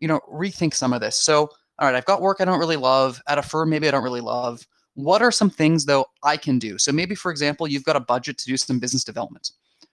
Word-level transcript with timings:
you 0.00 0.08
know, 0.08 0.20
rethink 0.30 0.74
some 0.74 0.92
of 0.92 1.00
this. 1.00 1.16
So, 1.16 1.50
all 1.78 1.86
right, 1.86 1.94
I've 1.94 2.04
got 2.04 2.20
work 2.20 2.38
I 2.40 2.44
don't 2.44 2.58
really 2.58 2.76
love 2.76 3.20
at 3.28 3.38
a 3.38 3.42
firm, 3.42 3.70
maybe 3.70 3.88
I 3.88 3.90
don't 3.90 4.04
really 4.04 4.20
love. 4.20 4.66
What 4.94 5.22
are 5.22 5.30
some 5.30 5.50
things 5.50 5.84
though 5.84 6.06
I 6.22 6.36
can 6.36 6.58
do? 6.58 6.78
So 6.78 6.92
maybe, 6.92 7.14
for 7.14 7.30
example, 7.30 7.68
you've 7.68 7.84
got 7.84 7.96
a 7.96 8.00
budget 8.00 8.38
to 8.38 8.46
do 8.46 8.56
some 8.56 8.78
business 8.78 9.04
development, 9.04 9.50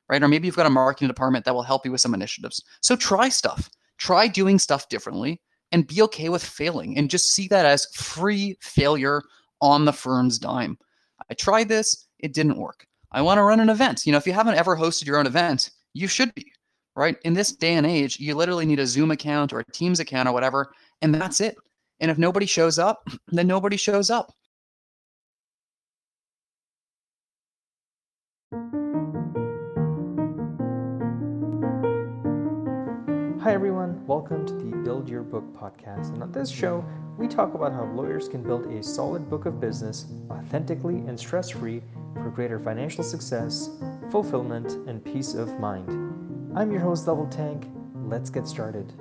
right? 0.10 0.22
Or 0.22 0.28
maybe 0.28 0.48
you've 0.48 0.56
got 0.56 0.66
a 0.66 0.72
marketing 0.72 1.08
department 1.08 1.46
that 1.46 1.54
will 1.54 1.64
help 1.64 1.86
you 1.86 1.92
with 1.92 2.02
some 2.02 2.14
initiatives. 2.14 2.64
So 2.82 2.96
try 2.96 3.30
stuff. 3.30 3.70
Try 3.98 4.28
doing 4.28 4.60
stuff 4.60 4.90
differently 4.90 5.42
and 5.72 5.88
be 5.88 6.02
okay 6.04 6.30
with 6.30 6.44
failing 6.44 6.98
and 6.98 7.10
just 7.10 7.32
see 7.32 7.48
that 7.50 7.66
as 7.66 7.88
free 7.94 8.58
failure 8.62 9.22
on 9.62 9.86
the 9.86 9.94
firm's 9.94 10.40
dime. 10.40 10.78
I 11.30 11.34
tried 11.34 11.68
this, 11.68 12.08
it 12.20 12.34
didn't 12.34 12.58
work. 12.58 12.86
I 13.12 13.22
want 13.22 13.38
to 13.38 13.44
run 13.44 13.60
an 13.60 13.70
event. 13.70 14.06
You 14.06 14.12
know, 14.12 14.18
if 14.18 14.28
you 14.28 14.34
haven't 14.34 14.56
ever 14.56 14.76
hosted 14.76 15.06
your 15.06 15.18
own 15.18 15.26
event, 15.26 15.72
you 15.94 16.08
should 16.08 16.34
be, 16.36 16.52
right? 16.98 17.18
In 17.24 17.34
this 17.36 17.52
day 17.52 17.76
and 17.76 17.86
age, 17.86 18.20
you 18.20 18.34
literally 18.34 18.66
need 18.66 18.80
a 18.80 18.88
Zoom 18.88 19.12
account 19.12 19.54
or 19.54 19.60
a 19.60 19.72
Teams 19.72 20.00
account 20.00 20.28
or 20.28 20.32
whatever, 20.34 20.74
and 21.04 21.14
that's 21.14 21.40
it. 21.40 21.56
And 22.00 22.10
if 22.10 22.18
nobody 22.18 22.48
shows 22.48 22.80
up, 22.80 23.08
then 23.28 23.46
nobody 23.48 23.78
shows 23.78 24.10
up. 24.10 24.34
Hi, 33.42 33.54
everyone. 33.54 34.04
Welcome 34.08 34.48
to 34.48 34.54
the 34.54 34.76
Build 34.78 35.08
Your 35.08 35.22
Book 35.22 35.46
podcast. 35.56 36.10
And 36.14 36.24
on 36.24 36.32
this 36.32 36.50
show, 36.50 36.84
we 37.20 37.28
talk 37.28 37.54
about 37.54 37.74
how 37.74 37.86
lawyers 37.94 38.28
can 38.28 38.42
build 38.42 38.66
a 38.66 38.82
solid 38.82 39.30
book 39.30 39.46
of 39.46 39.60
business 39.60 40.08
authentically 40.32 40.96
and 41.08 41.20
stress 41.20 41.52
free 41.52 41.84
for 42.16 42.32
greater 42.32 42.60
financial 42.60 43.04
success, 43.04 43.70
fulfillment, 44.10 44.72
and 44.90 45.06
peace 45.06 45.36
of 45.36 45.60
mind. 45.60 46.27
I'm 46.58 46.72
your 46.72 46.82
host, 46.82 47.06
Double 47.06 47.28
Tank. 47.28 47.68
Let's 47.94 48.32
get 48.32 48.48
started. 48.48 48.92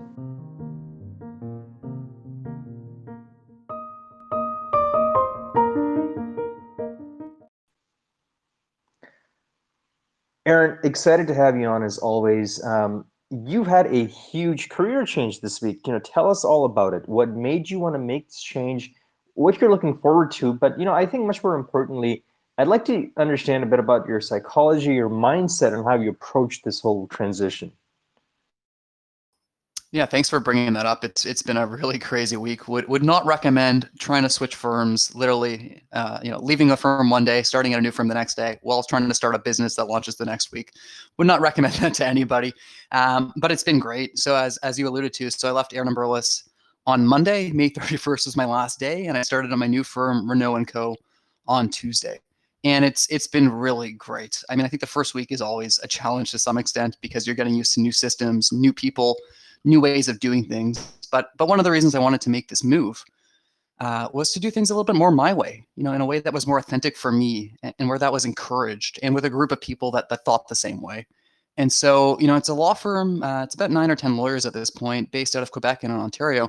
Aaron, 10.45 10.79
excited 10.85 11.27
to 11.29 11.35
have 11.35 11.57
you 11.57 11.67
on 11.67 11.83
as 11.83 11.97
always. 11.97 12.63
Um, 12.63 13.07
you've 13.31 13.67
had 13.67 13.87
a 13.87 14.05
huge 14.05 14.69
career 14.69 15.07
change 15.07 15.41
this 15.41 15.63
week. 15.63 15.87
You 15.87 15.95
know, 15.95 15.99
tell 16.01 16.29
us 16.29 16.45
all 16.45 16.67
about 16.67 16.93
it. 16.93 17.09
What 17.09 17.31
made 17.31 17.71
you 17.71 17.79
want 17.79 17.95
to 17.95 17.99
make 17.99 18.27
this 18.27 18.43
change? 18.43 18.93
What 19.33 19.59
you're 19.63 19.71
looking 19.71 19.97
forward 19.97 20.31
to? 20.33 20.53
But 20.53 20.79
you 20.79 20.85
know, 20.85 20.93
I 20.93 21.07
think 21.07 21.25
much 21.25 21.43
more 21.43 21.55
importantly, 21.55 22.23
I'd 22.59 22.69
like 22.69 22.87
to 22.87 23.11
understand 23.19 23.65
a 23.65 23.67
bit 23.67 23.79
about 23.79 24.09
your 24.09 24.21
psychology, 24.21 24.95
your 24.95 25.11
mindset, 25.11 25.75
and 25.75 25.85
how 25.85 25.95
you 25.95 26.11
approach 26.11 26.63
this 26.63 26.81
whole 26.81 27.07
transition. 27.09 27.71
Yeah, 29.93 30.07
thanks 30.07 30.29
for 30.29 30.41
bringing 30.41 30.73
that 30.73 30.85
up. 30.85 31.05
It's 31.05 31.25
it's 31.25 31.43
been 31.43 31.57
a 31.57 31.67
really 31.67 31.99
crazy 31.99 32.37
week. 32.37 32.67
Would 32.67 32.89
would 32.89 33.05
not 33.05 33.25
recommend 33.25 33.89
trying 33.99 34.25
to 34.25 34.29
switch 34.29 34.57
firms. 34.57 35.15
Literally, 35.15 35.83
uh, 35.93 36.19
you 36.23 36.31
know, 36.31 36.39
leaving 36.39 36.71
a 36.71 36.77
firm 36.77 37.09
one 37.09 37.25
day, 37.25 37.43
starting 37.43 37.73
at 37.73 37.79
a 37.79 37.83
new 37.83 37.91
firm 37.91 38.09
the 38.09 38.15
next 38.15 38.35
day, 38.35 38.59
while 38.63 38.83
trying 38.83 39.07
to 39.07 39.15
start 39.15 39.35
a 39.35 39.39
business 39.39 39.77
that 39.77 39.85
launches 39.85 40.17
the 40.17 40.25
next 40.25 40.51
week. 40.51 40.73
Would 41.19 41.27
not 41.27 41.41
recommend 41.49 41.75
that 41.75 41.95
to 41.95 42.07
anybody. 42.07 42.53
Um, 42.91 43.33
but 43.37 43.53
it's 43.53 43.63
been 43.63 43.79
great. 43.79 44.19
So 44.19 44.35
as 44.35 44.57
as 44.59 44.79
you 44.79 44.89
alluded 44.89 45.13
to, 45.15 45.31
so 45.31 45.49
I 45.49 45.53
left 45.53 45.75
Aird 45.75 45.87
& 45.87 45.95
Berlis 45.95 46.49
on 46.87 47.07
Monday, 47.07 47.51
May 47.53 47.71
31st 47.71 48.27
was 48.27 48.37
my 48.37 48.45
last 48.45 48.81
day, 48.81 49.07
and 49.07 49.17
I 49.17 49.23
started 49.23 49.53
on 49.53 49.59
my 49.59 49.67
new 49.67 49.85
firm, 49.85 50.27
Renno 50.27 50.57
and 50.57 50.67
Co. 50.67 50.97
on 51.47 51.69
Tuesday 51.69 52.21
and 52.67 52.85
it's 52.85 53.07
it's 53.11 53.29
been 53.29 53.49
really 53.49 53.93
great. 53.93 54.43
I 54.51 54.57
mean, 54.57 54.67
I 54.67 54.69
think 54.69 54.81
the 54.81 54.89
first 54.89 55.15
week 55.15 55.31
is 55.31 55.41
always 55.41 55.79
a 55.85 55.89
challenge 55.89 56.33
to 56.33 56.39
some 56.39 56.59
extent 56.59 56.97
because 57.01 57.25
you're 57.25 57.37
getting 57.37 57.55
used 57.55 57.75
to 57.75 57.81
new 57.81 57.93
systems, 57.93 58.51
new 58.51 58.73
people, 58.73 59.17
new 59.65 59.81
ways 59.81 60.09
of 60.09 60.19
doing 60.19 60.45
things. 60.45 60.93
But 61.13 61.29
but 61.37 61.47
one 61.47 61.61
of 61.61 61.65
the 61.65 61.71
reasons 61.71 61.95
I 61.95 62.01
wanted 62.01 62.21
to 62.23 62.31
make 62.31 62.49
this 62.49 62.65
move 62.65 63.05
uh, 63.79 64.09
was 64.13 64.33
to 64.33 64.41
do 64.41 64.51
things 64.51 64.71
a 64.71 64.75
little 64.75 64.85
bit 64.85 64.97
more 64.97 65.13
my 65.13 65.33
way, 65.33 65.65
you 65.77 65.85
know, 65.85 65.93
in 65.93 66.01
a 66.01 66.07
way 66.07 66.19
that 66.19 66.33
was 66.33 66.49
more 66.49 66.59
authentic 66.59 66.97
for 66.97 67.13
me 67.13 67.55
and, 67.63 67.73
and, 67.79 67.89
where 67.89 67.99
that 68.01 68.13
was 68.13 68.25
encouraged 68.25 68.99
and 69.03 69.15
with 69.15 69.27
a 69.27 69.31
group 69.31 69.53
of 69.53 69.61
people 69.61 69.91
that, 69.93 70.09
that 70.09 70.25
thought 70.25 70.49
the 70.49 70.55
same 70.55 70.81
way. 70.81 71.07
And 71.59 71.71
so, 71.71 72.19
you 72.19 72.27
know, 72.27 72.37
it's 72.37 72.49
a 72.49 72.55
law 72.55 72.73
firm. 72.73 73.23
Uh, 73.23 73.45
it's 73.45 73.55
about 73.55 73.71
nine 73.71 73.91
or 73.91 73.97
10 73.97 74.17
lawyers 74.17 74.47
at 74.47 74.55
this 74.55 74.71
point 74.71 75.13
based 75.13 75.37
out 75.37 75.43
of 75.43 75.51
Quebec 75.51 75.85
and 75.85 75.93
Ontario, 75.93 76.49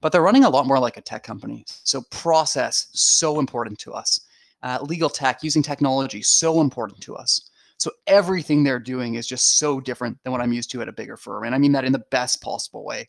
but 0.00 0.12
they're 0.12 0.22
running 0.22 0.44
a 0.44 0.50
lot 0.50 0.66
more 0.66 0.78
like 0.78 0.96
a 0.96 1.02
tech 1.02 1.24
company. 1.24 1.64
So 1.68 2.02
process, 2.10 2.86
so 2.92 3.40
important 3.40 3.78
to 3.80 3.92
us. 3.92 4.20
Uh, 4.62 4.78
legal 4.82 5.08
tech, 5.08 5.42
using 5.42 5.62
technology, 5.62 6.20
so 6.20 6.60
important 6.60 7.00
to 7.00 7.14
us. 7.14 7.50
So 7.76 7.92
everything 8.08 8.64
they're 8.64 8.80
doing 8.80 9.14
is 9.14 9.26
just 9.26 9.58
so 9.58 9.80
different 9.80 10.18
than 10.24 10.32
what 10.32 10.40
I'm 10.40 10.52
used 10.52 10.70
to 10.72 10.82
at 10.82 10.88
a 10.88 10.92
bigger 10.92 11.16
firm, 11.16 11.44
and 11.44 11.54
I 11.54 11.58
mean 11.58 11.72
that 11.72 11.84
in 11.84 11.92
the 11.92 12.04
best 12.10 12.42
possible 12.42 12.84
way. 12.84 13.08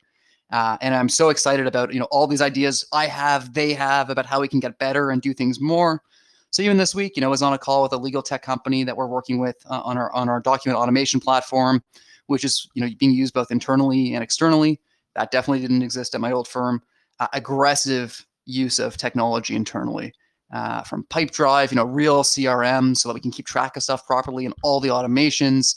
Uh, 0.52 0.78
and 0.82 0.96
I'm 0.96 1.10
so 1.10 1.30
excited 1.30 1.68
about 1.68 1.94
you 1.94 2.00
know 2.00 2.08
all 2.12 2.28
these 2.28 2.42
ideas 2.42 2.86
I 2.94 3.08
have, 3.08 3.54
they 3.54 3.74
have 3.74 4.10
about 4.12 4.28
how 4.28 4.42
we 4.42 4.48
can 4.48 4.60
get 4.60 4.78
better 4.78 5.10
and 5.10 5.22
do 5.22 5.34
things 5.34 5.60
more. 5.60 6.04
So 6.52 6.62
even 6.62 6.78
this 6.78 6.96
week, 6.96 7.16
you 7.16 7.22
know, 7.22 7.28
I 7.28 7.30
was 7.30 7.42
on 7.42 7.54
a 7.54 7.58
call 7.58 7.84
with 7.84 7.94
a 7.94 7.98
legal 7.98 8.24
tech 8.24 8.42
company 8.42 8.84
that 8.84 8.96
we're 8.96 9.08
working 9.08 9.40
with 9.40 9.56
uh, 9.70 9.82
on 9.82 9.98
our 9.98 10.12
on 10.14 10.30
our 10.30 10.40
document 10.40 10.80
automation 10.80 11.20
platform, 11.20 11.84
which 12.28 12.44
is 12.44 12.68
you 12.76 12.84
know 12.84 12.90
being 13.00 13.12
used 13.12 13.34
both 13.34 13.50
internally 13.50 14.14
and 14.14 14.24
externally. 14.24 14.80
That 15.16 15.32
definitely 15.32 15.62
didn't 15.62 15.82
exist 15.82 16.14
at 16.14 16.22
my 16.22 16.32
old 16.32 16.48
firm. 16.48 16.82
Uh, 17.20 17.28
aggressive 17.34 18.26
use 18.46 18.80
of 18.80 18.98
technology 18.98 19.56
internally 19.56 20.14
uh, 20.52 20.84
from 20.84 21.04
Pipedrive, 21.06 21.72
you 21.72 21.76
know, 21.76 21.86
real 21.86 22.24
CRM 22.24 22.96
so 22.98 23.10
that 23.10 23.14
we 23.14 23.20
can 23.20 23.32
keep 23.32 23.46
track 23.46 23.78
of 23.78 23.84
stuff 23.84 24.06
properly 24.06 24.46
and 24.46 24.54
all 24.64 24.80
the 24.80 24.90
automations. 24.90 25.76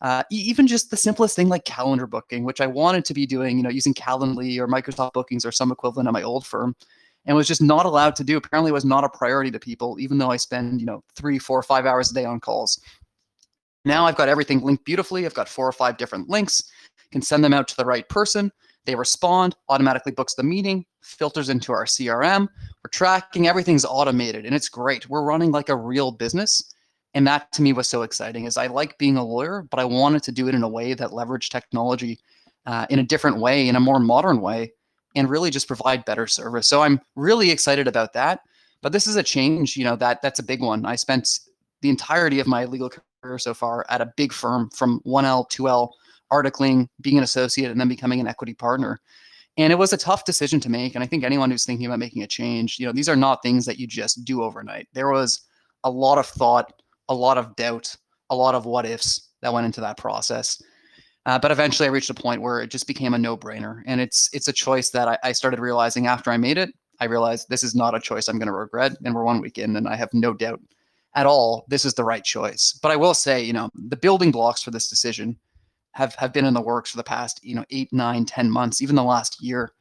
Uh, 0.00 0.22
even 0.30 0.66
just 0.66 0.90
the 0.90 0.96
simplest 0.96 1.36
thing 1.36 1.48
like 1.48 1.64
calendar 1.64 2.06
booking, 2.06 2.44
which 2.44 2.60
I 2.60 2.66
wanted 2.66 3.04
to 3.04 3.14
be 3.14 3.26
doing, 3.26 3.58
you 3.58 3.62
know, 3.62 3.70
using 3.70 3.92
Calendly 3.92 4.58
or 4.58 4.66
Microsoft 4.66 5.12
Bookings 5.12 5.44
or 5.44 5.52
some 5.52 5.70
equivalent 5.70 6.08
at 6.08 6.12
my 6.12 6.22
old 6.22 6.46
firm, 6.46 6.74
and 7.26 7.36
was 7.36 7.46
just 7.46 7.60
not 7.60 7.84
allowed 7.84 8.16
to 8.16 8.24
do. 8.24 8.38
Apparently, 8.38 8.72
was 8.72 8.84
not 8.84 9.04
a 9.04 9.10
priority 9.10 9.50
to 9.50 9.58
people, 9.58 10.00
even 10.00 10.16
though 10.16 10.30
I 10.30 10.38
spend, 10.38 10.80
you 10.80 10.86
know, 10.86 11.04
three, 11.16 11.38
four, 11.38 11.62
five 11.62 11.84
hours 11.84 12.10
a 12.10 12.14
day 12.14 12.24
on 12.24 12.40
calls. 12.40 12.80
Now 13.84 14.06
I've 14.06 14.16
got 14.16 14.28
everything 14.28 14.60
linked 14.60 14.84
beautifully. 14.84 15.26
I've 15.26 15.34
got 15.34 15.48
four 15.48 15.68
or 15.68 15.72
five 15.72 15.98
different 15.98 16.28
links. 16.28 16.62
Can 17.12 17.22
send 17.22 17.44
them 17.44 17.52
out 17.52 17.68
to 17.68 17.76
the 17.76 17.84
right 17.84 18.08
person. 18.08 18.50
They 18.86 18.94
respond, 18.94 19.56
automatically 19.68 20.12
books 20.12 20.34
the 20.34 20.42
meeting, 20.42 20.86
filters 21.00 21.48
into 21.48 21.72
our 21.72 21.84
CRM. 21.84 22.48
We're 22.82 22.90
tracking, 22.90 23.48
everything's 23.48 23.84
automated 23.84 24.46
and 24.46 24.54
it's 24.54 24.68
great. 24.68 25.08
We're 25.08 25.22
running 25.22 25.50
like 25.50 25.68
a 25.68 25.76
real 25.76 26.12
business. 26.12 26.74
And 27.14 27.26
that 27.26 27.50
to 27.52 27.62
me 27.62 27.72
was 27.72 27.88
so 27.88 28.02
exciting 28.02 28.44
is 28.44 28.56
I 28.56 28.68
like 28.68 28.98
being 28.98 29.16
a 29.16 29.24
lawyer, 29.24 29.66
but 29.70 29.80
I 29.80 29.84
wanted 29.84 30.22
to 30.24 30.32
do 30.32 30.48
it 30.48 30.54
in 30.54 30.62
a 30.62 30.68
way 30.68 30.94
that 30.94 31.10
leveraged 31.10 31.50
technology 31.50 32.20
uh, 32.66 32.86
in 32.88 32.98
a 32.98 33.04
different 33.04 33.38
way, 33.38 33.66
in 33.66 33.76
a 33.76 33.80
more 33.80 33.98
modern 33.98 34.40
way, 34.40 34.72
and 35.16 35.28
really 35.28 35.50
just 35.50 35.66
provide 35.66 36.04
better 36.04 36.26
service. 36.26 36.68
So 36.68 36.82
I'm 36.82 37.00
really 37.16 37.50
excited 37.50 37.88
about 37.88 38.12
that. 38.12 38.40
But 38.82 38.92
this 38.92 39.06
is 39.06 39.16
a 39.16 39.22
change, 39.22 39.76
you 39.76 39.84
know, 39.84 39.96
that 39.96 40.22
that's 40.22 40.38
a 40.38 40.44
big 40.44 40.62
one. 40.62 40.86
I 40.86 40.96
spent 40.96 41.40
the 41.82 41.90
entirety 41.90 42.40
of 42.40 42.46
my 42.46 42.64
legal 42.64 42.90
career 43.22 43.38
so 43.38 43.54
far 43.54 43.84
at 43.88 44.00
a 44.00 44.12
big 44.16 44.32
firm 44.32 44.70
from 44.70 45.00
1L, 45.04 45.50
2L, 45.50 45.90
articling, 46.32 46.88
being 47.00 47.18
an 47.18 47.24
associate, 47.24 47.70
and 47.70 47.80
then 47.80 47.88
becoming 47.88 48.20
an 48.20 48.26
equity 48.26 48.54
partner. 48.54 49.00
And 49.56 49.72
it 49.72 49.76
was 49.76 49.92
a 49.92 49.98
tough 49.98 50.24
decision 50.24 50.60
to 50.60 50.70
make. 50.70 50.94
And 50.94 51.04
I 51.04 51.06
think 51.06 51.24
anyone 51.24 51.50
who's 51.50 51.64
thinking 51.64 51.86
about 51.86 51.98
making 51.98 52.22
a 52.22 52.26
change, 52.26 52.78
you 52.78 52.86
know, 52.86 52.92
these 52.92 53.08
are 53.08 53.16
not 53.16 53.42
things 53.42 53.66
that 53.66 53.78
you 53.78 53.86
just 53.86 54.24
do 54.24 54.42
overnight. 54.42 54.88
There 54.94 55.10
was 55.10 55.42
a 55.84 55.90
lot 55.90 56.18
of 56.18 56.26
thought, 56.26 56.72
a 57.08 57.14
lot 57.14 57.36
of 57.36 57.54
doubt, 57.56 57.94
a 58.30 58.36
lot 58.36 58.54
of 58.54 58.64
what 58.64 58.86
ifs 58.86 59.30
that 59.42 59.52
went 59.52 59.66
into 59.66 59.80
that 59.80 59.98
process. 59.98 60.62
Uh, 61.26 61.38
but 61.38 61.50
eventually, 61.50 61.88
I 61.88 61.92
reached 61.92 62.10
a 62.10 62.14
point 62.14 62.40
where 62.40 62.60
it 62.60 62.70
just 62.70 62.86
became 62.86 63.12
a 63.12 63.18
no-brainer, 63.18 63.82
and 63.86 64.00
it's 64.00 64.30
it's 64.32 64.48
a 64.48 64.52
choice 64.52 64.90
that 64.90 65.06
I, 65.06 65.18
I 65.22 65.32
started 65.32 65.60
realizing 65.60 66.06
after 66.06 66.30
I 66.30 66.38
made 66.38 66.56
it. 66.56 66.70
I 66.98 67.04
realized 67.04 67.48
this 67.48 67.62
is 67.62 67.74
not 67.74 67.94
a 67.94 68.00
choice 68.00 68.26
I'm 68.26 68.38
going 68.38 68.46
to 68.46 68.52
regret, 68.52 68.92
and 69.04 69.14
we're 69.14 69.24
one 69.24 69.40
week 69.40 69.58
in, 69.58 69.76
and 69.76 69.86
I 69.86 69.96
have 69.96 70.08
no 70.14 70.32
doubt 70.32 70.60
at 71.14 71.26
all 71.26 71.66
this 71.68 71.84
is 71.84 71.94
the 71.94 72.04
right 72.04 72.24
choice. 72.24 72.78
But 72.82 72.90
I 72.90 72.96
will 72.96 73.14
say, 73.14 73.42
you 73.42 73.52
know, 73.52 73.68
the 73.74 73.96
building 73.96 74.30
blocks 74.30 74.62
for 74.62 74.70
this 74.70 74.88
decision 74.88 75.36
have 75.92 76.14
have 76.16 76.32
been 76.32 76.44
in 76.44 76.54
the 76.54 76.60
works 76.60 76.90
for 76.90 76.96
the 76.96 77.04
past 77.04 77.40
you 77.42 77.54
know 77.54 77.64
eight 77.70 77.92
nine 77.92 78.24
ten 78.24 78.50
months 78.50 78.80
even 78.82 78.96
the 78.96 79.02
last 79.02 79.42
year. 79.42 79.72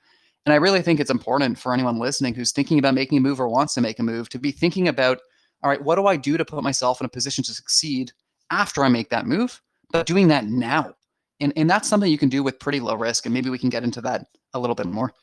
And 0.46 0.54
i 0.54 0.58
really 0.58 0.82
think 0.82 1.00
it's 1.00 1.12
important 1.12 1.60
for 1.60 1.74
anyone 1.74 2.00
listening 2.00 2.34
who's 2.34 2.52
thinking 2.52 2.80
about 2.80 2.94
making 2.94 3.18
a 3.18 3.22
move 3.22 3.40
or 3.40 3.50
wants 3.50 3.74
to 3.76 3.82
make 3.82 4.00
a 4.00 4.04
move 4.04 4.30
to 4.30 4.40
be 4.40 4.52
thinking 4.52 4.88
about 4.88 5.20
all 5.64 5.70
right 5.70 5.84
what 5.84 5.96
do 5.96 6.08
i 6.08 6.16
do 6.16 6.38
to 6.38 6.46
put 6.46 6.64
myself 6.64 7.02
in 7.02 7.06
a 7.06 7.10
position 7.10 7.44
to 7.44 7.54
succeed 7.54 8.12
after 8.52 8.84
i 8.84 8.90
make 8.90 9.10
that 9.10 9.28
move? 9.28 9.62
But 9.92 10.06
doing 10.06 10.28
that 10.30 10.46
now. 10.46 10.94
And 11.40 11.54
and 11.56 11.70
that's 11.70 11.88
something 11.88 12.12
you 12.12 12.18
can 12.18 12.30
do 12.30 12.44
with 12.44 12.60
pretty 12.60 12.80
low 12.80 12.96
risk 12.96 13.26
and 13.26 13.34
maybe 13.34 13.50
we 13.50 13.60
can 13.60 13.70
get 13.70 13.84
into 13.84 14.02
that 14.02 14.28
a 14.54 14.60
little 14.60 14.76
bit 14.76 14.88
more 14.88 15.14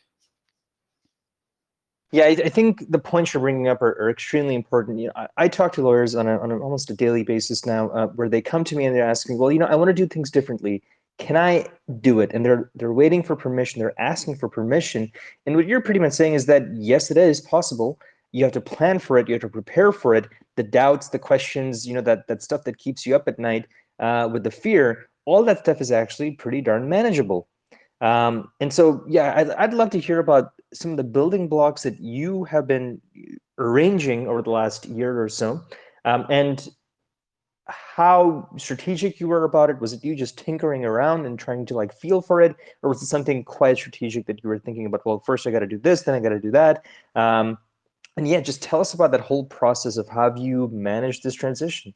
yeah, 2.12 2.24
I, 2.24 2.28
I, 2.28 2.48
think 2.48 2.90
the 2.90 2.98
points 2.98 3.34
you're 3.34 3.40
bringing 3.40 3.68
up 3.68 3.82
are, 3.82 4.00
are 4.00 4.08
extremely 4.08 4.54
important. 4.54 5.00
You 5.00 5.08
know, 5.08 5.12
I, 5.16 5.28
I, 5.36 5.48
talk 5.48 5.72
to 5.72 5.82
lawyers 5.82 6.14
on, 6.14 6.28
a, 6.28 6.38
on 6.38 6.52
a, 6.52 6.58
almost 6.58 6.88
a 6.88 6.94
daily 6.94 7.24
basis 7.24 7.66
now, 7.66 7.88
uh, 7.90 8.06
where 8.08 8.28
they 8.28 8.40
come 8.40 8.62
to 8.64 8.76
me 8.76 8.84
and 8.84 8.94
they're 8.94 9.08
asking, 9.08 9.38
"Well, 9.38 9.50
you 9.50 9.58
know, 9.58 9.66
I 9.66 9.74
want 9.74 9.88
to 9.88 9.92
do 9.94 10.06
things 10.06 10.30
differently. 10.30 10.82
Can 11.18 11.36
I 11.36 11.66
do 12.00 12.20
it?" 12.20 12.30
And 12.32 12.44
they're 12.44 12.70
they're 12.76 12.92
waiting 12.92 13.22
for 13.24 13.34
permission. 13.34 13.80
They're 13.80 14.00
asking 14.00 14.36
for 14.36 14.48
permission. 14.48 15.10
And 15.46 15.56
what 15.56 15.66
you're 15.66 15.80
pretty 15.80 16.00
much 16.00 16.12
saying 16.12 16.34
is 16.34 16.46
that 16.46 16.62
yes, 16.74 17.10
it 17.10 17.16
is 17.16 17.40
possible. 17.40 17.98
You 18.30 18.44
have 18.44 18.52
to 18.52 18.60
plan 18.60 19.00
for 19.00 19.18
it. 19.18 19.28
You 19.28 19.34
have 19.34 19.42
to 19.42 19.48
prepare 19.48 19.90
for 19.90 20.14
it. 20.14 20.28
The 20.54 20.62
doubts, 20.62 21.08
the 21.08 21.18
questions, 21.18 21.86
you 21.86 21.94
know, 21.94 22.02
that 22.02 22.28
that 22.28 22.40
stuff 22.40 22.64
that 22.64 22.78
keeps 22.78 23.04
you 23.04 23.16
up 23.16 23.26
at 23.26 23.38
night 23.38 23.66
uh, 23.98 24.28
with 24.32 24.44
the 24.44 24.50
fear, 24.52 25.08
all 25.24 25.42
that 25.42 25.60
stuff 25.60 25.80
is 25.80 25.90
actually 25.90 26.32
pretty 26.32 26.60
darn 26.60 26.88
manageable. 26.88 27.48
Um, 28.00 28.50
and 28.60 28.72
so, 28.72 29.04
yeah, 29.08 29.32
I'd, 29.36 29.50
I'd 29.50 29.74
love 29.74 29.90
to 29.90 29.98
hear 29.98 30.18
about 30.18 30.52
some 30.74 30.90
of 30.90 30.96
the 30.96 31.04
building 31.04 31.48
blocks 31.48 31.82
that 31.82 31.98
you 31.98 32.44
have 32.44 32.66
been 32.66 33.00
arranging 33.58 34.28
over 34.28 34.42
the 34.42 34.50
last 34.50 34.86
year 34.86 35.22
or 35.22 35.28
so, 35.28 35.62
um, 36.04 36.26
and 36.28 36.68
how 37.68 38.48
strategic 38.58 39.18
you 39.18 39.28
were 39.28 39.44
about 39.44 39.70
it. 39.70 39.80
Was 39.80 39.92
it 39.92 40.04
you 40.04 40.14
just 40.14 40.38
tinkering 40.38 40.84
around 40.84 41.26
and 41.26 41.38
trying 41.38 41.66
to 41.66 41.74
like 41.74 41.92
feel 41.92 42.20
for 42.20 42.40
it, 42.40 42.54
or 42.82 42.90
was 42.90 43.02
it 43.02 43.06
something 43.06 43.42
quite 43.44 43.76
strategic 43.76 44.26
that 44.26 44.42
you 44.42 44.48
were 44.48 44.58
thinking 44.58 44.86
about? 44.86 45.04
Well, 45.06 45.20
first 45.20 45.46
I 45.46 45.50
got 45.50 45.60
to 45.60 45.66
do 45.66 45.78
this, 45.78 46.02
then 46.02 46.14
I 46.14 46.20
got 46.20 46.28
to 46.28 46.40
do 46.40 46.50
that. 46.52 46.84
Um, 47.14 47.58
and 48.16 48.28
yeah, 48.28 48.40
just 48.40 48.62
tell 48.62 48.80
us 48.80 48.94
about 48.94 49.10
that 49.12 49.20
whole 49.20 49.44
process 49.44 49.96
of 49.96 50.08
how 50.08 50.34
you 50.36 50.68
managed 50.72 51.22
this 51.22 51.34
transition. 51.34 51.92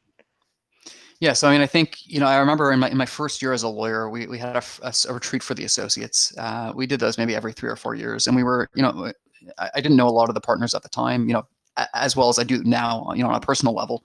Yeah, 1.21 1.33
so 1.33 1.47
I 1.47 1.51
mean, 1.51 1.61
I 1.61 1.67
think 1.67 1.99
you 2.07 2.19
know, 2.19 2.25
I 2.25 2.37
remember 2.37 2.71
in 2.71 2.79
my 2.79 2.89
in 2.89 2.97
my 2.97 3.05
first 3.05 3.43
year 3.43 3.53
as 3.53 3.61
a 3.61 3.67
lawyer, 3.67 4.09
we 4.09 4.25
we 4.25 4.39
had 4.39 4.55
a, 4.55 4.63
a, 4.81 4.93
a 5.07 5.13
retreat 5.13 5.43
for 5.43 5.53
the 5.53 5.63
associates. 5.63 6.35
Uh, 6.35 6.73
we 6.75 6.87
did 6.87 6.99
those 6.99 7.19
maybe 7.19 7.35
every 7.35 7.53
three 7.53 7.69
or 7.69 7.75
four 7.75 7.93
years, 7.93 8.25
and 8.25 8.35
we 8.35 8.41
were, 8.41 8.67
you 8.73 8.81
know, 8.81 9.13
I, 9.59 9.69
I, 9.75 9.81
didn't 9.81 9.97
know 9.97 10.07
a 10.07 10.09
lot 10.09 10.29
of 10.29 10.35
the 10.35 10.41
partners 10.41 10.73
at 10.73 10.81
the 10.81 10.89
time, 10.89 11.27
you 11.27 11.33
know, 11.33 11.45
as 11.93 12.15
well 12.15 12.29
as 12.29 12.39
I 12.39 12.43
do 12.43 12.63
now, 12.63 13.11
you 13.15 13.21
know, 13.21 13.29
on 13.29 13.35
a 13.35 13.39
personal 13.39 13.75
level. 13.75 14.03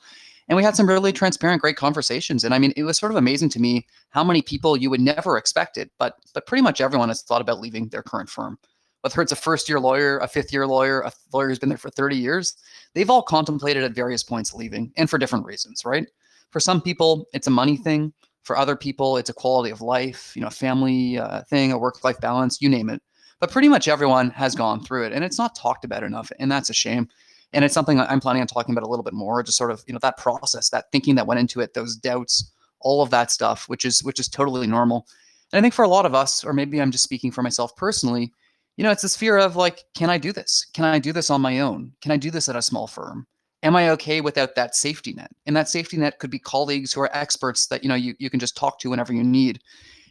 And 0.49 0.57
we 0.59 0.63
had 0.63 0.77
some 0.77 0.87
really 0.87 1.11
transparent, 1.11 1.63
great 1.63 1.77
conversations. 1.77 2.45
And 2.45 2.53
I 2.53 2.59
mean, 2.59 2.75
it 2.77 2.85
was 2.85 2.99
sort 2.99 3.13
of 3.13 3.17
amazing 3.17 3.49
to 3.51 3.61
me 3.61 3.87
how 4.11 4.23
many 4.23 4.43
people 4.43 4.77
you 4.77 4.91
would 4.91 5.01
never 5.01 5.39
expect 5.39 5.79
it, 5.79 5.91
but 5.99 6.17
but 6.35 6.47
pretty 6.47 6.63
much 6.63 6.83
everyone 6.83 7.09
has 7.09 7.23
thought 7.23 7.41
about 7.41 7.61
leaving 7.61 7.89
their 7.89 8.03
current 8.03 8.29
firm. 8.29 8.59
Whether 9.01 9.23
it's 9.23 9.33
a 9.33 9.37
first 9.37 9.71
year 9.71 9.81
lawyer, 9.81 10.19
a 10.19 10.29
fifth 10.29 10.53
year 10.53 10.67
lawyer, 10.67 11.01
a 11.01 11.13
lawyer 11.33 11.49
who's 11.49 11.59
been 11.59 11.71
there 11.71 11.79
for 11.79 11.91
30 11.91 12.17
years, 12.17 12.57
they've 12.93 13.09
all 13.09 13.23
contemplated 13.23 13.85
at 13.85 13.93
various 13.93 14.23
points 14.23 14.53
leaving 14.53 14.93
and 14.99 15.09
for 15.09 15.17
different 15.17 15.47
reasons, 15.47 15.83
right? 15.87 16.07
For 16.51 16.61
some 16.61 16.81
people, 16.81 17.27
it's 17.33 17.47
a 17.47 17.51
money 17.51 17.77
thing. 17.77 18.13
For 18.43 18.57
other 18.57 18.77
people, 18.77 19.17
it's 19.17 19.31
a 19.31 19.35
quality 19.35 19.71
of 19.71 19.81
life, 19.81 20.33
you 20.37 20.43
know, 20.43 20.51
family 20.51 21.19
uh, 21.19 21.43
thing, 21.43 21.73
a 21.73 21.79
work 21.79 22.05
life 22.05 22.21
balance, 22.21 22.63
you 22.63 22.69
name 22.69 22.89
it. 22.89 23.03
But 23.41 23.51
pretty 23.51 23.69
much 23.69 23.89
everyone 23.89 24.31
has 24.31 24.55
gone 24.55 24.83
through 24.83 25.07
it, 25.07 25.13
and 25.13 25.25
it's 25.25 25.39
not 25.39 25.55
talked 25.55 25.85
about 25.85 26.03
enough, 26.03 26.31
and 26.39 26.51
that's 26.51 26.71
a 26.71 26.75
shame. 26.75 27.09
And 27.53 27.65
it's 27.65 27.75
something 27.75 28.01
I'm 28.01 28.21
planning 28.21 28.41
on 28.41 28.47
talking 28.47 28.75
about 28.75 28.87
a 28.87 28.89
little 28.89 29.03
bit 29.03 29.13
more, 29.13 29.43
just 29.43 29.59
sort 29.59 29.71
of 29.71 29.85
you 29.87 29.93
know 29.93 29.99
that 30.01 30.17
process, 30.17 30.71
that 30.71 30.91
thinking 30.93 31.17
that 31.17 31.27
went 31.27 31.41
into 31.41 31.61
it, 31.61 31.75
those 31.75 31.97
doubts, 31.97 32.53
all 32.81 33.03
of 33.03 33.11
that 33.11 33.31
stuff, 33.31 33.69
which 33.69 33.85
is 33.85 34.03
which 34.05 34.21
is 34.21 34.29
totally 34.29 34.67
normal. 34.67 35.07
And 35.53 35.59
I 35.59 35.63
think 35.63 35.75
for 35.75 35.85
a 35.85 35.89
lot 35.89 36.07
of 36.07 36.15
us, 36.15 36.45
or 36.45 36.53
maybe 36.53 36.81
I'm 36.81 36.91
just 36.91 37.05
speaking 37.05 37.31
for 37.31 37.43
myself 37.43 37.77
personally, 37.77 38.33
you 38.77 38.85
know, 38.85 38.91
it's 38.91 39.03
this 39.03 39.17
fear 39.17 39.39
of 39.39 39.57
like, 39.57 39.85
can 39.95 40.11
I 40.11 40.19
do 40.19 40.33
this? 40.33 40.67
Can 40.73 40.85
I 40.85 40.99
do 40.99 41.13
this 41.13 41.31
on 41.31 41.41
my 41.41 41.61
own? 41.61 41.93
Can 42.01 42.13
I 42.13 42.17
do 42.17 42.31
this 42.31 42.49
at 42.49 42.57
a 42.57 42.63
small 42.63 42.87
firm? 42.87 43.27
Am 43.63 43.77
I 43.77 43.91
okay 43.91 44.21
without 44.21 44.55
that 44.55 44.75
safety 44.75 45.13
net? 45.13 45.31
And 45.47 45.57
that 45.57 45.69
safety 45.69 45.97
net 45.97 46.19
could 46.19 46.31
be 46.31 46.39
colleagues 46.39 46.93
who 46.93 47.01
are 47.01 47.17
experts 47.17 47.67
that 47.69 47.83
you 47.83 47.89
know 47.89 47.95
you, 47.95 48.15
you 48.19 48.31
can 48.31 48.41
just 48.41 48.57
talk 48.57 48.79
to 48.81 48.91
whenever 48.91 49.13
you 49.13 49.25
need. 49.25 49.61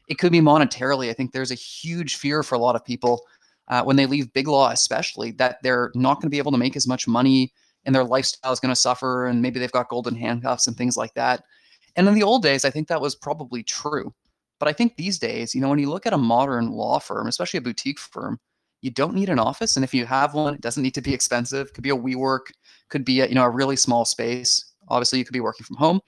It 0.07 0.17
could 0.19 0.31
be 0.31 0.41
monetarily. 0.41 1.09
I 1.09 1.13
think 1.13 1.31
there's 1.31 1.51
a 1.51 1.55
huge 1.55 2.17
fear 2.17 2.43
for 2.43 2.55
a 2.55 2.59
lot 2.59 2.75
of 2.75 2.85
people 2.85 3.21
uh, 3.69 3.83
when 3.83 3.95
they 3.95 4.05
leave 4.05 4.31
big 4.33 4.47
law, 4.47 4.69
especially 4.69 5.31
that 5.31 5.57
they're 5.63 5.91
not 5.95 6.15
going 6.15 6.27
to 6.27 6.29
be 6.29 6.37
able 6.37 6.51
to 6.51 6.57
make 6.57 6.75
as 6.75 6.87
much 6.87 7.07
money 7.07 7.51
and 7.85 7.93
their 7.93 8.03
lifestyle 8.03 8.51
is 8.51 8.59
going 8.59 8.73
to 8.73 8.79
suffer, 8.79 9.27
and 9.27 9.41
maybe 9.41 9.59
they've 9.59 9.71
got 9.71 9.89
golden 9.89 10.15
handcuffs 10.15 10.67
and 10.67 10.75
things 10.75 10.97
like 10.97 11.13
that. 11.13 11.43
And 11.95 12.07
in 12.07 12.13
the 12.13 12.23
old 12.23 12.43
days, 12.43 12.65
I 12.65 12.69
think 12.69 12.87
that 12.87 13.01
was 13.01 13.15
probably 13.15 13.63
true. 13.63 14.13
But 14.59 14.67
I 14.67 14.73
think 14.73 14.95
these 14.95 15.19
days, 15.19 15.53
you 15.53 15.61
know, 15.61 15.69
when 15.69 15.79
you 15.79 15.89
look 15.89 16.05
at 16.05 16.13
a 16.13 16.17
modern 16.17 16.71
law 16.71 16.99
firm, 16.99 17.27
especially 17.27 17.59
a 17.59 17.61
boutique 17.61 17.99
firm, 17.99 18.39
you 18.85 18.91
don't 18.91 19.15
need 19.15 19.29
an 19.29 19.39
office. 19.39 19.77
And 19.77 19.83
if 19.83 19.95
you 19.95 20.05
have 20.05 20.35
one, 20.35 20.53
it 20.53 20.61
doesn't 20.61 20.83
need 20.83 20.93
to 20.93 21.01
be 21.01 21.11
expensive. 21.11 21.73
Could 21.73 21.83
be 21.83 21.89
a 21.89 21.97
WeWork, 21.97 22.51
could 22.89 23.03
be 23.03 23.21
a, 23.21 23.27
you 23.27 23.33
know 23.33 23.43
a 23.43 23.49
really 23.49 23.75
small 23.75 24.05
space. 24.05 24.73
Obviously, 24.89 25.17
you 25.17 25.25
could 25.25 25.33
be 25.33 25.39
working 25.39 25.65
from 25.65 25.77
home. 25.77 25.99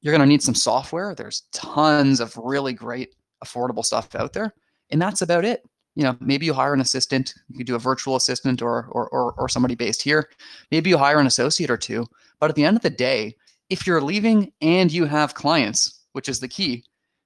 You're 0.00 0.12
going 0.12 0.20
to 0.20 0.26
need 0.26 0.42
some 0.42 0.54
software. 0.54 1.16
There's 1.16 1.42
tons 1.52 2.20
of 2.20 2.36
really 2.36 2.74
great, 2.74 3.16
affordable 3.44 3.84
stuff 3.84 4.14
out 4.14 4.32
there, 4.32 4.54
and 4.90 5.02
that's 5.02 5.22
about 5.22 5.44
it. 5.44 5.64
You 5.96 6.04
know, 6.04 6.16
maybe 6.20 6.46
you 6.46 6.54
hire 6.54 6.72
an 6.72 6.80
assistant. 6.80 7.34
You 7.48 7.58
could 7.58 7.66
do 7.66 7.74
a 7.74 7.80
virtual 7.80 8.14
assistant 8.14 8.62
or 8.62 8.86
or 8.92 9.08
or, 9.08 9.32
or 9.32 9.48
somebody 9.48 9.74
based 9.74 10.00
here. 10.00 10.30
Maybe 10.70 10.90
you 10.90 10.98
hire 10.98 11.18
an 11.18 11.26
associate 11.26 11.70
or 11.70 11.76
two. 11.76 12.06
But 12.38 12.50
at 12.50 12.54
the 12.54 12.64
end 12.64 12.76
of 12.76 12.84
the 12.84 12.90
day, 12.90 13.34
if 13.68 13.84
you're 13.84 14.00
leaving 14.00 14.52
and 14.60 14.92
you 14.92 15.06
have 15.06 15.34
clients, 15.34 16.04
which 16.12 16.28
is 16.28 16.38
the 16.38 16.46
key, 16.46 16.84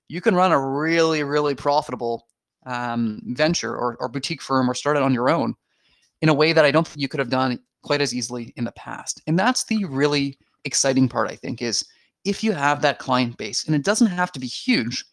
you 0.09 0.23
can 0.23 0.35
run 0.35 0.53
a 0.53 0.67
really, 0.67 1.23
really 1.23 1.55
profitable 1.55 2.27
um, 2.67 3.21
venture 3.29 3.75
or, 3.75 3.97
or 4.01 4.09
boutique 4.09 4.43
firm 4.43 4.69
or 4.69 4.75
start 4.75 4.97
it 4.97 5.03
on 5.03 5.15
your 5.15 5.31
own 5.31 5.55
in 6.23 6.29
a 6.29 6.35
way 6.35 6.53
that 6.53 6.65
I 6.65 6.71
don't 6.71 6.87
think 6.87 7.01
you 7.01 7.09
could 7.09 7.21
have 7.21 7.31
done 7.31 7.59
quite 7.83 8.01
as 8.01 8.15
easily 8.15 8.53
in 8.57 8.65
the 8.65 8.73
past. 8.73 9.23
And 9.27 9.39
that's 9.39 9.65
the 9.65 9.85
really 9.85 10.39
exciting 10.65 11.09
part, 11.09 11.31
I 11.31 11.37
think, 11.37 11.63
is 11.63 11.85
if 12.25 12.43
you 12.43 12.53
have 12.53 12.83
that 12.83 12.99
client 12.99 13.37
base, 13.37 13.67
and 13.67 13.75
it 13.75 13.85
doesn't 13.85 14.09
have 14.09 14.33
to 14.33 14.41
be 14.41 14.49
huge, 14.49 15.05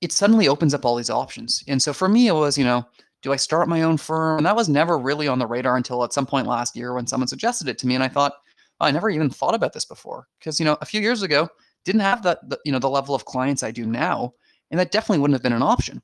it 0.00 0.12
suddenly 0.12 0.48
opens 0.48 0.72
up 0.72 0.84
all 0.84 0.96
these 0.96 1.10
options. 1.10 1.62
And 1.68 1.82
so 1.82 1.92
for 1.92 2.08
me, 2.08 2.28
it 2.28 2.32
was, 2.32 2.56
you 2.56 2.64
know, 2.64 2.86
do 3.22 3.32
I 3.32 3.36
start 3.36 3.68
my 3.68 3.82
own 3.82 3.96
firm? 3.96 4.38
And 4.38 4.46
that 4.46 4.56
was 4.56 4.68
never 4.68 4.98
really 4.98 5.28
on 5.28 5.38
the 5.38 5.46
radar 5.46 5.76
until 5.76 6.04
at 6.04 6.12
some 6.12 6.26
point 6.26 6.46
last 6.46 6.76
year 6.76 6.94
when 6.94 7.06
someone 7.06 7.28
suggested 7.28 7.68
it 7.68 7.78
to 7.78 7.86
me. 7.86 7.94
And 7.94 8.04
I 8.04 8.08
thought, 8.08 8.34
oh, 8.80 8.86
I 8.86 8.90
never 8.90 9.10
even 9.10 9.30
thought 9.30 9.54
about 9.54 9.72
this 9.72 9.84
before. 9.84 10.26
Because, 10.38 10.60
you 10.60 10.64
know, 10.64 10.78
a 10.80 10.86
few 10.86 11.00
years 11.00 11.22
ago, 11.22 11.48
didn't 11.84 12.02
have 12.02 12.22
that, 12.22 12.48
the, 12.48 12.58
you 12.64 12.72
know, 12.72 12.78
the 12.78 12.88
level 12.88 13.14
of 13.14 13.24
clients 13.24 13.62
I 13.62 13.70
do 13.70 13.86
now. 13.86 14.32
And 14.70 14.80
that 14.80 14.92
definitely 14.92 15.18
wouldn't 15.18 15.34
have 15.34 15.42
been 15.42 15.52
an 15.52 15.62
option 15.62 16.02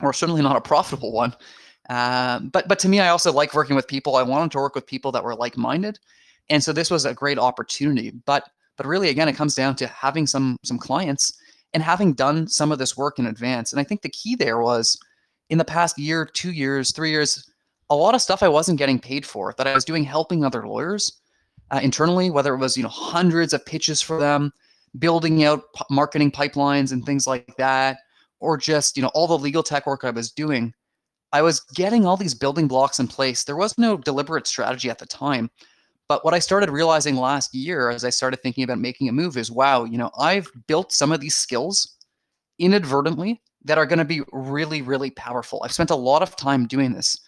or 0.00 0.12
certainly 0.12 0.42
not 0.42 0.56
a 0.56 0.60
profitable 0.60 1.12
one. 1.12 1.34
Uh, 1.88 2.40
but 2.40 2.66
but 2.68 2.78
to 2.80 2.88
me, 2.88 3.00
I 3.00 3.08
also 3.08 3.32
like 3.32 3.54
working 3.54 3.76
with 3.76 3.86
people. 3.86 4.16
I 4.16 4.22
wanted 4.22 4.50
to 4.52 4.58
work 4.58 4.74
with 4.74 4.86
people 4.86 5.12
that 5.12 5.22
were 5.22 5.34
like-minded, 5.34 5.98
and 6.48 6.62
so 6.62 6.72
this 6.72 6.90
was 6.90 7.04
a 7.06 7.14
great 7.14 7.38
opportunity. 7.38 8.10
But 8.24 8.48
but 8.76 8.86
really, 8.86 9.08
again, 9.08 9.28
it 9.28 9.36
comes 9.36 9.54
down 9.54 9.76
to 9.76 9.86
having 9.86 10.26
some 10.26 10.56
some 10.64 10.78
clients 10.78 11.32
and 11.74 11.82
having 11.82 12.12
done 12.12 12.48
some 12.48 12.72
of 12.72 12.78
this 12.78 12.96
work 12.96 13.18
in 13.18 13.26
advance. 13.26 13.72
And 13.72 13.80
I 13.80 13.84
think 13.84 14.02
the 14.02 14.08
key 14.08 14.34
there 14.34 14.60
was 14.60 14.98
in 15.50 15.58
the 15.58 15.64
past 15.64 15.98
year, 15.98 16.26
two 16.26 16.52
years, 16.52 16.90
three 16.92 17.10
years, 17.10 17.48
a 17.90 17.94
lot 17.94 18.14
of 18.14 18.22
stuff 18.22 18.42
I 18.42 18.48
wasn't 18.48 18.78
getting 18.78 18.98
paid 18.98 19.24
for 19.24 19.54
that 19.56 19.66
I 19.66 19.74
was 19.74 19.84
doing 19.84 20.02
helping 20.02 20.44
other 20.44 20.66
lawyers 20.66 21.20
uh, 21.70 21.80
internally, 21.82 22.30
whether 22.30 22.54
it 22.54 22.58
was 22.58 22.76
you 22.76 22.82
know 22.82 22.88
hundreds 22.88 23.52
of 23.52 23.64
pitches 23.64 24.02
for 24.02 24.18
them, 24.18 24.52
building 24.98 25.44
out 25.44 25.62
p- 25.76 25.84
marketing 25.88 26.32
pipelines 26.32 26.90
and 26.90 27.06
things 27.06 27.28
like 27.28 27.56
that 27.58 27.98
or 28.40 28.56
just 28.56 28.96
you 28.96 29.02
know 29.02 29.10
all 29.14 29.26
the 29.26 29.38
legal 29.38 29.62
tech 29.62 29.86
work 29.86 30.04
I 30.04 30.10
was 30.10 30.30
doing, 30.30 30.72
I 31.32 31.42
was 31.42 31.60
getting 31.74 32.06
all 32.06 32.16
these 32.16 32.34
building 32.34 32.68
blocks 32.68 32.98
in 32.98 33.08
place. 33.08 33.44
There 33.44 33.56
was 33.56 33.76
no 33.78 33.96
deliberate 33.96 34.46
strategy 34.46 34.90
at 34.90 34.98
the 34.98 35.06
time. 35.06 35.50
But 36.08 36.24
what 36.24 36.34
I 36.34 36.38
started 36.38 36.70
realizing 36.70 37.16
last 37.16 37.52
year 37.52 37.90
as 37.90 38.04
I 38.04 38.10
started 38.10 38.40
thinking 38.40 38.62
about 38.62 38.78
making 38.78 39.08
a 39.08 39.12
move 39.12 39.36
is 39.36 39.50
wow, 39.50 39.84
you 39.84 39.98
know, 39.98 40.10
I've 40.18 40.50
built 40.66 40.92
some 40.92 41.12
of 41.12 41.20
these 41.20 41.34
skills 41.34 41.96
inadvertently 42.58 43.42
that 43.64 43.78
are 43.78 43.86
going 43.86 43.98
to 43.98 44.04
be 44.04 44.22
really, 44.32 44.82
really 44.82 45.10
powerful. 45.10 45.60
I've 45.64 45.72
spent 45.72 45.90
a 45.90 45.96
lot 45.96 46.22
of 46.22 46.36
time 46.36 46.66
doing 46.66 46.92
this. 46.92 47.18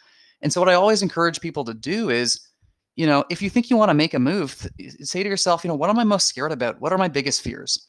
And 0.40 0.52
so 0.52 0.60
what 0.60 0.68
I 0.68 0.74
always 0.74 1.02
encourage 1.02 1.40
people 1.40 1.64
to 1.64 1.74
do 1.74 2.10
is, 2.10 2.40
you 2.94 3.06
know, 3.06 3.24
if 3.28 3.42
you 3.42 3.50
think 3.50 3.70
you 3.70 3.76
want 3.76 3.90
to 3.90 3.94
make 3.94 4.14
a 4.14 4.18
move, 4.18 4.68
say 5.00 5.22
to 5.22 5.28
yourself, 5.28 5.64
you 5.64 5.68
know, 5.68 5.74
what 5.74 5.90
am 5.90 5.98
I 5.98 6.04
most 6.04 6.28
scared 6.28 6.52
about? 6.52 6.80
What 6.80 6.92
are 6.92 6.98
my 6.98 7.08
biggest 7.08 7.42
fears? 7.42 7.87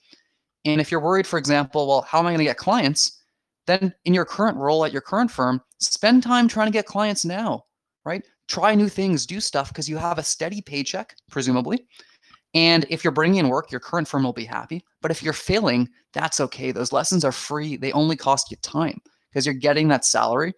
And 0.66 0.82
if 0.82 0.92
you're 0.92 1.00
worried, 1.00 1.28
for 1.28 1.40
example, 1.40 1.88
well, 1.88 2.02
how 2.02 2.20
am 2.20 2.26
I 2.26 2.30
going 2.30 2.40
to 2.40 2.44
get 2.44 2.58
clients? 2.58 3.22
Then 3.68 3.94
in 4.06 4.14
your 4.14 4.26
current 4.26 4.58
role 4.58 4.84
at 4.84 4.92
your 4.92 5.02
current 5.02 5.32
firm, 5.32 5.62
spend 5.80 6.24
time 6.24 6.48
trying 6.48 6.68
to 6.68 6.74
get 6.74 6.86
clients 6.86 7.24
now, 7.24 7.66
right? 8.04 8.24
Try 8.48 8.76
new 8.76 8.90
things, 8.90 9.26
do 9.26 9.40
stuff 9.40 9.70
because 9.70 9.88
you 9.88 9.98
have 9.98 10.18
a 10.18 10.24
steady 10.24 10.62
paycheck, 10.62 11.16
presumably. 11.30 11.88
And 12.56 12.86
if 12.90 13.04
you're 13.04 13.14
bringing 13.14 13.40
in 13.40 13.50
work, 13.50 13.72
your 13.72 13.80
current 13.80 14.08
firm 14.08 14.24
will 14.24 14.34
be 14.34 14.46
happy. 14.46 14.84
But 15.02 15.12
if 15.12 15.22
you're 15.22 15.34
failing, 15.34 15.88
that's 16.14 16.40
okay. 16.40 16.72
Those 16.72 16.92
lessons 16.92 17.24
are 17.24 17.32
free. 17.32 17.78
They 17.78 17.92
only 17.92 18.16
cost 18.16 18.50
you 18.50 18.58
time 18.58 19.00
because 19.30 19.46
you're 19.46 19.54
getting 19.54 19.88
that 19.90 20.04
salary 20.04 20.54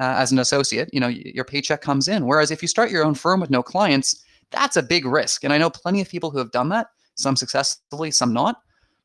uh, 0.00 0.14
as 0.16 0.32
an 0.32 0.38
associate. 0.38 0.88
You 0.92 1.00
know, 1.00 1.08
your 1.08 1.44
paycheck 1.44 1.82
comes 1.82 2.08
in. 2.08 2.26
Whereas 2.26 2.50
if 2.50 2.62
you 2.62 2.68
start 2.68 2.90
your 2.90 3.04
own 3.04 3.14
firm 3.14 3.40
with 3.40 3.50
no 3.50 3.62
clients, 3.62 4.24
that's 4.50 4.76
a 4.76 4.82
big 4.82 5.04
risk. 5.04 5.44
And 5.44 5.52
I 5.52 5.58
know 5.58 5.68
plenty 5.68 6.00
of 6.00 6.08
people 6.08 6.30
who 6.30 6.38
have 6.38 6.50
done 6.50 6.70
that, 6.70 6.86
some 7.14 7.36
successfully, 7.36 8.10
some 8.10 8.32
not. 8.32 8.56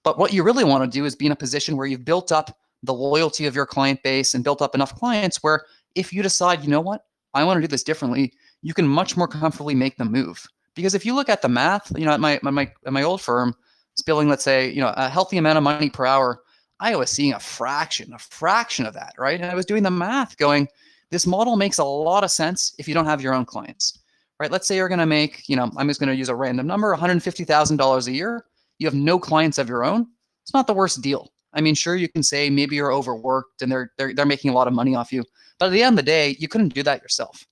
But 0.04 0.18
what 0.18 0.34
you 0.34 0.44
really 0.44 0.64
want 0.64 0.84
to 0.84 0.98
do 0.98 1.06
is 1.06 1.16
be 1.16 1.26
in 1.26 1.32
a 1.32 1.36
position 1.36 1.76
where 1.78 1.88
you've 1.88 2.06
built 2.06 2.32
up 2.32 2.58
the 2.84 2.94
loyalty 2.94 3.46
of 3.46 3.56
your 3.56 3.66
client 3.66 4.02
base 4.04 4.34
and 4.34 4.44
built 4.44 4.62
up 4.62 4.76
enough 4.76 4.96
clients 4.96 5.44
where 5.44 5.66
if 5.96 6.14
you 6.14 6.22
decide, 6.22 6.64
you 6.64 6.70
know 6.70 6.82
what, 6.82 7.06
I 7.34 7.44
want 7.44 7.58
to 7.58 7.62
do 7.62 7.68
this 7.68 7.84
differently, 7.84 8.34
you 8.62 8.74
can 8.74 8.88
much 8.88 9.18
more 9.18 9.28
comfortably 9.28 9.76
make 9.76 9.98
the 9.98 10.06
move. 10.06 10.46
Because 10.76 10.94
if 10.94 11.06
you 11.06 11.14
look 11.14 11.30
at 11.30 11.42
the 11.42 11.50
math, 11.50 11.92
you 11.98 12.06
know, 12.06 12.12
at 12.12 12.20
my 12.20 12.40
my 12.42 12.72
at 12.86 12.94
my 12.94 13.04
old 13.04 13.22
firm, 13.22 13.54
spilling, 13.96 14.30
let's 14.30 14.44
say, 14.44 14.70
you 14.70 14.82
know, 14.82 14.94
a 14.96 15.10
healthy 15.10 15.38
amount 15.38 15.58
of 15.58 15.64
money 15.64 15.90
per 15.90 16.06
hour, 16.06 16.42
I 16.80 16.96
was 16.96 17.10
seeing 17.10 17.34
a 17.34 17.40
fraction, 17.40 18.14
a 18.14 18.20
fraction 18.20 18.86
of 18.86 18.94
that, 18.94 19.14
right? 19.18 19.40
And 19.40 19.52
I 19.52 19.56
was 19.56 19.66
doing 19.66 19.84
the 19.84 19.92
math 19.92 20.38
going, 20.38 20.68
this 21.12 21.28
model 21.28 21.58
makes 21.58 21.80
a 21.80 21.84
lot 21.84 22.24
of 22.24 22.32
sense 22.32 22.74
if 22.78 22.88
you 22.88 22.94
don't 22.94 23.06
have 23.06 23.22
your 23.22 23.34
own 23.34 23.46
clients, 23.46 24.00
right? 24.40 24.52
Let's 24.52 24.68
say 24.68 24.78
you're 24.78 24.88
going 24.88 25.00
to 25.00 25.06
make, 25.06 25.50
you 25.50 25.56
know, 25.56 25.70
I'm 25.76 25.88
just 25.88 26.00
going 26.00 26.10
to 26.10 26.16
use 26.16 26.30
a 26.30 26.36
random 26.36 26.68
number, 26.68 26.96
$150,000 26.96 28.08
a 28.08 28.12
year 28.12 28.46
you 28.80 28.88
have 28.88 28.96
no 28.96 29.20
clients 29.20 29.58
of 29.58 29.70
your 29.70 29.84
own, 29.84 30.08
it's 30.44 30.54
not 30.54 30.68
the 30.68 30.74
worst 30.74 31.02
deal. 31.02 31.32
I 31.54 31.62
mean, 31.62 31.76
sure, 31.76 31.96
you 31.96 32.10
can 32.10 32.24
say 32.24 32.50
maybe 32.50 32.76
you're 32.76 32.94
overworked 32.94 33.62
and 33.62 33.72
they're, 33.72 33.92
they're, 33.98 34.14
they're 34.14 34.26
making 34.26 34.52
a 34.52 34.54
lot 34.54 34.68
of 34.68 34.74
money 34.74 34.96
off 34.96 35.12
you. 35.12 35.24
But 35.58 35.68
at 35.68 35.72
the 35.72 35.84
end 35.84 35.94
of 35.94 36.06
the 36.06 36.12
day, 36.12 36.36
you 36.40 36.48
couldn't 36.48 36.74
do 36.74 36.84
that 36.84 37.02
yourself. 37.02 37.46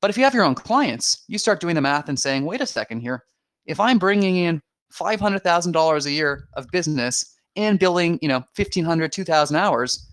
But 0.00 0.10
if 0.10 0.16
you 0.16 0.24
have 0.24 0.34
your 0.34 0.44
own 0.44 0.54
clients, 0.54 1.24
you 1.28 1.38
start 1.38 1.60
doing 1.60 1.74
the 1.74 1.80
math 1.80 2.08
and 2.08 2.18
saying, 2.18 2.44
wait 2.44 2.60
a 2.60 2.66
second 2.66 3.00
here. 3.00 3.24
If 3.66 3.80
I'm 3.80 3.98
bringing 3.98 4.36
in 4.36 4.62
$500,000 4.92 6.06
a 6.06 6.10
year 6.10 6.48
of 6.54 6.68
business 6.68 7.36
and 7.56 7.78
billing, 7.78 8.18
you 8.22 8.28
know, 8.28 8.44
1,500, 8.56 9.12
2,000 9.12 9.56
hours, 9.56 10.08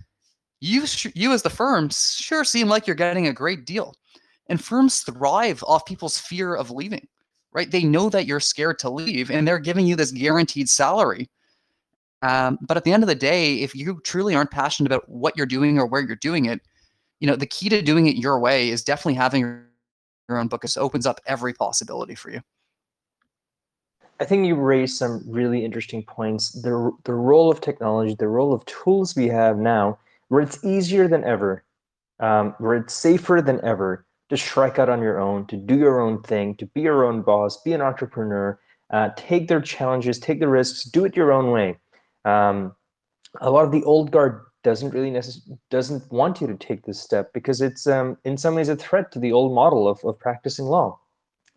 you 0.59 0.85
you 1.13 1.33
as 1.33 1.41
the 1.41 1.49
firm 1.49 1.89
sure 1.91 2.45
seem 2.45 2.69
like 2.69 2.87
you're 2.87 2.95
getting 2.95 3.27
a 3.27 3.33
great 3.33 3.65
deal. 3.65 3.93
And 4.47 4.63
firms 4.63 5.01
thrive 5.01 5.63
off 5.67 5.85
people's 5.85 6.17
fear 6.17 6.55
of 6.55 6.71
leaving, 6.71 7.05
right? 7.53 7.69
They 7.69 7.83
know 7.83 8.09
that 8.09 8.25
you're 8.25 8.39
scared 8.39 8.79
to 8.79 8.89
leave 8.89 9.31
and 9.31 9.47
they're 9.47 9.59
giving 9.59 9.85
you 9.85 9.95
this 9.95 10.11
guaranteed 10.11 10.69
salary. 10.69 11.29
Um, 12.21 12.57
but 12.61 12.77
at 12.77 12.83
the 12.83 12.93
end 12.93 13.03
of 13.03 13.07
the 13.07 13.15
day, 13.15 13.55
if 13.55 13.75
you 13.75 13.99
truly 14.03 14.33
aren't 14.33 14.51
passionate 14.51 14.91
about 14.91 15.07
what 15.09 15.35
you're 15.37 15.45
doing 15.45 15.77
or 15.77 15.85
where 15.85 16.01
you're 16.01 16.15
doing 16.15 16.45
it, 16.45 16.61
you 17.19 17.27
know, 17.27 17.35
the 17.35 17.45
key 17.45 17.69
to 17.69 17.81
doing 17.81 18.07
it 18.07 18.15
your 18.15 18.39
way 18.39 18.69
is 18.69 18.83
definitely 18.83 19.15
having 19.15 19.41
your 19.41 20.37
own 20.37 20.47
book. 20.47 20.61
This 20.61 20.77
opens 20.77 21.05
up 21.05 21.19
every 21.25 21.53
possibility 21.53 22.15
for 22.15 22.31
you. 22.31 22.41
I 24.19 24.25
think 24.25 24.45
you 24.45 24.55
raised 24.55 24.97
some 24.97 25.23
really 25.27 25.65
interesting 25.65 26.03
points. 26.03 26.51
The, 26.51 26.91
the 27.03 27.13
role 27.13 27.51
of 27.51 27.59
technology, 27.61 28.15
the 28.15 28.27
role 28.27 28.53
of 28.53 28.63
tools 28.65 29.15
we 29.15 29.27
have 29.27 29.57
now, 29.57 29.99
where 30.29 30.41
it's 30.41 30.63
easier 30.63 31.07
than 31.07 31.23
ever, 31.25 31.63
um, 32.19 32.55
where 32.59 32.75
it's 32.75 32.93
safer 32.93 33.41
than 33.41 33.63
ever 33.65 34.05
to 34.29 34.37
strike 34.37 34.79
out 34.79 34.89
on 34.89 35.01
your 35.01 35.19
own, 35.19 35.45
to 35.47 35.57
do 35.57 35.77
your 35.77 36.01
own 36.01 36.21
thing, 36.23 36.55
to 36.55 36.65
be 36.67 36.81
your 36.81 37.05
own 37.05 37.21
boss, 37.21 37.61
be 37.61 37.73
an 37.73 37.81
entrepreneur, 37.81 38.59
uh, 38.91 39.09
take 39.15 39.47
their 39.47 39.61
challenges, 39.61 40.19
take 40.19 40.39
the 40.39 40.47
risks, 40.47 40.83
do 40.83 41.05
it 41.05 41.15
your 41.15 41.31
own 41.31 41.51
way. 41.51 41.77
Um, 42.25 42.75
a 43.41 43.49
lot 43.49 43.65
of 43.65 43.71
the 43.71 43.83
old 43.83 44.11
guard 44.11 44.41
doesn't 44.63 44.91
really 44.91 45.11
necessarily 45.11 45.59
doesn't 45.69 46.09
want 46.11 46.39
you 46.39 46.47
to 46.47 46.55
take 46.55 46.85
this 46.85 47.01
step 47.01 47.31
because 47.33 47.61
it's 47.61 47.85
um, 47.85 48.17
in 48.23 48.37
some 48.37 48.55
ways 48.55 48.69
a 48.69 48.75
threat 48.75 49.11
to 49.11 49.19
the 49.19 49.31
old 49.31 49.53
model 49.53 49.87
of, 49.87 49.99
of 50.05 50.17
practicing 50.19 50.65
law 50.65 50.97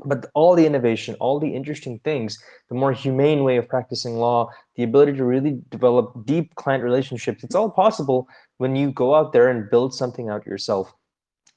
but 0.05 0.27
all 0.35 0.55
the 0.55 0.67
innovation 0.67 1.15
all 1.21 1.39
the 1.39 1.55
interesting 1.55 2.01
things 2.01 2.39
the 2.69 2.75
more 2.75 2.93
humane 2.93 3.45
way 3.45 3.57
of 3.57 3.69
practicing 3.69 4.17
law 4.17 4.51
the 4.75 4.83
ability 4.83 5.13
to 5.13 5.25
really 5.25 5.59
develop 5.71 6.13
deep 6.27 6.55
client 6.57 6.83
relationships 6.83 7.45
it's 7.45 7.55
all 7.55 7.71
possible 7.71 8.29
when 8.59 8.77
you 8.77 8.91
go 8.91 9.15
out 9.15 9.33
there 9.33 9.49
and 9.49 9.71
build 9.71 9.95
something 9.95 10.29
out 10.29 10.45
yourself 10.45 10.93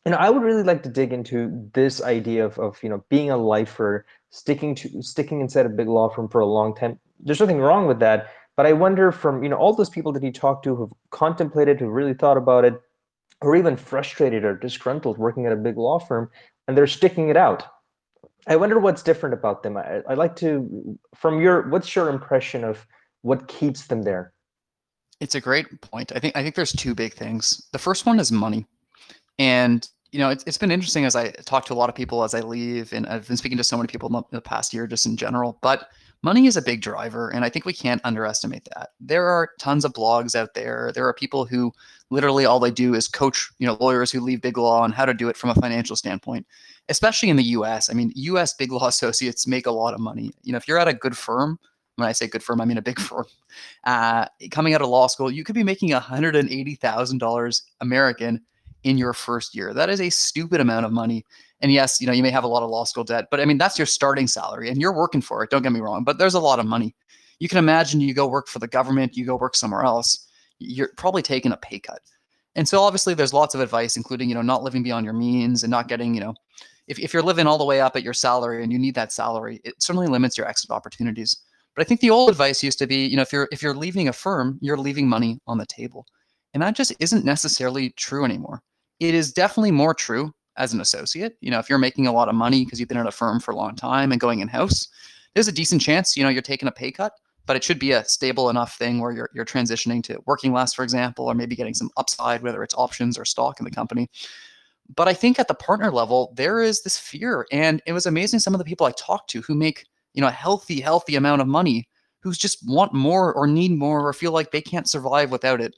and 0.06 0.16
i 0.16 0.30
would 0.30 0.44
really 0.44 0.64
like 0.64 0.84
to 0.84 0.90
dig 0.90 1.14
into 1.14 1.70
this 1.74 2.02
idea 2.02 2.46
of, 2.46 2.58
of 2.60 2.82
you 2.84 2.90
know 2.90 3.04
being 3.10 3.30
a 3.30 3.38
lifer 3.38 4.06
sticking 4.30 4.76
to 4.76 5.02
sticking 5.02 5.42
inside 5.42 5.66
a 5.66 5.70
big 5.70 5.88
law 5.88 6.10
firm 6.10 6.28
for 6.28 6.42
a 6.42 6.46
long 6.46 6.76
time 6.76 7.00
there's 7.20 7.40
nothing 7.40 7.60
wrong 7.60 7.88
with 7.88 8.00
that 8.00 8.30
but 8.60 8.66
I 8.66 8.74
wonder 8.74 9.14
from 9.14 9.42
you 9.42 9.48
know 9.48 9.56
all 9.56 9.72
those 9.72 9.90
people 9.90 10.12
that 10.12 10.22
he 10.22 10.32
talked 10.34 10.66
to 10.66 10.76
who've 10.76 10.92
contemplated, 11.12 11.80
who 11.80 11.88
really 11.90 12.14
thought 12.14 12.36
about 12.36 12.66
it, 12.66 12.74
or 13.40 13.56
even 13.56 13.78
frustrated 13.78 14.44
or 14.44 14.54
disgruntled 14.54 15.18
working 15.18 15.46
at 15.46 15.54
a 15.54 15.56
big 15.56 15.78
law 15.78 15.98
firm, 15.98 16.30
and 16.68 16.78
they're 16.78 16.86
sticking 16.86 17.30
it 17.30 17.38
out. 17.38 17.64
I 18.48 18.58
wonder 18.58 18.78
what's 18.78 19.02
different 19.02 19.34
about 19.34 19.64
them. 19.64 19.78
I, 19.78 20.02
would 20.10 20.18
like 20.18 20.36
to, 20.38 21.00
from 21.16 21.40
your, 21.40 21.70
what's 21.70 21.96
your 21.96 22.10
impression 22.10 22.66
of 22.66 22.86
what 23.22 23.48
keeps 23.48 23.88
them 23.88 24.02
there? 24.02 24.34
It's 25.22 25.36
a 25.36 25.40
great 25.40 25.80
point. 25.80 26.12
I 26.14 26.20
think 26.20 26.36
I 26.36 26.44
think 26.44 26.56
there's 26.56 26.74
two 26.74 26.94
big 26.94 27.14
things. 27.14 27.66
The 27.72 27.80
first 27.80 28.06
one 28.06 28.20
is 28.20 28.30
money, 28.30 28.66
and 29.40 29.88
you 30.12 30.20
know 30.20 30.30
it's, 30.30 30.44
it's 30.46 30.58
been 30.58 30.72
interesting 30.72 31.06
as 31.06 31.16
I 31.16 31.30
talk 31.32 31.66
to 31.66 31.74
a 31.74 31.76
lot 31.76 31.90
of 31.90 31.96
people 31.96 32.24
as 32.24 32.36
I 32.36 32.42
leave, 32.42 32.94
and 32.94 33.08
I've 33.08 33.28
been 33.28 33.38
speaking 33.38 33.58
to 33.58 33.64
so 33.64 33.78
many 33.78 33.88
people 33.88 34.16
in 34.16 34.24
the 34.32 34.42
past 34.42 34.74
year 34.74 34.86
just 34.86 35.08
in 35.08 35.18
general. 35.18 35.58
But 35.62 35.90
money 36.22 36.48
is 36.48 36.58
a 36.58 36.62
big 36.62 36.82
driver 36.82 37.30
and 37.30 37.46
i 37.46 37.50
think 37.50 37.64
we 37.66 37.74
can't 37.74 38.02
underestimate 38.04 38.68
that. 38.76 38.90
There 39.00 39.28
are 39.28 39.52
tons 39.60 39.86
of 39.86 39.94
blogs 39.94 40.36
out 40.36 40.54
there. 40.54 40.92
There 40.94 41.08
are 41.08 41.14
people 41.14 41.46
who 41.46 41.72
literally 42.10 42.46
all 42.46 42.60
they 42.60 42.72
do 42.72 42.94
is 42.94 43.08
coach 43.08 43.50
you 43.60 43.68
know 43.68 43.78
lawyers 43.80 44.12
who 44.12 44.20
leave 44.20 44.42
big 44.42 44.58
law 44.58 44.82
on 44.82 44.92
how 44.92 45.06
to 45.06 45.14
do 45.14 45.30
it 45.30 45.38
from 45.38 45.50
a 45.50 45.56
financial 45.56 45.96
standpoint 45.96 46.46
especially 46.90 47.30
in 47.30 47.36
the 47.36 47.44
us 47.44 47.90
i 47.90 47.94
mean 47.94 48.12
us 48.16 48.54
big 48.54 48.72
law 48.72 48.88
associates 48.96 49.48
make 49.48 49.66
a 49.68 49.72
lot 49.72 49.94
of 49.94 50.00
money. 50.00 50.32
You 50.44 50.52
know 50.52 50.58
if 50.58 50.68
you're 50.68 50.80
at 50.80 50.88
a 50.88 50.94
good 50.94 51.18
firm 51.18 51.60
when 51.96 52.08
i 52.08 52.12
say 52.12 52.28
good 52.28 52.44
firm 52.44 52.62
i 52.62 52.66
mean 52.66 52.78
a 52.78 52.82
big 52.82 53.00
firm 53.10 53.26
uh, 53.86 54.26
coming 54.52 54.74
out 54.74 54.82
of 54.82 54.90
law 54.90 55.08
school 55.08 55.32
you 55.32 55.44
could 55.44 55.56
be 55.56 55.64
making 55.64 55.90
$180000 55.90 57.62
american 57.82 58.42
in 58.84 58.98
your 58.98 59.14
first 59.14 59.56
year 59.56 59.74
that 59.74 59.90
is 59.90 60.02
a 60.02 60.10
stupid 60.10 60.62
amount 60.62 60.86
of 60.86 60.92
money 60.92 61.26
and 61.62 61.72
yes, 61.72 62.00
you 62.00 62.08
know, 62.08 62.14
you 62.14 62.24
may 62.24 62.30
have 62.30 62.44
a 62.44 62.48
lot 62.48 62.64
of 62.64 62.70
law 62.70 62.86
school 62.86 63.04
debt, 63.04 63.28
but 63.30 63.40
I 63.40 63.46
mean, 63.46 63.58
that's 63.58 63.78
your 63.78 63.86
starting 63.86 64.28
salary 64.28 64.70
and 64.70 64.80
you're 64.80 64.94
working 64.94 65.22
for 65.22 65.44
it. 65.44 65.50
Don't 65.50 65.62
get 65.62 65.74
me 65.74 65.82
wrong, 65.82 66.04
but 66.04 66.18
there's 66.18 66.34
a 66.34 66.40
lot 66.40 66.60
of 66.60 66.66
money. 66.66 66.96
You 67.40 67.50
can 67.50 67.58
imagine 67.58 68.02
you 68.02 68.14
go 68.14 68.28
work 68.28 68.48
for 68.48 68.60
the 68.60 68.68
government, 68.68 69.18
you 69.18 69.26
go 69.26 69.36
work 69.36 69.56
somewhere 69.56 69.84
else, 69.84 70.28
you're 70.60 70.92
probably 70.98 71.22
taking 71.22 71.52
a 71.52 71.58
pay 71.58 71.80
cut. 71.80 72.02
And 72.56 72.68
so 72.68 72.82
obviously 72.82 73.14
there's 73.14 73.34
lots 73.34 73.56
of 73.56 73.62
advice, 73.62 73.98
including, 73.98 74.30
you 74.30 74.36
know, 74.36 74.42
not 74.42 74.64
living 74.64 74.84
beyond 74.84 75.06
your 75.06 75.14
means 75.14 75.64
and 75.64 75.72
not 75.72 75.88
getting, 75.88 76.14
you 76.14 76.22
know, 76.22 76.34
if, 76.88 76.98
if 77.00 77.14
you're 77.14 77.24
living 77.24 77.46
all 77.46 77.58
the 77.58 77.66
way 77.66 77.82
up 77.82 77.96
at 77.96 78.04
your 78.04 78.14
salary 78.14 78.64
and 78.64 78.72
you 78.72 78.80
need 78.80 78.96
that 78.96 79.12
salary, 79.12 79.62
it 79.64 79.82
certainly 79.82 80.08
limits 80.08 80.38
your 80.38 80.48
exit 80.48 80.72
opportunities. 80.72 81.38
But 81.76 81.86
I 81.86 81.86
think 81.86 82.02
the 82.02 82.10
old 82.10 82.30
advice 82.30 82.64
used 82.64 82.80
to 82.80 82.88
be, 82.88 83.06
you 83.06 83.16
know, 83.16 83.22
if 83.22 83.32
you're 83.32 83.48
if 83.52 83.62
you're 83.62 83.76
leaving 83.76 84.08
a 84.08 84.14
firm, 84.14 84.58
you're 84.62 84.78
leaving 84.78 85.08
money 85.08 85.40
on 85.46 85.58
the 85.58 85.68
table. 85.68 86.06
And 86.54 86.64
that 86.64 86.76
just 86.76 86.94
isn't 87.00 87.24
necessarily 87.24 87.92
true 87.92 88.26
anymore. 88.26 88.64
It 89.00 89.16
is 89.16 89.32
definitely 89.32 89.72
more 89.72 89.94
true 89.94 90.34
as 90.58 90.74
an 90.74 90.82
associate. 90.82 91.38
You 91.42 91.52
know, 91.52 91.60
if 91.60 91.70
you're 91.70 91.80
making 91.80 92.08
a 92.08 92.12
lot 92.12 92.30
of 92.30 92.36
money 92.36 92.66
because 92.66 92.80
you've 92.80 92.90
been 92.90 92.98
at 92.98 93.08
a 93.08 93.12
firm 93.12 93.40
for 93.40 93.52
a 93.52 93.56
long 93.56 93.76
time 93.76 94.12
and 94.12 94.20
going 94.20 94.40
in 94.40 94.48
house, 94.48 94.88
there's 95.34 95.48
a 95.48 95.54
decent 95.54 95.82
chance, 95.82 96.18
you 96.18 96.24
know, 96.24 96.30
you're 96.30 96.42
taking 96.42 96.68
a 96.68 96.72
pay 96.72 96.92
cut, 96.92 97.14
but 97.46 97.56
it 97.56 97.64
should 97.64 97.80
be 97.80 97.92
a 97.92 98.04
stable 98.06 98.50
enough 98.50 98.78
thing 98.78 99.00
where 99.00 99.12
you're, 99.12 99.30
you're 99.34 99.46
transitioning 99.46 100.04
to 100.04 100.20
working 100.26 100.52
less, 100.52 100.74
for 100.74 100.84
example, 100.84 101.26
or 101.26 101.34
maybe 101.34 101.56
getting 101.56 101.74
some 101.74 101.90
upside, 101.98 102.42
whether 102.42 102.62
it's 102.64 102.76
options 102.76 103.18
or 103.18 103.26
stock 103.26 103.60
in 103.60 103.64
the 103.64 103.72
company. 103.72 104.10
But 104.96 105.08
I 105.08 105.14
think 105.14 105.40
at 105.40 105.48
the 105.48 105.54
partner 105.54 105.92
level, 105.92 106.34
there 106.36 106.62
is 106.62 106.82
this 106.82 106.98
fear. 106.98 107.46
And 107.52 107.82
it 107.86 107.94
was 107.94 108.06
amazing 108.06 108.40
some 108.40 108.54
of 108.54 108.58
the 108.58 108.66
people 108.66 108.88
I 108.88 108.92
talked 108.92 109.30
to 109.32 109.42
who 109.42 109.56
make, 109.56 109.86
you 110.14 110.22
know, 110.22 110.28
a 110.28 110.32
healthy, 110.32 110.82
healthy 110.82 111.16
amount 111.16 111.42
of 111.42 111.48
money, 111.48 111.88
who's 112.22 112.38
just 112.38 112.68
want 112.68 112.94
more 112.94 113.34
or 113.34 113.48
need 113.48 113.72
more 113.72 114.08
or 114.08 114.14
feel 114.14 114.32
like 114.32 114.52
they 114.52 114.62
can't 114.62 114.90
survive 114.90 115.32
without 115.32 115.62
it. 115.62 115.76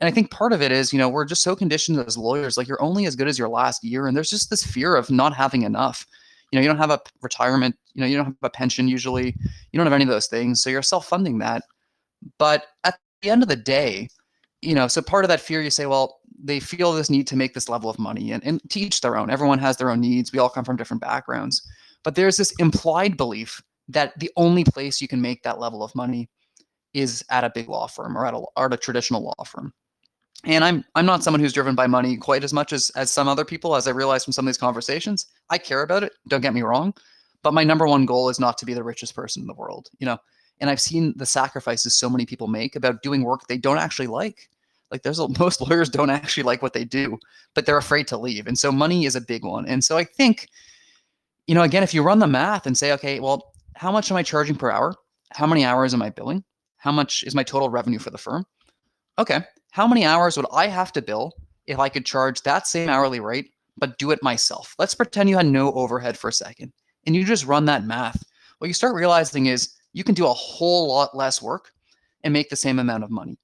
And 0.00 0.06
I 0.06 0.10
think 0.12 0.30
part 0.30 0.52
of 0.52 0.62
it 0.62 0.70
is, 0.70 0.92
you 0.92 0.98
know, 0.98 1.08
we're 1.08 1.24
just 1.24 1.42
so 1.42 1.56
conditioned 1.56 1.98
as 1.98 2.16
lawyers, 2.16 2.56
like 2.56 2.68
you're 2.68 2.82
only 2.82 3.06
as 3.06 3.16
good 3.16 3.26
as 3.26 3.38
your 3.38 3.48
last 3.48 3.82
year. 3.82 4.06
And 4.06 4.16
there's 4.16 4.30
just 4.30 4.48
this 4.48 4.64
fear 4.64 4.94
of 4.94 5.10
not 5.10 5.34
having 5.34 5.62
enough. 5.62 6.06
You 6.52 6.58
know, 6.58 6.62
you 6.62 6.68
don't 6.68 6.78
have 6.78 6.90
a 6.90 7.00
retirement, 7.20 7.76
you 7.94 8.00
know, 8.00 8.06
you 8.06 8.16
don't 8.16 8.26
have 8.26 8.36
a 8.42 8.50
pension 8.50 8.88
usually, 8.88 9.34
you 9.72 9.76
don't 9.76 9.86
have 9.86 9.92
any 9.92 10.04
of 10.04 10.10
those 10.10 10.28
things. 10.28 10.62
So 10.62 10.70
you're 10.70 10.82
self 10.82 11.06
funding 11.06 11.38
that. 11.38 11.64
But 12.38 12.66
at 12.84 12.98
the 13.22 13.30
end 13.30 13.42
of 13.42 13.48
the 13.48 13.56
day, 13.56 14.08
you 14.62 14.74
know, 14.74 14.88
so 14.88 15.02
part 15.02 15.24
of 15.24 15.28
that 15.28 15.40
fear, 15.40 15.60
you 15.60 15.70
say, 15.70 15.86
well, 15.86 16.20
they 16.42 16.60
feel 16.60 16.92
this 16.92 17.10
need 17.10 17.26
to 17.26 17.36
make 17.36 17.54
this 17.54 17.68
level 17.68 17.90
of 17.90 17.98
money 17.98 18.32
and, 18.32 18.44
and 18.44 18.60
teach 18.70 19.00
their 19.00 19.16
own. 19.16 19.30
Everyone 19.30 19.58
has 19.58 19.76
their 19.76 19.90
own 19.90 20.00
needs. 20.00 20.32
We 20.32 20.38
all 20.38 20.48
come 20.48 20.64
from 20.64 20.76
different 20.76 21.02
backgrounds. 21.02 21.68
But 22.04 22.14
there's 22.14 22.36
this 22.36 22.52
implied 22.58 23.16
belief 23.16 23.60
that 23.88 24.18
the 24.18 24.30
only 24.36 24.64
place 24.64 25.00
you 25.00 25.08
can 25.08 25.20
make 25.20 25.42
that 25.42 25.58
level 25.58 25.82
of 25.82 25.94
money 25.94 26.30
is 26.94 27.24
at 27.30 27.44
a 27.44 27.50
big 27.50 27.68
law 27.68 27.86
firm 27.86 28.16
or 28.16 28.24
at 28.24 28.34
a, 28.34 28.38
or 28.38 28.66
at 28.66 28.72
a 28.72 28.76
traditional 28.76 29.22
law 29.22 29.44
firm 29.44 29.72
and 30.44 30.64
i'm 30.64 30.84
i'm 30.94 31.06
not 31.06 31.22
someone 31.22 31.40
who's 31.40 31.52
driven 31.52 31.74
by 31.74 31.86
money 31.86 32.16
quite 32.16 32.44
as 32.44 32.52
much 32.52 32.72
as 32.72 32.90
as 32.90 33.10
some 33.10 33.28
other 33.28 33.44
people 33.44 33.74
as 33.74 33.88
i 33.88 33.90
realize 33.90 34.24
from 34.24 34.32
some 34.32 34.46
of 34.46 34.48
these 34.48 34.58
conversations. 34.58 35.26
I 35.50 35.58
care 35.58 35.82
about 35.82 36.02
it 36.02 36.12
don't 36.28 36.40
get 36.40 36.54
me 36.54 36.62
wrong 36.62 36.94
but 37.42 37.54
my 37.54 37.64
number 37.64 37.86
one 37.86 38.06
goal 38.06 38.28
is 38.28 38.40
not 38.40 38.58
to 38.58 38.66
be 38.66 38.74
the 38.74 38.82
richest 38.82 39.14
person 39.14 39.42
in 39.42 39.46
the 39.46 39.54
world 39.54 39.88
you 39.98 40.06
know? 40.06 40.18
And 40.60 40.70
i've 40.70 40.80
seen 40.80 41.14
the 41.16 41.26
sacrifices 41.26 41.94
so 41.94 42.08
many 42.08 42.26
people 42.26 42.46
make 42.46 42.76
about 42.76 43.02
doing 43.02 43.22
work 43.22 43.46
they 43.46 43.58
don't 43.58 43.78
actually 43.78 44.08
like. 44.08 44.48
Like 44.90 45.02
there's 45.02 45.18
a, 45.18 45.28
most 45.38 45.60
lawyers 45.60 45.88
don't 45.88 46.10
actually 46.10 46.44
like 46.44 46.62
what 46.62 46.72
they 46.72 46.84
do 46.84 47.18
but 47.54 47.66
they're 47.66 47.78
afraid 47.78 48.06
to 48.08 48.18
leave 48.18 48.46
and 48.46 48.58
so 48.58 48.70
money 48.70 49.06
is 49.06 49.16
a 49.16 49.20
big 49.20 49.44
one. 49.44 49.66
And 49.66 49.82
so 49.82 49.96
i 49.96 50.04
think 50.04 50.48
you 51.46 51.54
know 51.54 51.62
again 51.62 51.82
if 51.82 51.94
you 51.94 52.02
run 52.02 52.20
the 52.20 52.26
math 52.26 52.66
and 52.66 52.76
say 52.78 52.92
okay 52.92 53.18
well 53.20 53.52
how 53.74 53.90
much 53.90 54.10
am 54.10 54.16
i 54.16 54.22
charging 54.22 54.56
per 54.56 54.70
hour? 54.70 54.94
How 55.32 55.46
many 55.46 55.64
hours 55.64 55.94
am 55.94 56.02
i 56.02 56.10
billing? 56.10 56.44
How 56.76 56.92
much 56.92 57.24
is 57.24 57.34
my 57.34 57.42
total 57.42 57.70
revenue 57.70 57.98
for 57.98 58.10
the 58.10 58.18
firm? 58.18 58.46
Okay 59.18 59.42
how 59.70 59.86
many 59.86 60.04
hours 60.04 60.36
would 60.36 60.46
I 60.52 60.66
have 60.68 60.92
to 60.92 61.02
bill 61.02 61.32
if 61.66 61.78
I 61.78 61.88
could 61.88 62.06
charge 62.06 62.42
that 62.42 62.66
same 62.66 62.88
hourly 62.88 63.20
rate, 63.20 63.52
but 63.76 63.98
do 63.98 64.10
it 64.10 64.22
myself? 64.22 64.74
Let's 64.78 64.94
pretend 64.94 65.28
you 65.28 65.36
had 65.36 65.46
no 65.46 65.72
overhead 65.72 66.16
for 66.16 66.28
a 66.28 66.32
second 66.32 66.72
and 67.06 67.14
you 67.14 67.24
just 67.24 67.46
run 67.46 67.64
that 67.66 67.84
math. 67.84 68.22
What 68.58 68.68
you 68.68 68.74
start 68.74 68.94
realizing 68.94 69.46
is 69.46 69.74
you 69.92 70.04
can 70.04 70.14
do 70.14 70.26
a 70.26 70.34
whole 70.34 70.88
lot 70.88 71.16
less 71.16 71.40
work 71.40 71.72
and 72.24 72.32
make 72.32 72.50
the 72.50 72.56
same 72.56 72.78
amount 72.78 73.04
of 73.04 73.10
money. 73.10 73.38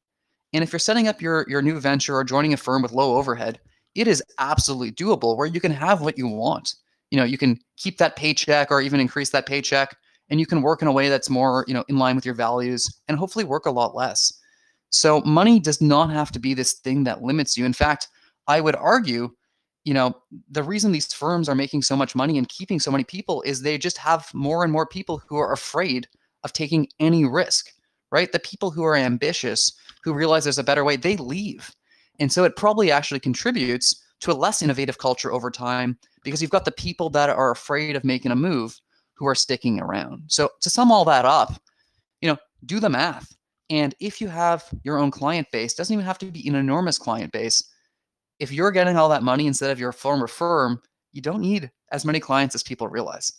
And 0.52 0.62
if 0.62 0.72
you're 0.72 0.78
setting 0.78 1.08
up 1.08 1.20
your, 1.20 1.46
your 1.48 1.62
new 1.62 1.80
venture 1.80 2.16
or 2.16 2.24
joining 2.24 2.52
a 2.52 2.56
firm 2.56 2.82
with 2.82 2.92
low 2.92 3.16
overhead, 3.16 3.60
it 3.94 4.08
is 4.08 4.22
absolutely 4.38 4.92
doable 4.92 5.36
where 5.36 5.46
you 5.46 5.60
can 5.60 5.72
have 5.72 6.00
what 6.00 6.18
you 6.18 6.28
want. 6.28 6.74
You 7.10 7.18
know, 7.18 7.24
you 7.24 7.38
can 7.38 7.58
keep 7.76 7.98
that 7.98 8.16
paycheck 8.16 8.70
or 8.70 8.80
even 8.80 9.00
increase 9.00 9.30
that 9.30 9.46
paycheck 9.46 9.96
and 10.30 10.40
you 10.40 10.46
can 10.46 10.62
work 10.62 10.82
in 10.82 10.88
a 10.88 10.92
way 10.92 11.08
that's 11.08 11.30
more, 11.30 11.64
you 11.68 11.74
know, 11.74 11.84
in 11.88 11.98
line 11.98 12.16
with 12.16 12.24
your 12.24 12.34
values 12.34 13.00
and 13.08 13.18
hopefully 13.18 13.44
work 13.44 13.66
a 13.66 13.70
lot 13.70 13.94
less. 13.94 14.32
So 14.94 15.22
money 15.22 15.58
does 15.58 15.80
not 15.80 16.10
have 16.10 16.30
to 16.32 16.38
be 16.38 16.54
this 16.54 16.74
thing 16.74 17.02
that 17.02 17.20
limits 17.20 17.58
you. 17.58 17.64
In 17.64 17.72
fact, 17.72 18.06
I 18.46 18.60
would 18.60 18.76
argue, 18.76 19.28
you 19.82 19.92
know, 19.92 20.14
the 20.48 20.62
reason 20.62 20.92
these 20.92 21.12
firms 21.12 21.48
are 21.48 21.56
making 21.56 21.82
so 21.82 21.96
much 21.96 22.14
money 22.14 22.38
and 22.38 22.48
keeping 22.48 22.78
so 22.78 22.92
many 22.92 23.02
people 23.02 23.42
is 23.42 23.60
they 23.60 23.76
just 23.76 23.98
have 23.98 24.32
more 24.34 24.62
and 24.62 24.72
more 24.72 24.86
people 24.86 25.20
who 25.26 25.36
are 25.36 25.52
afraid 25.52 26.06
of 26.44 26.52
taking 26.52 26.86
any 27.00 27.24
risk, 27.24 27.72
right? 28.12 28.30
The 28.30 28.38
people 28.38 28.70
who 28.70 28.84
are 28.84 28.94
ambitious, 28.94 29.72
who 30.04 30.14
realize 30.14 30.44
there's 30.44 30.58
a 30.58 30.64
better 30.64 30.84
way, 30.84 30.94
they 30.94 31.16
leave. 31.16 31.74
And 32.20 32.30
so 32.30 32.44
it 32.44 32.54
probably 32.54 32.92
actually 32.92 33.18
contributes 33.18 34.00
to 34.20 34.30
a 34.30 34.32
less 34.32 34.62
innovative 34.62 34.98
culture 34.98 35.32
over 35.32 35.50
time 35.50 35.98
because 36.22 36.40
you've 36.40 36.52
got 36.52 36.64
the 36.64 36.70
people 36.70 37.10
that 37.10 37.30
are 37.30 37.50
afraid 37.50 37.96
of 37.96 38.04
making 38.04 38.30
a 38.30 38.36
move 38.36 38.80
who 39.14 39.26
are 39.26 39.34
sticking 39.34 39.80
around. 39.80 40.22
So 40.28 40.50
to 40.60 40.70
sum 40.70 40.92
all 40.92 41.04
that 41.06 41.24
up, 41.24 41.60
you 42.20 42.28
know, 42.28 42.36
do 42.64 42.78
the 42.78 42.88
math 42.88 43.34
And 43.70 43.94
if 44.00 44.20
you 44.20 44.28
have 44.28 44.64
your 44.82 44.98
own 44.98 45.10
client 45.10 45.48
base, 45.52 45.74
doesn't 45.74 45.92
even 45.92 46.04
have 46.04 46.18
to 46.18 46.26
be 46.26 46.46
an 46.48 46.54
enormous 46.54 46.98
client 46.98 47.32
base. 47.32 47.62
If 48.38 48.52
you're 48.52 48.70
getting 48.70 48.96
all 48.96 49.08
that 49.08 49.22
money 49.22 49.46
instead 49.46 49.70
of 49.70 49.80
your 49.80 49.92
former 49.92 50.26
firm, 50.26 50.80
you 51.12 51.22
don't 51.22 51.40
need 51.40 51.70
as 51.92 52.04
many 52.04 52.20
clients 52.20 52.54
as 52.54 52.62
people 52.62 52.88
realize. 52.88 53.32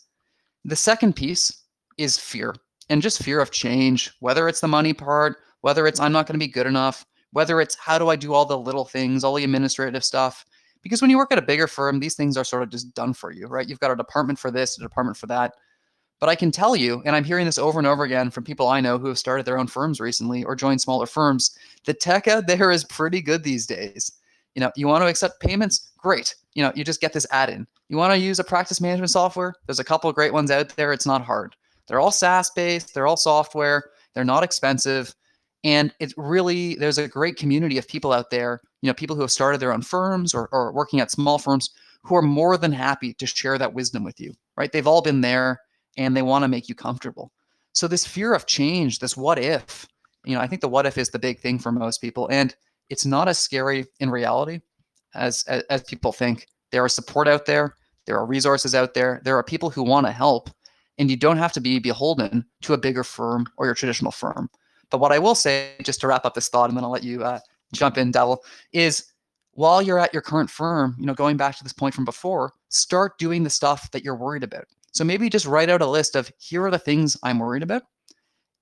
The 0.64 0.76
second 0.76 1.16
piece 1.16 1.66
is 1.98 2.18
fear 2.18 2.56
and 2.90 3.02
just 3.02 3.22
fear 3.22 3.40
of 3.40 3.52
change, 3.52 4.12
whether 4.20 4.48
it's 4.48 4.62
the 4.62 4.68
money 4.68 4.94
part, 4.94 5.38
whether 5.62 5.86
it's 5.86 6.00
I'm 6.00 6.12
not 6.12 6.28
going 6.28 6.40
to 6.40 6.46
be 6.46 6.52
good 6.52 6.68
enough, 6.68 7.06
whether 7.32 7.60
it's 7.62 7.76
how 7.76 8.00
do 8.00 8.10
I 8.10 8.16
do 8.16 8.34
all 8.34 8.46
the 8.46 8.58
little 8.58 8.86
things, 8.86 9.24
all 9.24 9.36
the 9.36 9.44
administrative 9.44 10.04
stuff. 10.04 10.46
Because 10.82 11.02
when 11.02 11.10
you 11.10 11.18
work 11.18 11.32
at 11.32 11.38
a 11.38 11.44
bigger 11.44 11.68
firm, 11.68 12.00
these 12.00 12.16
things 12.16 12.38
are 12.38 12.44
sort 12.44 12.64
of 12.64 12.70
just 12.70 12.94
done 12.94 13.14
for 13.14 13.32
you, 13.32 13.48
right? 13.48 13.68
You've 13.68 13.80
got 13.80 13.92
a 13.92 13.96
department 13.96 14.40
for 14.40 14.52
this, 14.52 14.78
a 14.78 14.82
department 14.82 15.18
for 15.18 15.28
that. 15.28 15.54
But 16.20 16.30
I 16.30 16.36
can 16.36 16.52
tell 16.52 16.76
you, 16.76 17.02
and 17.06 17.16
I'm 17.16 17.24
hearing 17.24 17.46
this 17.46 17.58
over 17.58 17.78
and 17.78 17.88
over 17.88 18.04
again 18.04 18.32
from 18.32 18.44
people 18.44 18.68
I 18.68 18.80
know 18.80 18.98
who 18.98 19.08
have 19.08 19.18
started 19.18 19.46
their 19.46 19.58
own 19.60 19.68
firms 19.68 20.00
recently 20.00 20.44
or 20.44 20.56
joined 20.56 20.82
smaller 20.82 21.06
firms, 21.06 21.58
the 21.86 21.94
tech 21.94 22.28
out 22.28 22.48
there 22.48 22.72
is 22.72 22.84
pretty 22.86 23.22
good 23.22 23.44
these 23.44 23.66
days. 23.66 24.12
You 24.56 24.62
know, 24.62 24.72
you 24.76 24.88
want 24.88 25.04
to 25.04 25.10
accept 25.10 25.42
payments? 25.42 25.92
Great. 25.98 26.36
You 26.54 26.64
know, 26.64 26.72
you 26.74 26.86
just 26.86 27.02
get 27.02 27.12
this 27.12 27.28
add 27.32 27.50
in. 27.50 27.68
You 27.90 27.98
want 27.98 28.14
to 28.14 28.20
use 28.20 28.40
a 28.40 28.44
practice 28.44 28.80
management 28.80 29.12
software? 29.12 29.54
There's 29.66 29.80
a 29.80 29.84
couple 29.84 30.12
great 30.14 30.34
ones 30.34 30.50
out 30.50 30.70
there. 30.70 30.94
It's 30.94 31.06
not 31.06 31.22
hard. 31.22 31.56
They're 31.88 32.00
all 32.00 32.12
SaaS 32.12 32.50
based, 32.50 32.94
they're 32.94 33.08
all 33.08 33.18
software, 33.18 33.92
they're 34.14 34.24
not 34.24 34.44
expensive. 34.44 35.14
And 35.64 35.94
it's 36.00 36.14
really, 36.18 36.76
there's 36.76 36.98
a 36.98 37.08
great 37.08 37.38
community 37.38 37.78
of 37.78 37.88
people 37.88 38.14
out 38.14 38.30
there, 38.30 38.62
you 38.82 38.88
know, 38.88 38.94
people 38.94 39.16
who 39.16 39.22
have 39.22 39.32
started 39.32 39.60
their 39.60 39.74
own 39.74 39.82
firms 39.82 40.34
or, 40.34 40.48
or 40.52 40.72
working 40.72 41.00
at 41.00 41.12
small 41.12 41.40
firms 41.40 41.72
who 42.04 42.16
are 42.16 42.22
more 42.22 42.56
than 42.56 42.72
happy 42.72 43.14
to 43.16 43.26
share 43.26 43.58
that 43.58 43.74
wisdom 43.74 44.04
with 44.04 44.20
you, 44.20 44.34
right? 44.58 44.72
They've 44.72 44.86
all 44.86 45.02
been 45.02 45.22
there 45.22 45.60
and 45.98 46.16
they 46.16 46.22
want 46.22 46.44
to 46.44 46.48
make 46.48 46.70
you 46.70 46.76
comfortable. 46.76 47.32
So 47.74 47.88
this 47.88 48.06
fear 48.06 48.34
of 48.34 48.46
change, 48.46 49.00
this 49.00 49.18
what 49.18 49.38
if, 49.40 49.88
you 50.24 50.36
know, 50.36 50.42
I 50.42 50.48
think 50.48 50.62
the 50.62 50.68
what 50.68 50.86
if 50.86 50.98
is 50.98 51.10
the 51.10 51.20
big 51.20 51.40
thing 51.40 51.60
for 51.60 51.72
most 51.72 52.00
people. 52.00 52.28
And 52.32 52.56
it's 52.90 53.06
not 53.06 53.28
as 53.28 53.38
scary 53.38 53.86
in 54.00 54.10
reality 54.10 54.62
as, 55.14 55.44
as, 55.48 55.64
as 55.70 55.84
people 55.84 56.12
think. 56.12 56.48
There 56.72 56.84
are 56.84 56.90
support 56.90 57.28
out 57.28 57.46
there. 57.46 57.76
There 58.06 58.18
are 58.18 58.26
resources 58.26 58.76
out 58.76 58.94
there. 58.94 59.22
There 59.24 59.38
are 59.38 59.44
people 59.44 59.70
who 59.70 59.84
want 59.84 60.06
to 60.06 60.12
help 60.12 60.50
and 60.98 61.10
you 61.10 61.18
don't 61.18 61.38
have 61.38 61.54
to 61.54 61.62
be 61.62 61.80
beholden 61.80 62.46
to 62.62 62.74
a 62.74 62.78
bigger 62.78 63.04
firm 63.04 63.46
or 63.58 63.66
your 63.66 63.76
traditional 63.76 64.12
firm. 64.12 64.50
But 64.90 65.00
what 65.00 65.12
I 65.12 65.20
will 65.20 65.36
say, 65.36 65.72
just 65.84 66.00
to 66.02 66.08
wrap 66.08 66.26
up 66.26 66.34
this 66.34 66.48
thought, 66.48 66.70
and 66.70 66.78
then 66.78 66.84
I'll 66.84 66.92
let 66.92 67.04
you 67.04 67.24
uh, 67.24 67.40
jump 67.74 67.98
in, 67.98 68.12
Devil, 68.12 68.44
is 68.72 69.12
while 69.52 69.82
you're 69.82 70.00
at 70.00 70.14
your 70.14 70.22
current 70.22 70.50
firm, 70.50 70.96
you 71.00 71.06
know, 71.06 71.14
going 71.14 71.38
back 71.38 71.58
to 71.58 71.64
this 71.64 71.74
point 71.74 71.94
from 71.94 72.06
before, 72.06 72.54
start 72.70 73.18
doing 73.18 73.44
the 73.44 73.50
stuff 73.50 73.90
that 73.92 74.04
you're 74.04 74.16
worried 74.16 74.44
about. 74.44 74.66
So 74.96 75.04
maybe 75.04 75.30
just 75.30 75.46
write 75.46 75.70
out 75.70 75.82
a 75.82 75.88
list 75.88 76.16
of 76.16 76.32
here 76.38 76.66
are 76.66 76.72
the 76.72 76.80
things 76.80 77.18
I'm 77.22 77.40
worried 77.40 77.64
about 77.64 77.84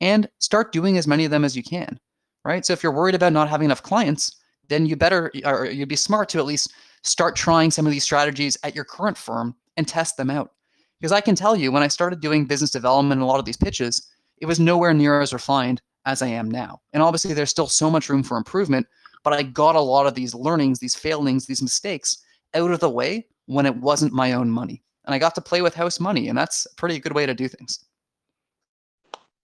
and 0.01 0.27
start 0.39 0.71
doing 0.71 0.97
as 0.97 1.05
many 1.05 1.25
of 1.25 1.31
them 1.31 1.45
as 1.45 1.55
you 1.55 1.61
can, 1.61 1.99
right? 2.43 2.65
So 2.65 2.73
if 2.73 2.81
you're 2.81 2.91
worried 2.91 3.13
about 3.13 3.33
not 3.33 3.49
having 3.49 3.65
enough 3.65 3.83
clients, 3.83 4.35
then 4.67 4.87
you 4.87 4.95
better, 4.95 5.31
or 5.45 5.65
you'd 5.65 5.89
be 5.89 5.95
smart 5.95 6.29
to 6.29 6.39
at 6.39 6.45
least 6.45 6.73
start 7.03 7.35
trying 7.35 7.69
some 7.69 7.85
of 7.85 7.91
these 7.91 8.03
strategies 8.03 8.57
at 8.63 8.73
your 8.73 8.83
current 8.83 9.15
firm 9.15 9.55
and 9.77 9.87
test 9.87 10.17
them 10.17 10.31
out. 10.31 10.51
Because 10.99 11.11
I 11.11 11.21
can 11.21 11.35
tell 11.35 11.55
you, 11.55 11.71
when 11.71 11.83
I 11.83 11.87
started 11.87 12.19
doing 12.19 12.45
business 12.45 12.71
development 12.71 13.19
and 13.19 13.23
a 13.23 13.27
lot 13.27 13.39
of 13.39 13.45
these 13.45 13.57
pitches, 13.57 14.09
it 14.39 14.47
was 14.47 14.59
nowhere 14.59 14.93
near 14.93 15.21
as 15.21 15.33
refined 15.33 15.83
as 16.05 16.23
I 16.23 16.27
am 16.27 16.49
now. 16.49 16.81
And 16.93 17.03
obviously, 17.03 17.33
there's 17.33 17.51
still 17.51 17.67
so 17.67 17.91
much 17.91 18.09
room 18.09 18.23
for 18.23 18.37
improvement, 18.37 18.87
but 19.23 19.33
I 19.33 19.43
got 19.43 19.75
a 19.75 19.81
lot 19.81 20.07
of 20.07 20.15
these 20.15 20.33
learnings, 20.33 20.79
these 20.79 20.95
failings, 20.95 21.45
these 21.45 21.61
mistakes 21.61 22.17
out 22.55 22.71
of 22.71 22.79
the 22.79 22.89
way 22.89 23.27
when 23.45 23.67
it 23.67 23.75
wasn't 23.75 24.13
my 24.13 24.33
own 24.33 24.49
money. 24.49 24.81
And 25.05 25.13
I 25.13 25.19
got 25.19 25.35
to 25.35 25.41
play 25.41 25.61
with 25.61 25.75
house 25.75 25.99
money, 25.99 26.29
and 26.29 26.37
that's 26.37 26.65
a 26.65 26.75
pretty 26.75 26.99
good 26.99 27.13
way 27.13 27.25
to 27.25 27.33
do 27.33 27.47
things. 27.47 27.83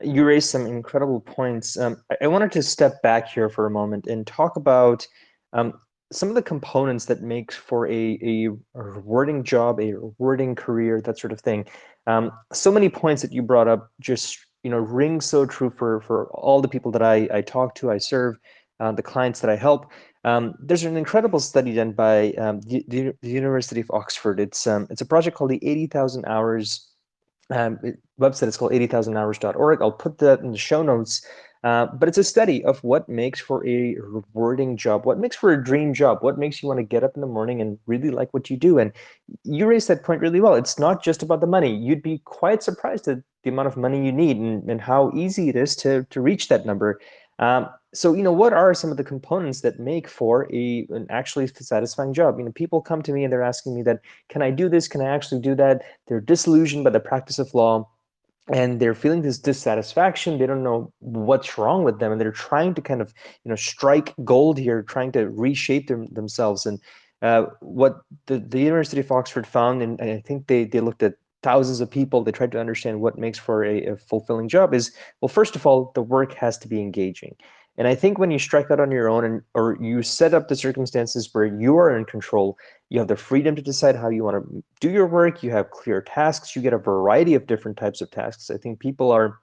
You 0.02 0.24
raised 0.24 0.50
some 0.50 0.66
incredible 0.66 1.20
points. 1.20 1.78
Um, 1.78 2.02
I, 2.22 2.28
wanted 2.28 2.54
to 2.54 2.64
step 2.64 3.02
back 3.02 3.28
here 3.28 3.50
for 3.50 3.66
a 3.66 3.72
moment 3.72 4.08
and 4.08 4.26
talk 4.26 4.56
about 4.56 5.06
um, 5.52 5.74
some 6.12 6.30
of 6.30 6.36
the 6.36 6.42
components 6.42 7.06
that 7.06 7.22
makes 7.22 7.56
for 7.56 7.86
a, 7.88 8.18
a 8.24 8.50
rewarding 8.74 9.44
job, 9.44 9.80
a 9.82 9.94
rewarding 9.94 10.56
career, 10.56 11.02
that 11.02 11.20
sort 11.20 11.34
of 11.34 11.42
thing. 11.42 11.66
Um, 12.08 12.32
so 12.54 12.72
many 12.72 12.88
points 12.88 13.22
that 13.22 13.34
you 13.34 13.42
brought 13.42 13.68
up 13.68 13.92
just 14.00 14.40
you 14.64 14.72
know 14.72 14.78
ring 14.78 15.22
so 15.22 15.46
true 15.46 15.70
for 15.70 16.02
for 16.02 16.28
all 16.32 16.62
the 16.62 16.68
people 16.68 16.92
that 16.92 17.02
I, 17.02 17.28
I 17.32 17.42
talk 17.42 17.76
to, 17.76 17.92
I 17.92 17.98
serve, 17.98 18.38
uh, 18.80 18.92
the 18.92 19.04
clients 19.04 19.42
that 19.42 19.50
I 19.50 19.56
help. 19.56 19.92
Um, 20.24 20.56
there's 20.60 20.84
an 20.84 20.98
incredible 20.98 21.40
study 21.40 21.74
done 21.74 21.94
by 21.94 22.32
um, 22.34 22.60
the, 22.62 22.84
the, 22.88 23.14
University 23.22 23.80
of 23.80 23.90
Oxford. 23.92 24.40
It's 24.40 24.68
um, 24.68 24.88
it's 24.90 25.02
a 25.02 25.06
project 25.06 25.38
called 25.38 25.52
the 25.52 25.66
80,000 25.66 26.26
Hours 26.26 26.90
um, 27.52 27.80
website. 28.20 28.48
It's 28.48 28.58
called 28.58 28.74
80,000hours.org. 28.74 29.82
I'll 29.82 29.92
put 29.92 30.18
that 30.18 30.42
in 30.42 30.52
the 30.52 30.58
show 30.58 30.84
notes. 30.84 31.26
Uh, 31.64 31.88
but 31.88 32.08
it's 32.08 32.18
a 32.18 32.24
study 32.24 32.64
of 32.64 32.82
what 32.86 33.10
makes 33.10 33.40
for 33.40 33.68
a 33.68 33.96
rewarding 34.00 34.78
job, 34.78 35.06
what 35.06 35.20
makes 35.20 35.36
for 35.36 35.52
a 35.52 35.62
dream 35.62 35.94
job, 35.94 36.20
what 36.22 36.38
makes 36.38 36.64
you 36.64 36.68
want 36.68 36.80
to 36.80 36.84
get 36.84 37.04
up 37.04 37.16
in 37.16 37.22
the 37.22 37.28
morning 37.28 37.60
and 37.60 37.78
really 37.86 38.12
like 38.12 38.34
what 38.34 38.50
you 38.50 38.56
do. 38.56 38.80
And 38.80 38.94
you 39.44 39.68
raised 39.68 39.90
that 39.90 40.04
point 40.04 40.22
really 40.22 40.40
well. 40.40 40.56
It's 40.56 40.80
not 40.80 41.04
just 41.04 41.22
about 41.22 41.42
the 41.42 41.48
money. 41.48 41.76
You'd 41.76 42.02
be 42.02 42.20
quite 42.20 42.64
surprised 42.64 43.10
at 43.10 43.20
the 43.44 43.50
amount 43.50 43.68
of 43.68 43.76
money 43.76 44.06
you 44.06 44.12
need 44.14 44.38
and, 44.38 44.70
and 44.70 44.80
how 44.80 45.12
easy 45.14 45.50
it 45.50 45.58
is 45.58 45.76
to, 45.78 46.06
to 46.12 46.22
reach 46.22 46.48
that 46.48 46.66
number. 46.66 46.98
Um, 47.40 47.70
so, 47.94 48.14
you 48.14 48.22
know, 48.22 48.32
what 48.32 48.54
are 48.54 48.74
some 48.74 48.92
of 48.92 48.98
the 48.98 49.04
components 49.04 49.62
that 49.62 49.80
make 49.80 50.08
for 50.08 50.48
a 50.54 50.86
an 50.90 51.08
actually 51.10 51.48
satisfying 51.48 52.14
job? 52.14 52.38
You 52.38 52.46
know, 52.46 52.52
people 52.52 52.82
come 52.82 53.02
to 53.02 53.12
me 53.12 53.24
and 53.24 53.34
they're 53.34 53.42
asking 53.42 53.76
me 53.76 53.82
that, 53.84 54.02
can 54.28 54.42
I 54.44 54.52
do 54.52 54.70
this? 54.70 54.88
Can 54.88 55.02
I 55.02 55.06
actually 55.06 55.42
do 55.42 55.56
that? 55.56 55.82
They're 56.08 56.22
disillusioned 56.22 56.84
by 56.84 56.92
the 56.92 57.00
practice 57.00 57.40
of 57.40 57.54
law 57.56 57.88
and 58.52 58.80
they're 58.80 58.96
feeling 58.96 59.22
this 59.22 59.38
dissatisfaction 59.38 60.38
they 60.38 60.46
don't 60.46 60.64
know 60.64 60.92
what's 61.00 61.58
wrong 61.58 61.84
with 61.84 62.00
them 62.00 62.12
and 62.12 62.20
they're 62.20 62.32
trying 62.32 62.74
to 62.74 62.82
kind 62.82 63.02
of 63.02 63.14
you 63.44 63.50
know 63.50 63.56
strike 63.56 64.14
gold 64.24 64.58
here 64.58 64.82
trying 64.82 65.12
to 65.12 65.30
reshape 65.30 65.88
them, 65.88 66.08
themselves 66.08 66.66
and 66.66 66.80
uh, 67.22 67.46
what 67.60 68.02
the, 68.28 68.40
the 68.40 68.60
university 68.60 69.02
of 69.02 69.12
oxford 69.12 69.46
found 69.46 69.82
and 69.82 70.02
i 70.02 70.22
think 70.26 70.48
they, 70.48 70.64
they 70.64 70.80
looked 70.80 71.04
at 71.04 71.14
thousands 71.42 71.82
of 71.82 71.90
people 71.90 72.24
they 72.24 72.32
tried 72.32 72.52
to 72.52 72.60
understand 72.60 73.02
what 73.02 73.18
makes 73.18 73.40
for 73.40 73.64
a, 73.64 73.86
a 73.86 73.98
fulfilling 73.98 74.50
job 74.50 74.74
is 74.74 74.92
well 75.22 75.30
first 75.30 75.56
of 75.56 75.66
all 75.66 75.92
the 75.96 76.02
work 76.02 76.34
has 76.34 76.58
to 76.58 76.68
be 76.68 76.80
engaging 76.82 77.36
and 77.80 77.88
I 77.88 77.96
think 77.96 78.20
when 78.20 78.30
you 78.30 78.40
strike 78.40 78.70
out 78.70 78.82
on 78.82 78.92
your 78.92 79.08
own 79.08 79.24
and 79.24 79.42
or 79.54 79.78
you 79.80 80.04
set 80.04 80.34
up 80.34 80.50
the 80.50 80.56
circumstances 80.58 81.30
where 81.32 81.46
you 81.46 81.78
are 81.78 81.98
in 81.98 82.04
control, 82.04 82.58
you 82.90 83.00
have 83.00 83.08
the 83.08 83.16
freedom 83.16 83.56
to 83.56 83.62
decide 83.62 83.96
how 83.96 84.10
you 84.10 84.26
want 84.26 84.44
to 84.44 84.64
do 84.82 84.90
your 84.90 85.08
work, 85.08 85.42
you 85.42 85.52
have 85.52 85.72
clear 85.72 86.02
tasks, 86.02 86.58
you 86.58 86.62
get 86.62 86.74
a 86.74 86.78
variety 86.78 87.36
of 87.36 87.48
different 87.48 87.78
types 87.78 88.02
of 88.02 88.12
tasks. 88.12 88.50
I 88.50 88.58
think 88.58 88.82
people 88.82 89.14
are 89.14 89.40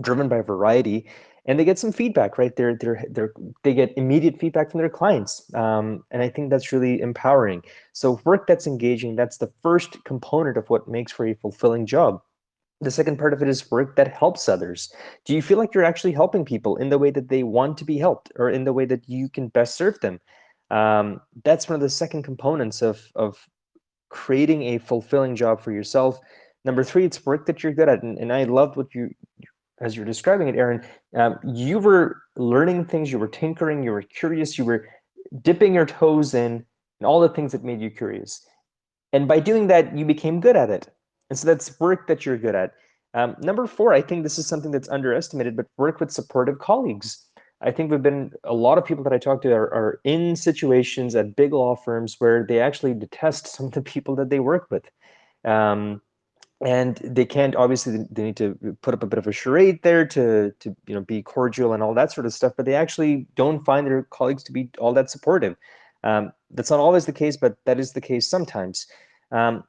driven 0.00 0.28
by 0.28 0.40
variety 0.40 1.08
and 1.48 1.58
they 1.58 1.64
get 1.64 1.80
some 1.80 1.90
feedback, 1.90 2.38
right? 2.38 2.54
They're 2.54 2.76
they're 2.76 3.04
they're 3.10 3.32
they 3.64 3.74
get 3.74 3.92
immediate 3.96 4.38
feedback 4.38 4.70
from 4.70 4.78
their 4.78 4.88
clients. 4.88 5.52
Um, 5.54 6.04
and 6.12 6.22
I 6.22 6.28
think 6.28 6.50
that's 6.50 6.72
really 6.72 7.00
empowering. 7.00 7.62
So 7.92 8.20
work 8.24 8.46
that's 8.46 8.68
engaging, 8.68 9.16
that's 9.16 9.38
the 9.38 9.50
first 9.62 10.04
component 10.04 10.56
of 10.56 10.70
what 10.70 10.86
makes 10.86 11.10
for 11.10 11.26
a 11.26 11.34
fulfilling 11.34 11.86
job 11.86 12.22
the 12.80 12.90
second 12.90 13.18
part 13.18 13.32
of 13.32 13.42
it 13.42 13.48
is 13.48 13.70
work 13.70 13.96
that 13.96 14.14
helps 14.14 14.48
others. 14.48 14.92
Do 15.24 15.34
you 15.34 15.42
feel 15.42 15.58
like 15.58 15.74
you're 15.74 15.84
actually 15.84 16.12
helping 16.12 16.44
people 16.44 16.76
in 16.76 16.90
the 16.90 16.98
way 16.98 17.10
that 17.10 17.28
they 17.28 17.42
want 17.42 17.76
to 17.78 17.84
be 17.84 17.98
helped 17.98 18.30
or 18.36 18.50
in 18.50 18.64
the 18.64 18.72
way 18.72 18.84
that 18.84 19.08
you 19.08 19.28
can 19.28 19.48
best 19.48 19.74
serve 19.74 19.98
them? 20.00 20.20
Um, 20.70 21.20
that's 21.44 21.68
one 21.68 21.74
of 21.74 21.80
the 21.80 21.90
second 21.90 22.22
components 22.22 22.82
of, 22.82 23.00
of 23.16 23.36
creating 24.10 24.62
a 24.62 24.78
fulfilling 24.78 25.34
job 25.34 25.60
for 25.60 25.72
yourself. 25.72 26.20
Number 26.64 26.84
three, 26.84 27.04
it's 27.04 27.24
work 27.26 27.46
that 27.46 27.62
you're 27.62 27.72
good 27.72 27.88
at. 27.88 28.02
And, 28.02 28.18
and 28.18 28.32
I 28.32 28.44
loved 28.44 28.76
what 28.76 28.94
you, 28.94 29.10
as 29.80 29.96
you're 29.96 30.04
describing 30.04 30.48
it, 30.48 30.56
Aaron, 30.56 30.84
um, 31.16 31.38
you 31.44 31.78
were 31.78 32.20
learning 32.36 32.84
things, 32.84 33.12
you 33.12 33.18
were 33.18 33.28
tinkering, 33.28 33.82
you 33.82 33.92
were 33.92 34.02
curious, 34.02 34.58
you 34.58 34.64
were 34.64 34.88
dipping 35.42 35.74
your 35.74 35.86
toes 35.86 36.34
in 36.34 36.64
and 37.00 37.06
all 37.06 37.20
the 37.20 37.28
things 37.28 37.52
that 37.52 37.64
made 37.64 37.80
you 37.80 37.90
curious. 37.90 38.46
And 39.12 39.28
by 39.28 39.40
doing 39.40 39.68
that, 39.68 39.96
you 39.96 40.04
became 40.04 40.40
good 40.40 40.56
at 40.56 40.70
it. 40.70 40.88
And 41.30 41.38
so 41.38 41.46
that's 41.46 41.78
work 41.80 42.06
that 42.08 42.26
you're 42.26 42.38
good 42.38 42.54
at. 42.54 42.72
Um, 43.14 43.36
number 43.40 43.66
four, 43.66 43.92
I 43.92 44.02
think 44.02 44.22
this 44.22 44.38
is 44.38 44.46
something 44.46 44.70
that's 44.70 44.88
underestimated, 44.88 45.56
but 45.56 45.66
work 45.76 46.00
with 46.00 46.10
supportive 46.10 46.58
colleagues. 46.58 47.24
I 47.60 47.70
think 47.70 47.90
we've 47.90 48.02
been 48.02 48.32
a 48.44 48.54
lot 48.54 48.78
of 48.78 48.84
people 48.84 49.02
that 49.04 49.12
I 49.12 49.18
talk 49.18 49.42
to 49.42 49.52
are, 49.52 49.74
are 49.74 50.00
in 50.04 50.36
situations 50.36 51.16
at 51.16 51.34
big 51.34 51.52
law 51.52 51.74
firms 51.74 52.16
where 52.18 52.44
they 52.46 52.60
actually 52.60 52.94
detest 52.94 53.48
some 53.48 53.66
of 53.66 53.72
the 53.72 53.82
people 53.82 54.14
that 54.16 54.30
they 54.30 54.38
work 54.38 54.68
with. 54.70 54.84
Um, 55.44 56.00
and 56.64 56.96
they 57.04 57.24
can't 57.24 57.54
obviously 57.54 58.04
they 58.10 58.22
need 58.22 58.36
to 58.36 58.76
put 58.82 58.94
up 58.94 59.02
a 59.02 59.06
bit 59.06 59.18
of 59.18 59.26
a 59.26 59.32
charade 59.32 59.80
there 59.82 60.04
to 60.04 60.50
to 60.58 60.74
you 60.86 60.94
know 60.94 61.00
be 61.02 61.22
cordial 61.22 61.72
and 61.72 61.82
all 61.82 61.94
that 61.94 62.10
sort 62.12 62.26
of 62.26 62.32
stuff 62.32 62.52
but 62.56 62.66
they 62.66 62.74
actually 62.74 63.26
don't 63.36 63.64
find 63.64 63.86
their 63.86 64.02
colleagues 64.10 64.42
to 64.42 64.52
be 64.52 64.68
all 64.78 64.92
that 64.92 65.10
supportive 65.10 65.56
um, 66.04 66.32
that's 66.52 66.70
not 66.70 66.80
always 66.80 67.06
the 67.06 67.12
case 67.12 67.36
but 67.36 67.56
that 67.64 67.78
is 67.78 67.92
the 67.92 68.00
case 68.00 68.28
sometimes 68.28 68.86
um, 69.30 69.62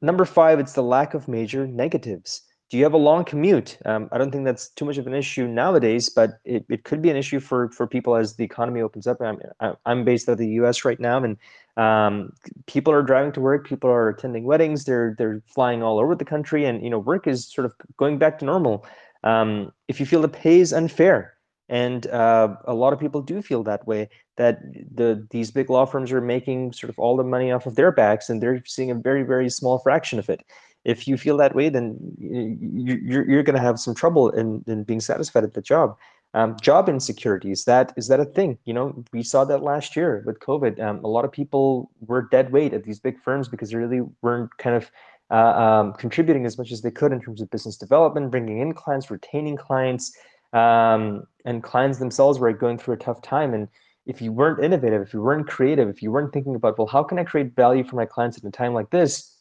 Number 0.00 0.24
five, 0.24 0.60
it's 0.60 0.74
the 0.74 0.82
lack 0.82 1.14
of 1.14 1.28
major 1.28 1.66
negatives. 1.66 2.42
Do 2.70 2.76
you 2.76 2.84
have 2.84 2.92
a 2.92 2.98
long 2.98 3.24
commute? 3.24 3.78
Um, 3.86 4.10
I 4.12 4.18
don't 4.18 4.30
think 4.30 4.44
that's 4.44 4.68
too 4.68 4.84
much 4.84 4.98
of 4.98 5.06
an 5.06 5.14
issue 5.14 5.46
nowadays, 5.46 6.10
but 6.10 6.38
it, 6.44 6.66
it 6.68 6.84
could 6.84 7.00
be 7.00 7.08
an 7.08 7.16
issue 7.16 7.40
for, 7.40 7.70
for 7.70 7.86
people 7.86 8.14
as 8.14 8.36
the 8.36 8.44
economy 8.44 8.82
opens 8.82 9.06
up. 9.06 9.22
I'm, 9.22 9.40
I'm 9.86 10.04
based 10.04 10.28
out 10.28 10.32
of 10.32 10.38
the 10.38 10.48
US 10.60 10.84
right 10.84 11.00
now, 11.00 11.24
and 11.24 11.38
um, 11.78 12.32
people 12.66 12.92
are 12.92 13.02
driving 13.02 13.32
to 13.32 13.40
work, 13.40 13.66
people 13.66 13.88
are 13.88 14.10
attending 14.10 14.44
weddings, 14.44 14.84
they're, 14.84 15.14
they're 15.16 15.42
flying 15.46 15.82
all 15.82 15.98
over 15.98 16.14
the 16.14 16.26
country, 16.26 16.66
and 16.66 16.82
you 16.82 16.90
know 16.90 16.98
work 16.98 17.26
is 17.26 17.46
sort 17.46 17.64
of 17.64 17.72
going 17.96 18.18
back 18.18 18.38
to 18.40 18.44
normal. 18.44 18.84
Um, 19.24 19.72
if 19.88 19.98
you 19.98 20.04
feel 20.04 20.20
the 20.20 20.28
pay 20.28 20.60
is 20.60 20.72
unfair, 20.72 21.38
and 21.68 22.06
uh, 22.08 22.56
a 22.64 22.74
lot 22.74 22.92
of 22.92 23.00
people 23.00 23.20
do 23.20 23.42
feel 23.42 23.62
that 23.62 23.86
way 23.86 24.08
that 24.36 24.60
the 24.94 25.26
these 25.30 25.50
big 25.50 25.68
law 25.68 25.84
firms 25.84 26.12
are 26.12 26.20
making 26.20 26.72
sort 26.72 26.90
of 26.90 26.98
all 26.98 27.16
the 27.16 27.24
money 27.24 27.52
off 27.52 27.66
of 27.66 27.74
their 27.74 27.92
backs 27.92 28.30
and 28.30 28.42
they're 28.42 28.62
seeing 28.64 28.90
a 28.90 28.94
very 28.94 29.22
very 29.22 29.50
small 29.50 29.78
fraction 29.78 30.18
of 30.18 30.30
it 30.30 30.42
if 30.84 31.06
you 31.06 31.16
feel 31.16 31.36
that 31.36 31.54
way 31.54 31.68
then 31.68 31.96
you're, 32.18 33.28
you're 33.28 33.42
going 33.42 33.56
to 33.56 33.62
have 33.62 33.78
some 33.78 33.94
trouble 33.94 34.30
in, 34.30 34.64
in 34.66 34.84
being 34.84 35.00
satisfied 35.00 35.44
at 35.44 35.54
the 35.54 35.62
job. 35.62 35.96
Um, 36.34 36.56
job 36.60 36.88
insecurity 36.88 37.50
is 37.50 37.64
that 37.64 37.92
is 37.96 38.08
that 38.08 38.20
a 38.20 38.24
thing? 38.24 38.58
You 38.64 38.74
know 38.74 39.04
we 39.12 39.22
saw 39.22 39.44
that 39.46 39.62
last 39.62 39.96
year 39.96 40.22
with 40.26 40.40
covid. 40.40 40.80
Um, 40.80 41.02
a 41.04 41.08
lot 41.08 41.24
of 41.24 41.32
people 41.32 41.90
were 42.00 42.22
dead 42.22 42.52
weight 42.52 42.74
at 42.74 42.84
these 42.84 43.00
big 43.00 43.18
firms 43.22 43.48
because 43.48 43.70
they 43.70 43.76
really 43.76 44.06
weren't 44.20 44.50
kind 44.58 44.76
of 44.76 44.90
uh, 45.30 45.34
um, 45.34 45.92
contributing 45.94 46.46
as 46.46 46.58
much 46.58 46.70
as 46.70 46.82
they 46.82 46.90
could 46.90 47.12
in 47.12 47.20
terms 47.20 47.40
of 47.40 47.50
business 47.50 47.76
development 47.76 48.30
bringing 48.30 48.60
in 48.60 48.72
clients 48.72 49.10
retaining 49.10 49.56
clients 49.56 50.12
um, 50.52 51.24
and 51.44 51.62
clients 51.62 51.98
themselves 51.98 52.38
were 52.38 52.52
going 52.52 52.78
through 52.78 52.94
a 52.94 52.98
tough 52.98 53.22
time. 53.22 53.54
And 53.54 53.68
if 54.06 54.22
you 54.22 54.32
weren't 54.32 54.64
innovative, 54.64 55.02
if 55.02 55.12
you 55.12 55.22
weren't 55.22 55.46
creative, 55.46 55.88
if 55.88 56.02
you 56.02 56.10
weren't 56.10 56.32
thinking 56.32 56.54
about, 56.54 56.78
well, 56.78 56.86
how 56.86 57.02
can 57.02 57.18
I 57.18 57.24
create 57.24 57.54
value 57.54 57.84
for 57.84 57.96
my 57.96 58.06
clients 58.06 58.38
at 58.38 58.44
a 58.44 58.50
time 58.50 58.72
like 58.72 58.90
this, 58.90 59.36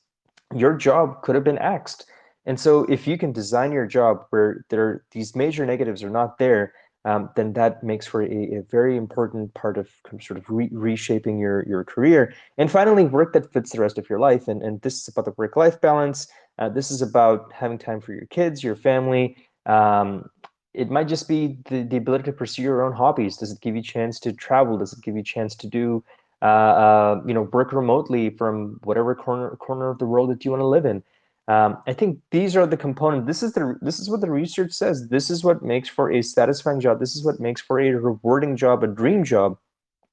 your 0.55 0.75
job 0.75 1.21
could 1.21 1.35
have 1.35 1.43
been 1.43 1.57
axed. 1.57 2.05
And 2.45 2.59
so 2.59 2.85
if 2.85 3.07
you 3.07 3.17
can 3.17 3.31
design 3.31 3.71
your 3.71 3.85
job 3.85 4.25
where 4.29 4.65
there 4.69 5.03
these 5.11 5.35
major 5.35 5.65
negatives 5.65 6.03
are 6.03 6.09
not 6.09 6.37
there, 6.37 6.73
um, 7.03 7.29
then 7.35 7.53
that 7.53 7.83
makes 7.83 8.07
for 8.07 8.21
a, 8.21 8.27
a, 8.27 8.63
very 8.69 8.97
important 8.97 9.53
part 9.53 9.77
of 9.77 9.89
sort 10.21 10.37
of 10.37 10.45
re 10.49 10.69
reshaping 10.71 11.39
your, 11.39 11.65
your 11.67 11.83
career. 11.83 12.33
And 12.57 12.71
finally, 12.71 13.05
work 13.05 13.33
that 13.33 13.51
fits 13.51 13.71
the 13.71 13.81
rest 13.81 13.97
of 13.97 14.09
your 14.09 14.19
life. 14.19 14.47
And, 14.47 14.61
and 14.61 14.81
this 14.81 15.01
is 15.01 15.07
about 15.07 15.25
the 15.25 15.33
work-life 15.37 15.79
balance. 15.79 16.27
Uh, 16.57 16.69
this 16.69 16.91
is 16.91 17.01
about 17.01 17.51
having 17.53 17.77
time 17.77 18.01
for 18.01 18.13
your 18.13 18.25
kids, 18.25 18.63
your 18.63 18.75
family, 18.75 19.37
um, 19.67 20.29
it 20.77 20.91
might 20.91 21.07
just 21.07 21.27
be 21.27 21.57
the, 21.65 21.81
the 21.83 21.97
ability 21.97 22.23
to 22.25 22.31
pursue 22.31 22.61
your 22.61 22.83
own 22.83 22.93
hobbies. 22.93 23.37
Does 23.37 23.51
it 23.51 23.61
give 23.61 23.75
you 23.75 23.81
a 23.81 23.83
chance 23.83 24.19
to 24.21 24.31
travel? 24.31 24.77
Does 24.77 24.93
it 24.93 25.01
give 25.01 25.15
you 25.15 25.21
a 25.21 25.23
chance 25.23 25.55
to 25.55 25.67
do, 25.67 26.03
uh, 26.41 26.45
uh, 26.45 27.21
you 27.25 27.33
know, 27.33 27.43
work 27.53 27.73
remotely 27.73 28.29
from 28.29 28.79
whatever 28.83 29.15
corner 29.15 29.55
corner 29.57 29.89
of 29.89 29.99
the 29.99 30.05
world 30.05 30.29
that 30.29 30.45
you 30.45 30.51
want 30.51 30.61
to 30.61 30.67
live 30.67 30.85
in? 30.85 31.03
Um, 31.47 31.77
I 31.87 31.93
think 31.93 32.19
these 32.31 32.55
are 32.55 32.67
the 32.67 32.77
components. 32.77 33.27
This 33.27 33.43
is 33.43 33.53
the 33.53 33.77
this 33.81 33.99
is 33.99 34.09
what 34.09 34.21
the 34.21 34.29
research 34.29 34.71
says. 34.71 35.07
This 35.09 35.29
is 35.29 35.43
what 35.43 35.63
makes 35.63 35.89
for 35.89 36.11
a 36.11 36.21
satisfying 36.21 36.79
job. 36.79 36.99
This 36.99 37.15
is 37.15 37.23
what 37.23 37.39
makes 37.39 37.61
for 37.61 37.79
a 37.79 37.91
rewarding 37.91 38.55
job, 38.57 38.83
a 38.83 38.87
dream 38.87 39.23
job. 39.23 39.57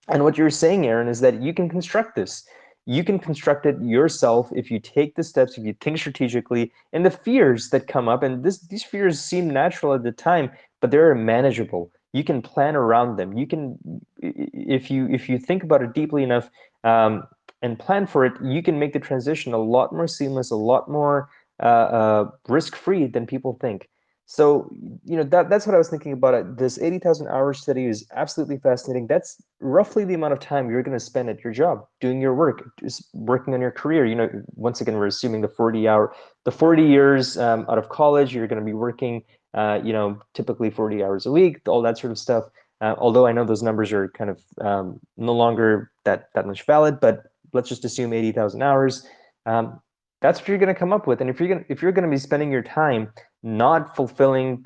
And 0.09 0.23
what 0.23 0.37
you're 0.37 0.51
saying, 0.51 0.87
Aaron, 0.87 1.09
is 1.09 1.21
that 1.21 1.41
you 1.41 1.55
can 1.55 1.69
construct 1.69 2.15
this 2.15 2.45
you 2.87 3.03
can 3.03 3.19
construct 3.19 3.67
it 3.67 3.81
yourself 3.81 4.51
if 4.55 4.71
you 4.71 4.79
take 4.79 5.15
the 5.15 5.23
steps, 5.23 5.57
if 5.57 5.65
you 5.65 5.75
think 5.81 5.99
strategically, 5.99 6.73
and 6.93 7.05
the 7.05 7.11
fears 7.11 7.71
that 7.71 7.87
come 7.87 8.09
up, 8.09 8.23
and 8.23 8.45
this 8.45 8.61
these 8.61 8.85
fears 8.85 9.21
seem 9.21 9.49
natural 9.49 9.95
at 9.95 10.03
the 10.03 10.13
time, 10.13 10.51
but 10.81 10.91
they're 10.91 11.15
manageable. 11.15 11.91
You 12.15 12.25
can 12.25 12.41
plan 12.41 12.77
around 12.77 13.17
them. 13.17 13.37
You 13.37 13.47
can, 13.47 13.79
if 14.21 14.91
you 14.91 15.07
if 15.09 15.29
you 15.29 15.37
think 15.39 15.65
about 15.65 15.83
it 15.83 15.93
deeply 15.95 16.23
enough 16.23 16.49
um, 16.85 17.25
and 17.61 17.79
plan 17.79 18.07
for 18.07 18.25
it, 18.25 18.33
you 18.43 18.63
can 18.63 18.79
make 18.79 18.93
the 18.93 19.01
transition 19.01 19.53
a 19.53 19.59
lot 19.59 19.93
more 19.93 20.07
seamless, 20.07 20.51
a 20.51 20.57
lot 20.57 20.89
more 20.89 21.29
uh, 21.63 21.67
uh, 21.67 22.31
risk-free 22.49 23.09
than 23.09 23.27
people 23.27 23.59
think. 23.61 23.89
So, 24.27 24.71
you 25.05 25.17
know, 25.17 25.23
that, 25.25 25.51
that's 25.51 25.67
what 25.67 25.75
I 25.75 25.79
was 25.79 25.89
thinking 25.89 26.13
about. 26.13 26.35
It. 26.35 26.57
This 26.57 26.79
80,000 26.79 27.29
hours 27.29 27.61
study 27.61 27.87
is 27.87 28.07
absolutely 28.15 28.59
fascinating. 28.59 29.07
That's 29.07 29.43
roughly 29.61 30.05
the 30.05 30.15
amount 30.15 30.33
of 30.33 30.41
time 30.41 30.71
you're 30.71 30.83
going 30.83 30.99
to 30.99 31.05
spend 31.05 31.29
at 31.29 31.45
your 31.45 31.53
job, 31.53 31.85
doing 32.01 32.21
your 32.21 32.35
work, 32.35 32.71
just 32.81 33.09
working 33.13 33.53
on 33.55 33.61
your 33.61 33.71
career. 33.71 34.07
You 34.07 34.15
know, 34.15 34.31
once 34.55 34.81
again, 34.81 34.95
we're 34.95 35.07
assuming 35.07 35.43
the 35.43 35.49
40 35.49 35.87
hour, 35.89 36.15
the 36.45 36.53
40 36.53 36.83
years 36.85 37.37
um, 37.37 37.67
out 37.69 37.77
of 37.77 37.91
college, 37.91 38.35
you're 38.35 38.47
going 38.47 38.61
to 38.61 38.65
be 38.65 38.73
working, 38.73 39.23
uh, 39.55 39.81
you 39.83 39.93
know, 39.93 40.21
typically 40.35 40.71
40 40.71 41.03
hours 41.03 41.27
a 41.27 41.31
week, 41.31 41.61
all 41.67 41.83
that 41.83 41.99
sort 41.99 42.11
of 42.11 42.19
stuff. 42.19 42.45
Uh, 42.81 42.95
although 42.99 43.27
I 43.27 43.33
know 43.33 43.45
those 43.45 43.63
numbers 43.63 43.93
are 43.93 44.09
kind 44.09 44.31
of 44.31 44.41
um, 44.61 45.01
no 45.17 45.33
longer 45.33 45.91
that, 46.05 46.29
that 46.35 46.47
much 46.47 46.67
valid, 46.67 47.01
but 47.01 47.25
let's 47.53 47.69
just 47.69 47.85
assume 47.85 48.13
80,000 48.13 48.63
hours. 48.63 49.07
Um, 49.47 49.81
that's 50.21 50.41
what 50.41 50.49
you're 50.49 50.59
going 50.59 50.75
to 50.75 50.79
come 50.79 50.93
up 50.93 51.07
with. 51.07 51.21
And 51.21 51.31
if 51.31 51.39
you're 51.39 51.49
going 51.49 51.65
if 51.69 51.83
you're 51.83 51.93
going 51.93 52.05
to 52.05 52.11
be 52.11 52.19
spending 52.19 52.51
your 52.51 52.63
time 52.63 53.13
not 53.43 53.95
fulfilling 53.95 54.65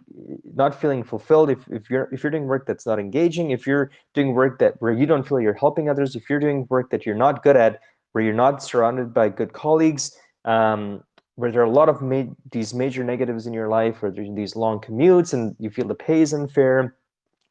not 0.55 0.81
feeling 0.81 1.03
fulfilled 1.03 1.51
if, 1.51 1.59
if 1.69 1.91
you're 1.91 2.09
if 2.13 2.23
you're 2.23 2.31
doing 2.31 2.47
work 2.47 2.65
that's 2.65 2.87
not 2.87 3.01
engaging 3.01 3.51
if 3.51 3.67
you're 3.67 3.91
doing 4.15 4.35
work 4.35 4.61
that 4.61 4.75
where 4.79 4.93
you 4.93 5.05
don't 5.05 5.27
feel 5.27 5.41
you're 5.41 5.53
helping 5.53 5.91
others 5.91 6.15
if 6.15 6.31
you're 6.31 6.39
doing 6.39 6.65
work 6.71 6.89
that 6.91 7.05
you're 7.05 7.17
not 7.17 7.43
good 7.43 7.57
at 7.57 7.81
where 8.13 8.23
you're 8.23 8.33
not 8.33 8.63
surrounded 8.63 9.13
by 9.13 9.29
good 9.29 9.53
colleagues 9.53 10.17
um, 10.45 11.03
where 11.39 11.53
there 11.53 11.61
are 11.61 11.73
a 11.73 11.79
lot 11.81 11.89
of 11.89 12.03
ma 12.03 12.25
these 12.51 12.75
major 12.75 13.05
negatives 13.05 13.47
in 13.47 13.53
your 13.53 13.69
life 13.69 13.99
there's 14.01 14.35
these 14.35 14.57
long 14.57 14.81
commutes 14.81 15.33
and 15.33 15.55
you 15.61 15.71
feel 15.71 15.87
the 15.87 15.95
pay 15.95 16.21
is 16.21 16.35
unfair 16.35 16.97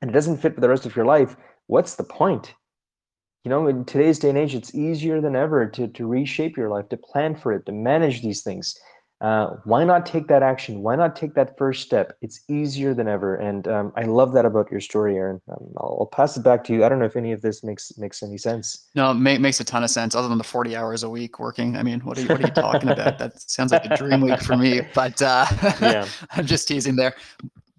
and 0.02 0.12
it 0.12 0.14
doesn't 0.14 0.42
fit 0.42 0.56
with 0.56 0.62
the 0.62 0.68
rest 0.68 0.86
of 0.86 0.96
your 0.96 1.06
life 1.06 1.38
what's 1.68 1.96
the 1.96 2.04
point? 2.04 2.54
You 3.46 3.50
know 3.50 3.68
in 3.68 3.86
today's 3.86 4.20
day 4.20 4.28
and 4.28 4.38
age 4.38 4.56
it's 4.56 4.76
easier 4.76 5.22
than 5.22 5.38
ever 5.38 5.66
to, 5.70 5.88
to 5.88 6.06
reshape 6.06 6.58
your 6.58 6.70
life 6.70 6.90
to 6.90 6.98
plan 6.98 7.34
for 7.34 7.54
it 7.54 7.66
to 7.66 7.72
manage 7.72 8.22
these 8.22 8.44
things 8.44 8.78
uh, 9.20 9.56
why 9.64 9.84
not 9.84 10.06
take 10.06 10.28
that 10.28 10.44
action? 10.44 10.84
Why 10.84 10.96
not 10.96 11.16
take 11.16 11.34
that 11.34 11.58
first 11.58 11.82
step? 11.82 12.16
It's 12.22 12.42
easier 12.48 12.94
than 12.94 13.08
ever, 13.08 13.36
and 13.36 13.68
um, 13.68 13.92
I 13.96 14.04
love 14.04 14.32
that 14.34 14.46
about 14.46 14.70
your 14.70 14.80
story, 14.80 15.16
Aaron. 15.16 15.42
Um, 15.50 15.58
I'll, 15.78 15.98
I'll, 16.02 16.06
pass 16.06 16.38
it 16.38 16.44
back 16.44 16.64
to 16.66 16.74
you. 16.74 16.86
I 16.86 16.90
don't 16.90 17.00
know 17.00 17.06
if 17.06 17.16
any 17.16 17.32
of 17.32 17.42
this 17.42 17.64
makes 17.64 17.98
makes 17.98 18.22
any 18.22 18.38
sense. 18.38 18.88
No, 18.94 19.10
it 19.10 19.16
makes 19.16 19.60
a 19.60 19.64
ton 19.64 19.84
of 19.84 19.90
sense. 19.90 20.14
Other 20.14 20.28
than 20.28 20.38
the 20.38 20.44
forty 20.44 20.76
hours 20.76 21.02
a 21.02 21.10
week 21.10 21.40
working, 21.40 21.78
I 21.78 21.82
mean, 21.82 22.00
what 22.02 22.20
are 22.20 22.22
you, 22.22 22.28
what 22.28 22.38
are 22.40 22.48
you 22.48 22.54
talking 22.54 22.90
about? 22.90 23.18
That 23.18 23.42
sounds 23.50 23.72
like 23.72 23.86
a 23.86 23.98
dream 23.98 24.22
week 24.22 24.40
for 24.42 24.56
me. 24.56 24.82
But 24.94 25.20
uh, 25.20 25.48
yeah. 25.82 26.08
I'm 26.32 26.46
just 26.46 26.68
teasing 26.68 26.96
there. 26.96 27.16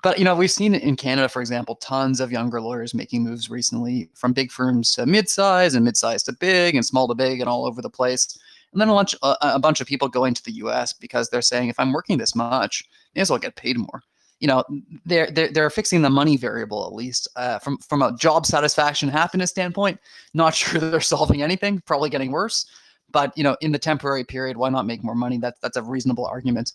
But 0.02 0.18
you 0.18 0.24
know, 0.24 0.34
we've 0.34 0.50
seen 0.50 0.74
in 0.74 0.96
Canada, 0.96 1.28
for 1.28 1.40
example, 1.40 1.76
tons 1.76 2.18
of 2.18 2.32
younger 2.32 2.60
lawyers 2.60 2.94
making 2.94 3.22
moves 3.22 3.48
recently 3.48 4.10
from 4.14 4.32
big 4.32 4.50
firms 4.50 4.92
to 4.92 5.06
mid-size 5.06 5.74
and 5.74 5.84
mid-size 5.84 6.24
to 6.24 6.32
big 6.32 6.74
and 6.74 6.84
small 6.84 7.06
to 7.06 7.14
big 7.14 7.40
and 7.40 7.48
all 7.48 7.64
over 7.64 7.80
the 7.80 7.90
place 7.90 8.38
and 8.72 8.80
then 8.80 8.88
a 8.88 8.92
bunch, 8.92 9.14
a, 9.22 9.36
a 9.40 9.58
bunch 9.58 9.80
of 9.80 9.86
people 9.86 10.08
going 10.08 10.34
to 10.34 10.44
the 10.44 10.52
U.S. 10.52 10.92
because 10.92 11.28
they're 11.28 11.42
saying, 11.42 11.68
if 11.68 11.78
I'm 11.78 11.92
working 11.92 12.18
this 12.18 12.34
much, 12.34 12.84
may 13.14 13.22
as 13.22 13.30
well 13.30 13.38
get 13.38 13.56
paid 13.56 13.78
more. 13.78 14.02
You 14.40 14.48
know, 14.48 14.64
they're 15.04 15.30
they're, 15.30 15.50
they're 15.50 15.70
fixing 15.70 16.02
the 16.02 16.10
money 16.10 16.36
variable 16.36 16.86
at 16.86 16.92
least 16.92 17.26
uh, 17.34 17.58
from 17.58 17.78
from 17.78 18.02
a 18.02 18.16
job 18.16 18.46
satisfaction 18.46 19.08
happiness 19.08 19.50
standpoint. 19.50 19.98
Not 20.32 20.54
sure 20.54 20.80
they're 20.80 21.00
solving 21.00 21.42
anything. 21.42 21.80
Probably 21.86 22.10
getting 22.10 22.30
worse. 22.30 22.66
But 23.10 23.36
you 23.36 23.42
know, 23.42 23.56
in 23.60 23.72
the 23.72 23.78
temporary 23.78 24.24
period, 24.24 24.56
why 24.56 24.68
not 24.68 24.86
make 24.86 25.02
more 25.02 25.14
money? 25.14 25.38
That's 25.38 25.58
that's 25.60 25.76
a 25.76 25.82
reasonable 25.82 26.26
argument. 26.26 26.72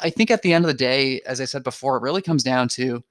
I 0.00 0.10
think 0.10 0.30
at 0.30 0.42
the 0.42 0.52
end 0.52 0.64
of 0.64 0.68
the 0.68 0.74
day, 0.74 1.20
as 1.26 1.40
I 1.40 1.44
said 1.44 1.62
before, 1.62 1.96
it 1.96 2.02
really 2.02 2.22
comes 2.22 2.42
down 2.42 2.68
to, 2.68 3.04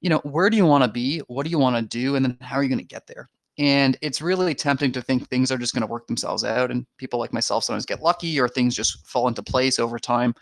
you 0.00 0.10
know, 0.10 0.18
where 0.18 0.48
do 0.48 0.56
you 0.56 0.64
want 0.64 0.84
to 0.84 0.90
be? 0.90 1.18
What 1.26 1.44
do 1.44 1.50
you 1.50 1.58
want 1.58 1.76
to 1.76 1.82
do? 1.82 2.14
And 2.14 2.24
then 2.24 2.38
how 2.40 2.56
are 2.56 2.62
you 2.62 2.68
going 2.68 2.78
to 2.78 2.84
get 2.84 3.06
there? 3.08 3.28
And 3.60 3.98
it's 4.00 4.22
really 4.22 4.54
tempting 4.54 4.90
to 4.92 5.02
think 5.02 5.28
things 5.28 5.52
are 5.52 5.58
just 5.58 5.74
going 5.74 5.82
to 5.82 5.86
work 5.86 6.06
themselves 6.06 6.44
out. 6.44 6.70
And 6.70 6.86
people 6.96 7.18
like 7.18 7.34
myself 7.34 7.62
sometimes 7.62 7.84
get 7.84 8.02
lucky 8.02 8.40
or 8.40 8.48
things 8.48 8.74
just 8.74 9.06
fall 9.06 9.28
into 9.28 9.42
place 9.42 9.78
over 9.78 9.98
time. 9.98 10.34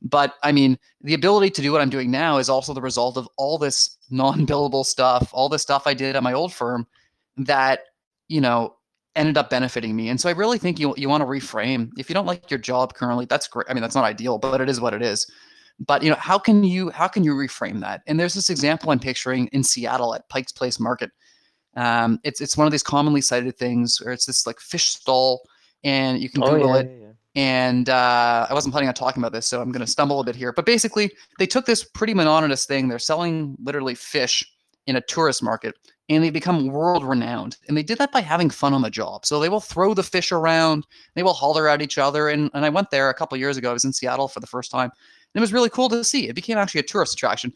But 0.00 0.36
I 0.42 0.50
mean, 0.50 0.78
the 1.02 1.12
ability 1.12 1.50
to 1.50 1.62
do 1.62 1.72
what 1.72 1.82
I'm 1.82 1.90
doing 1.90 2.10
now 2.10 2.38
is 2.38 2.48
also 2.48 2.72
the 2.72 2.80
result 2.80 3.18
of 3.18 3.28
all 3.36 3.58
this 3.58 3.98
non 4.10 4.46
billable 4.46 4.86
stuff, 4.86 5.28
all 5.34 5.50
the 5.50 5.58
stuff 5.58 5.86
I 5.86 5.92
did 5.92 6.16
at 6.16 6.22
my 6.22 6.32
old 6.32 6.54
firm 6.54 6.86
that, 7.36 7.80
you 8.28 8.40
know, 8.40 8.76
ended 9.14 9.36
up 9.36 9.50
benefiting 9.50 9.94
me. 9.94 10.08
And 10.08 10.18
so 10.18 10.30
I 10.30 10.32
really 10.32 10.58
think 10.58 10.80
you, 10.80 10.94
you 10.96 11.10
want 11.10 11.20
to 11.20 11.26
reframe. 11.26 11.90
If 11.98 12.08
you 12.08 12.14
don't 12.14 12.26
like 12.26 12.50
your 12.50 12.58
job 12.58 12.94
currently, 12.94 13.26
that's 13.26 13.46
great. 13.46 13.66
I 13.68 13.74
mean, 13.74 13.82
that's 13.82 13.94
not 13.94 14.04
ideal, 14.04 14.38
but 14.38 14.62
it 14.62 14.70
is 14.70 14.80
what 14.80 14.94
it 14.94 15.02
is. 15.02 15.30
But 15.86 16.02
you 16.02 16.08
know, 16.08 16.16
how 16.16 16.38
can 16.38 16.64
you 16.64 16.88
how 16.90 17.08
can 17.08 17.24
you 17.24 17.34
reframe 17.34 17.80
that? 17.80 18.02
And 18.06 18.18
there's 18.18 18.34
this 18.34 18.48
example 18.48 18.90
I'm 18.90 19.00
picturing 19.00 19.48
in 19.48 19.62
Seattle 19.62 20.14
at 20.14 20.28
Pike's 20.30 20.52
Place 20.52 20.80
Market 20.80 21.10
um, 21.76 22.20
it's 22.24 22.40
it's 22.40 22.56
one 22.56 22.66
of 22.66 22.70
these 22.70 22.82
commonly 22.82 23.20
cited 23.20 23.56
things 23.56 24.00
where 24.00 24.12
it's 24.12 24.26
this 24.26 24.46
like 24.46 24.60
fish 24.60 24.90
stall, 24.90 25.42
and 25.82 26.20
you 26.20 26.28
can 26.28 26.42
oh, 26.42 26.50
Google 26.50 26.74
yeah, 26.74 26.80
it. 26.80 26.90
Yeah, 26.90 27.06
yeah. 27.06 27.12
And 27.36 27.88
uh, 27.88 28.46
I 28.48 28.54
wasn't 28.54 28.72
planning 28.72 28.88
on 28.88 28.94
talking 28.94 29.20
about 29.20 29.32
this, 29.32 29.46
so 29.46 29.60
I'm 29.60 29.72
going 29.72 29.84
to 29.84 29.90
stumble 29.90 30.20
a 30.20 30.24
bit 30.24 30.36
here. 30.36 30.52
But 30.52 30.66
basically, 30.66 31.10
they 31.38 31.46
took 31.46 31.66
this 31.66 31.82
pretty 31.82 32.14
monotonous 32.14 32.64
thing. 32.64 32.86
They're 32.86 33.00
selling 33.00 33.56
literally 33.62 33.96
fish 33.96 34.44
in 34.86 34.96
a 34.96 35.00
tourist 35.00 35.42
market, 35.42 35.74
and 36.08 36.22
they 36.22 36.30
become 36.30 36.68
world 36.68 37.02
renowned. 37.02 37.56
And 37.66 37.76
they 37.76 37.82
did 37.82 37.98
that 37.98 38.12
by 38.12 38.20
having 38.20 38.50
fun 38.50 38.74
on 38.74 38.82
the 38.82 38.90
job. 38.90 39.26
So 39.26 39.40
they 39.40 39.48
will 39.48 39.60
throw 39.60 39.94
the 39.94 40.02
fish 40.02 40.30
around, 40.30 40.86
they 41.14 41.22
will 41.22 41.32
holler 41.32 41.68
at 41.68 41.82
each 41.82 41.98
other. 41.98 42.28
And, 42.28 42.50
and 42.54 42.64
I 42.64 42.68
went 42.68 42.90
there 42.90 43.08
a 43.08 43.14
couple 43.14 43.38
years 43.38 43.56
ago. 43.56 43.70
I 43.70 43.72
was 43.72 43.84
in 43.84 43.92
Seattle 43.92 44.28
for 44.28 44.40
the 44.40 44.46
first 44.46 44.70
time. 44.70 44.90
And 44.90 45.40
it 45.40 45.40
was 45.40 45.52
really 45.52 45.70
cool 45.70 45.88
to 45.88 46.04
see. 46.04 46.28
It 46.28 46.34
became 46.34 46.58
actually 46.58 46.80
a 46.80 46.84
tourist 46.84 47.14
attraction. 47.14 47.52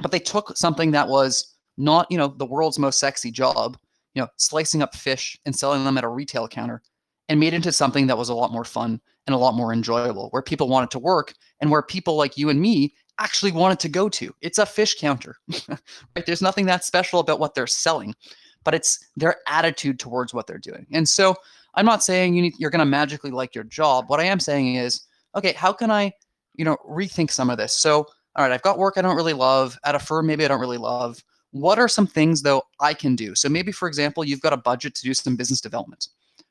But 0.00 0.12
they 0.12 0.20
took 0.20 0.56
something 0.56 0.92
that 0.92 1.08
was 1.08 1.56
not 1.78 2.06
you 2.10 2.18
know 2.18 2.28
the 2.36 2.44
world's 2.44 2.78
most 2.78 2.98
sexy 3.00 3.30
job 3.30 3.78
you 4.14 4.20
know 4.20 4.28
slicing 4.36 4.82
up 4.82 4.94
fish 4.94 5.38
and 5.46 5.54
selling 5.54 5.84
them 5.84 5.96
at 5.96 6.04
a 6.04 6.08
retail 6.08 6.46
counter 6.48 6.82
and 7.28 7.38
made 7.38 7.54
into 7.54 7.72
something 7.72 8.06
that 8.06 8.18
was 8.18 8.28
a 8.28 8.34
lot 8.34 8.52
more 8.52 8.64
fun 8.64 9.00
and 9.26 9.34
a 9.34 9.38
lot 9.38 9.54
more 9.54 9.72
enjoyable 9.72 10.28
where 10.30 10.42
people 10.42 10.68
wanted 10.68 10.90
to 10.90 10.98
work 10.98 11.32
and 11.60 11.70
where 11.70 11.82
people 11.82 12.16
like 12.16 12.36
you 12.36 12.48
and 12.48 12.60
me 12.60 12.94
actually 13.20 13.52
wanted 13.52 13.80
to 13.80 13.88
go 13.88 14.08
to. 14.08 14.32
It's 14.40 14.58
a 14.58 14.66
fish 14.66 14.98
counter 14.98 15.36
right? 15.68 16.26
There's 16.26 16.42
nothing 16.42 16.66
that 16.66 16.84
special 16.84 17.20
about 17.20 17.40
what 17.40 17.54
they're 17.54 17.66
selling 17.66 18.14
but 18.64 18.74
it's 18.74 18.98
their 19.16 19.36
attitude 19.46 19.98
towards 19.98 20.34
what 20.34 20.46
they're 20.46 20.58
doing. 20.58 20.86
And 20.92 21.08
so 21.08 21.36
i'm 21.74 21.86
not 21.86 22.02
saying 22.02 22.34
you 22.34 22.42
need, 22.42 22.54
you're 22.58 22.70
going 22.70 22.80
to 22.80 22.86
magically 22.86 23.30
like 23.30 23.54
your 23.54 23.64
job. 23.64 24.06
What 24.08 24.20
i 24.20 24.24
am 24.24 24.40
saying 24.40 24.74
is 24.74 25.06
okay 25.36 25.52
how 25.52 25.72
can 25.72 25.90
i 25.90 26.12
you 26.54 26.64
know 26.64 26.76
rethink 26.88 27.30
some 27.30 27.50
of 27.50 27.58
this? 27.58 27.74
So 27.74 28.06
all 28.36 28.44
right 28.44 28.52
i've 28.52 28.62
got 28.62 28.78
work 28.78 28.94
i 28.96 29.02
don't 29.02 29.16
really 29.16 29.32
love. 29.32 29.78
At 29.84 29.94
a 29.94 29.98
firm 29.98 30.26
maybe 30.26 30.44
i 30.44 30.48
don't 30.48 30.60
really 30.60 30.78
love 30.78 31.22
what 31.52 31.78
are 31.78 31.88
some 31.88 32.06
things 32.06 32.42
though 32.42 32.62
I 32.80 32.94
can 32.94 33.16
do? 33.16 33.34
So 33.34 33.48
maybe, 33.48 33.72
for 33.72 33.88
example, 33.88 34.24
you've 34.24 34.40
got 34.40 34.52
a 34.52 34.58
budget 34.58 34.94
to 34.96 35.02
do 35.02 35.14
some 35.14 35.36
business 35.36 35.60
development, 35.60 36.08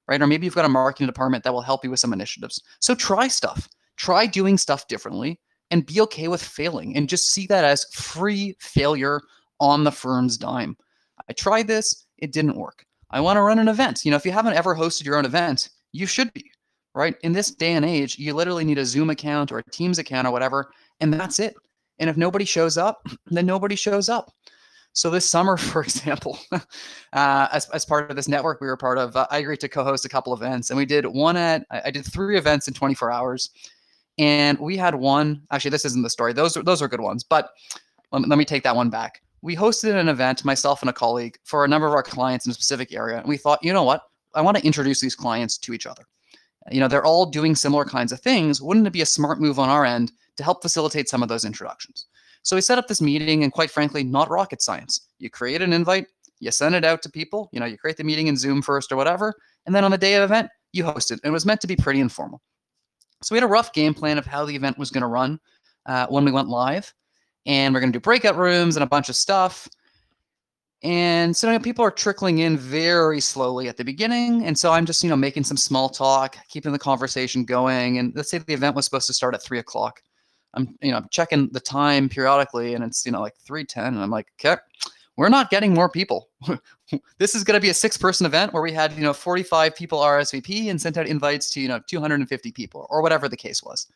right? 0.08 0.22
Or 0.22 0.28
maybe 0.28 0.46
you've 0.46 0.56
got 0.56 0.66
a 0.66 0.70
marketing 0.70 1.08
department 1.08 1.44
that 1.44 1.54
will 1.54 1.62
help 1.62 1.84
you 1.84 1.92
with 1.92 2.00
some 2.00 2.14
initiatives. 2.14 2.62
So 2.80 2.96
try 2.96 3.28
stuff, 3.28 3.68
try 3.98 4.26
doing 4.26 4.58
stuff 4.58 4.88
differently 4.88 5.40
and 5.72 5.86
be 5.86 6.02
okay 6.02 6.28
with 6.28 6.42
failing 6.42 6.96
and 6.96 7.10
just 7.10 7.32
see 7.32 7.46
that 7.48 7.66
as 7.66 7.86
free 7.94 8.56
failure 8.60 9.22
on 9.60 9.84
the 9.84 9.92
firm's 9.92 10.38
dime. 10.38 10.78
I 11.30 11.34
tried 11.34 11.68
this, 11.68 12.06
it 12.18 12.32
didn't 12.32 12.58
work. 12.58 12.86
I 13.10 13.22
want 13.22 13.38
to 13.38 13.42
run 13.42 13.60
an 13.60 13.68
event. 13.68 14.04
You 14.04 14.12
know, 14.12 14.18
if 14.18 14.26
you 14.26 14.32
haven't 14.32 14.56
ever 14.56 14.76
hosted 14.76 15.06
your 15.06 15.18
own 15.18 15.26
event, 15.26 15.70
you 15.92 16.06
should 16.06 16.32
be, 16.34 16.52
right? 16.94 17.16
In 17.22 17.32
this 17.32 17.52
day 17.52 17.74
and 17.74 17.86
age, 17.86 18.18
you 18.18 18.34
literally 18.34 18.66
need 18.66 18.78
a 18.78 18.86
Zoom 18.86 19.10
account 19.10 19.52
or 19.52 19.60
a 19.60 19.70
Teams 19.72 20.00
account 20.00 20.28
or 20.28 20.32
whatever, 20.32 20.72
and 21.00 21.14
that's 21.14 21.40
it. 21.40 21.56
And 22.00 22.10
if 22.10 22.18
nobody 22.18 22.46
shows 22.46 22.78
up, 22.78 23.06
then 23.28 23.46
nobody 23.46 23.76
shows 23.76 24.10
up. 24.10 24.32
So 24.98 25.12
this 25.12 25.30
summer, 25.30 25.58
for 25.72 25.84
example, 25.84 26.40
uh, 26.52 27.48
as, 27.54 27.70
as 27.70 27.86
part 27.86 28.10
of 28.10 28.16
this 28.16 28.28
network 28.28 28.60
we 28.60 28.66
were 28.66 28.76
part 28.76 28.98
of, 28.98 29.16
uh, 29.16 29.28
I 29.30 29.38
agreed 29.38 29.60
to 29.60 29.70
co-host 29.70 30.06
a 30.06 30.10
couple 30.10 30.34
events, 30.34 30.72
and 30.72 30.78
we 30.78 30.88
did 30.88 31.06
one 31.06 31.38
at 31.38 31.68
I 31.70 31.92
did 31.92 32.04
three 32.04 32.36
events 32.36 32.68
in 32.68 32.74
24 32.74 33.12
hours, 33.12 33.52
and 34.18 34.58
we 34.58 34.76
had 34.76 34.96
one. 34.96 35.44
Actually, 35.52 35.70
this 35.70 35.86
isn't 35.86 36.02
the 36.02 36.10
story; 36.10 36.34
those 36.34 36.58
are, 36.58 36.64
those 36.64 36.82
are 36.82 36.88
good 36.88 37.00
ones, 37.00 37.24
but 37.24 37.52
let 38.12 38.28
let 38.28 38.40
me 38.40 38.46
take 38.46 38.64
that 38.64 38.76
one 38.76 38.90
back. 38.90 39.22
We 39.44 39.56
hosted 39.56 39.94
an 39.94 40.10
event, 40.10 40.44
myself 40.44 40.82
and 40.82 40.90
a 40.90 40.94
colleague, 40.94 41.38
for 41.44 41.64
a 41.64 41.68
number 41.68 41.86
of 41.86 41.94
our 41.94 42.02
clients 42.02 42.48
in 42.48 42.50
a 42.50 42.56
specific 42.56 42.92
area, 42.92 43.20
and 43.20 43.28
we 43.28 43.38
thought, 43.38 43.64
you 43.64 43.74
know 43.74 43.84
what, 43.84 44.02
I 44.34 44.42
want 44.42 44.58
to 44.58 44.66
introduce 44.66 45.00
these 45.00 45.16
clients 45.16 45.60
to 45.60 45.74
each 45.74 45.86
other. 45.86 46.06
You 46.72 46.80
know, 46.80 46.88
they're 46.88 47.06
all 47.06 47.28
doing 47.28 47.54
similar 47.54 47.86
kinds 47.86 48.12
of 48.12 48.20
things. 48.20 48.64
Wouldn't 48.64 48.88
it 48.88 48.94
be 48.94 49.02
a 49.02 49.06
smart 49.06 49.40
move 49.40 49.60
on 49.60 49.70
our 49.70 49.86
end 49.86 50.12
to 50.38 50.44
help 50.44 50.64
facilitate 50.64 51.08
some 51.08 51.22
of 51.22 51.30
those 51.30 51.46
introductions? 51.46 52.08
So 52.48 52.56
we 52.56 52.62
set 52.62 52.78
up 52.78 52.88
this 52.88 53.02
meeting, 53.02 53.44
and 53.44 53.52
quite 53.52 53.70
frankly, 53.70 54.06
not 54.06 54.30
rocket 54.30 54.62
science. 54.62 55.10
You 55.20 55.30
create 55.30 55.62
an 55.62 55.74
invite, 55.74 56.08
you 56.40 56.50
send 56.50 56.76
it 56.76 56.86
out 56.86 57.02
to 57.02 57.10
people. 57.10 57.50
You 57.52 57.60
know, 57.60 57.66
you 57.66 57.78
create 57.78 57.98
the 57.98 58.06
meeting 58.06 58.28
in 58.28 58.38
Zoom 58.38 58.62
first 58.62 58.90
or 58.90 58.96
whatever, 58.96 59.36
and 59.66 59.76
then 59.76 59.84
on 59.84 59.92
the 59.92 59.98
day 59.98 60.14
of 60.14 60.24
event, 60.24 60.48
you 60.72 60.86
host 60.86 61.12
it. 61.12 61.20
And 61.26 61.32
it 61.32 61.34
was 61.34 61.46
meant 61.46 61.60
to 61.60 61.68
be 61.68 61.76
pretty 61.76 62.00
informal. 62.00 62.42
So 63.22 63.36
we 63.36 63.38
had 63.38 63.44
a 63.44 63.52
rough 63.52 63.74
game 63.74 63.94
plan 63.94 64.18
of 64.18 64.26
how 64.26 64.46
the 64.46 64.56
event 64.56 64.78
was 64.78 64.92
going 64.92 65.02
to 65.02 65.08
run 65.08 65.42
uh, 65.88 66.08
when 66.08 66.24
we 66.24 66.32
went 66.32 66.48
live, 66.48 66.94
and 67.46 67.74
we're 67.74 67.82
going 67.82 67.92
to 67.92 68.00
do 68.00 68.02
breakout 68.02 68.38
rooms 68.38 68.78
and 68.78 68.84
a 68.84 68.88
bunch 68.88 69.10
of 69.10 69.18
stuff. 69.18 69.68
And 70.84 71.36
so 71.36 71.48
you 71.48 71.54
know, 71.54 71.60
people 71.60 71.84
are 71.84 71.92
trickling 71.92 72.38
in 72.38 72.56
very 72.56 73.20
slowly 73.20 73.68
at 73.68 73.76
the 73.76 73.84
beginning. 73.84 74.46
And 74.46 74.58
so 74.58 74.72
I'm 74.72 74.86
just, 74.86 75.04
you 75.04 75.10
know, 75.10 75.18
making 75.18 75.44
some 75.44 75.58
small 75.58 75.90
talk, 75.90 76.38
keeping 76.48 76.72
the 76.72 76.80
conversation 76.80 77.44
going. 77.44 77.98
And 77.98 78.14
let's 78.16 78.32
say 78.32 78.38
the 78.38 78.54
event 78.54 78.78
was 78.78 78.86
supposed 78.86 79.08
to 79.08 79.14
start 79.14 79.36
at 79.36 79.44
three 79.44 79.60
o'clock. 79.60 80.02
I'm, 80.58 80.76
you 80.82 80.92
know, 80.92 80.98
I'm 80.98 81.08
checking 81.10 81.50
the 81.50 81.60
time 81.60 82.10
periodically 82.10 82.74
and 82.74 82.84
it's, 82.84 83.06
you 83.06 83.12
know, 83.12 83.22
like 83.22 83.36
310. 83.38 83.94
And 83.94 84.00
I'm 84.00 84.10
like, 84.10 84.28
okay, 84.40 84.60
we're 85.16 85.30
not 85.30 85.52
getting 85.52 85.74
more 85.74 85.88
people. 85.88 86.30
this 87.20 87.36
is 87.36 87.44
going 87.44 87.56
to 87.56 87.62
be 87.62 87.70
a 87.70 87.74
six 87.74 87.96
person 87.96 88.26
event 88.26 88.54
where 88.54 88.64
we 88.64 88.72
had, 88.72 88.92
you 88.94 89.04
know, 89.04 89.14
45 89.14 89.76
people 89.76 90.00
RSVP 90.00 90.70
and 90.70 90.82
sent 90.82 90.98
out 90.98 91.08
invites 91.08 91.52
to, 91.52 91.62
you 91.62 91.68
know, 91.68 91.80
250 91.88 92.52
people 92.52 92.88
or 92.90 93.02
whatever 93.02 93.30
the 93.30 93.38
case 93.38 93.62
was. 93.62 93.88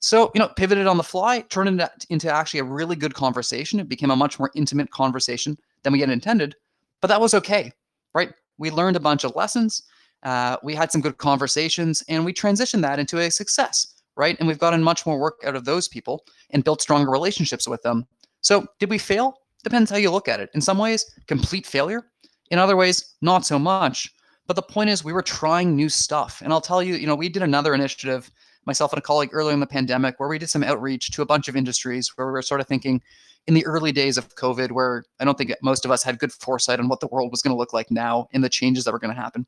So, 0.00 0.30
you 0.34 0.38
know, 0.38 0.48
pivoted 0.48 0.86
on 0.86 0.96
the 0.96 1.02
fly, 1.02 1.40
turned 1.40 1.80
it 1.80 2.06
into 2.08 2.32
actually 2.32 2.60
a 2.60 2.64
really 2.64 2.94
good 2.94 3.14
conversation. 3.14 3.80
It 3.80 3.88
became 3.88 4.12
a 4.12 4.16
much 4.16 4.38
more 4.38 4.52
intimate 4.54 4.92
conversation 4.92 5.58
than 5.82 5.92
we 5.92 6.00
had 6.00 6.10
intended, 6.10 6.54
but 7.00 7.08
that 7.08 7.20
was 7.20 7.34
okay, 7.34 7.72
right? 8.14 8.32
We 8.58 8.70
learned 8.70 8.96
a 8.96 9.00
bunch 9.00 9.24
of 9.24 9.34
lessons. 9.34 9.82
Uh, 10.22 10.56
we 10.62 10.76
had 10.76 10.92
some 10.92 11.00
good 11.00 11.18
conversations 11.18 12.04
and 12.08 12.24
we 12.24 12.32
transitioned 12.32 12.82
that 12.82 13.00
into 13.00 13.18
a 13.18 13.30
success 13.30 13.97
right? 14.18 14.36
And 14.38 14.46
we've 14.46 14.58
gotten 14.58 14.82
much 14.82 15.06
more 15.06 15.18
work 15.18 15.40
out 15.44 15.54
of 15.56 15.64
those 15.64 15.88
people 15.88 16.26
and 16.50 16.64
built 16.64 16.82
stronger 16.82 17.10
relationships 17.10 17.66
with 17.66 17.82
them. 17.82 18.06
So, 18.42 18.66
did 18.78 18.90
we 18.90 18.98
fail? 18.98 19.34
Depends 19.64 19.90
how 19.90 19.96
you 19.96 20.10
look 20.10 20.28
at 20.28 20.40
it. 20.40 20.50
In 20.54 20.60
some 20.60 20.78
ways, 20.78 21.04
complete 21.26 21.66
failure. 21.66 22.10
In 22.50 22.58
other 22.58 22.76
ways, 22.76 23.14
not 23.22 23.46
so 23.46 23.58
much. 23.58 24.12
But 24.46 24.56
the 24.56 24.62
point 24.62 24.90
is, 24.90 25.04
we 25.04 25.12
were 25.12 25.22
trying 25.22 25.76
new 25.76 25.88
stuff. 25.88 26.40
And 26.42 26.52
I'll 26.52 26.60
tell 26.60 26.82
you, 26.82 26.94
you 26.94 27.06
know, 27.06 27.14
we 27.14 27.28
did 27.28 27.42
another 27.42 27.74
initiative, 27.74 28.30
myself 28.64 28.92
and 28.92 28.98
a 28.98 29.02
colleague 29.02 29.30
earlier 29.32 29.52
in 29.52 29.60
the 29.60 29.66
pandemic, 29.66 30.18
where 30.18 30.28
we 30.28 30.38
did 30.38 30.50
some 30.50 30.64
outreach 30.64 31.10
to 31.12 31.22
a 31.22 31.26
bunch 31.26 31.48
of 31.48 31.56
industries 31.56 32.16
where 32.16 32.26
we 32.26 32.32
were 32.32 32.42
sort 32.42 32.60
of 32.60 32.66
thinking 32.66 33.02
in 33.46 33.54
the 33.54 33.64
early 33.66 33.92
days 33.92 34.16
of 34.16 34.34
COVID, 34.36 34.72
where 34.72 35.04
I 35.20 35.24
don't 35.24 35.36
think 35.36 35.52
most 35.62 35.84
of 35.84 35.90
us 35.90 36.02
had 36.02 36.18
good 36.18 36.32
foresight 36.32 36.80
on 36.80 36.88
what 36.88 37.00
the 37.00 37.08
world 37.08 37.30
was 37.30 37.42
going 37.42 37.52
to 37.52 37.58
look 37.58 37.72
like 37.72 37.90
now 37.90 38.28
and 38.32 38.42
the 38.42 38.48
changes 38.48 38.84
that 38.84 38.92
were 38.92 38.98
going 38.98 39.14
to 39.14 39.20
happen. 39.20 39.46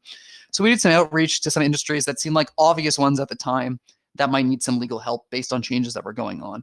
So 0.52 0.64
we 0.64 0.70
did 0.70 0.80
some 0.80 0.92
outreach 0.92 1.40
to 1.42 1.50
some 1.50 1.62
industries 1.62 2.04
that 2.06 2.20
seemed 2.20 2.35
like 2.35 2.50
obvious 2.59 2.98
ones 2.98 3.20
at 3.20 3.28
the 3.28 3.37
time 3.37 3.78
that 4.16 4.31
might 4.31 4.46
need 4.46 4.62
some 4.62 4.79
legal 4.79 4.99
help 4.99 5.29
based 5.31 5.53
on 5.53 5.62
changes 5.62 5.94
that 5.94 6.05
were 6.05 6.12
going 6.12 6.42
on. 6.42 6.62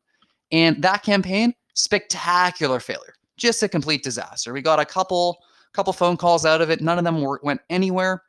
And 0.52 0.82
that 0.82 1.04
campaign, 1.04 1.54
spectacular 1.74 2.80
failure, 2.80 3.14
just 3.38 3.64
a 3.64 3.70
complete 3.70 4.04
disaster. 4.04 4.54
We 4.54 4.62
got 4.62 4.80
a 4.80 4.86
couple 4.86 5.38
couple 5.74 5.94
phone 5.94 6.18
calls 6.18 6.46
out 6.46 6.62
of 6.62 6.72
it. 6.72 6.82
None 6.82 6.98
of 6.98 7.04
them 7.04 7.22
were, 7.22 7.40
went 7.44 7.62
anywhere. 7.70 8.24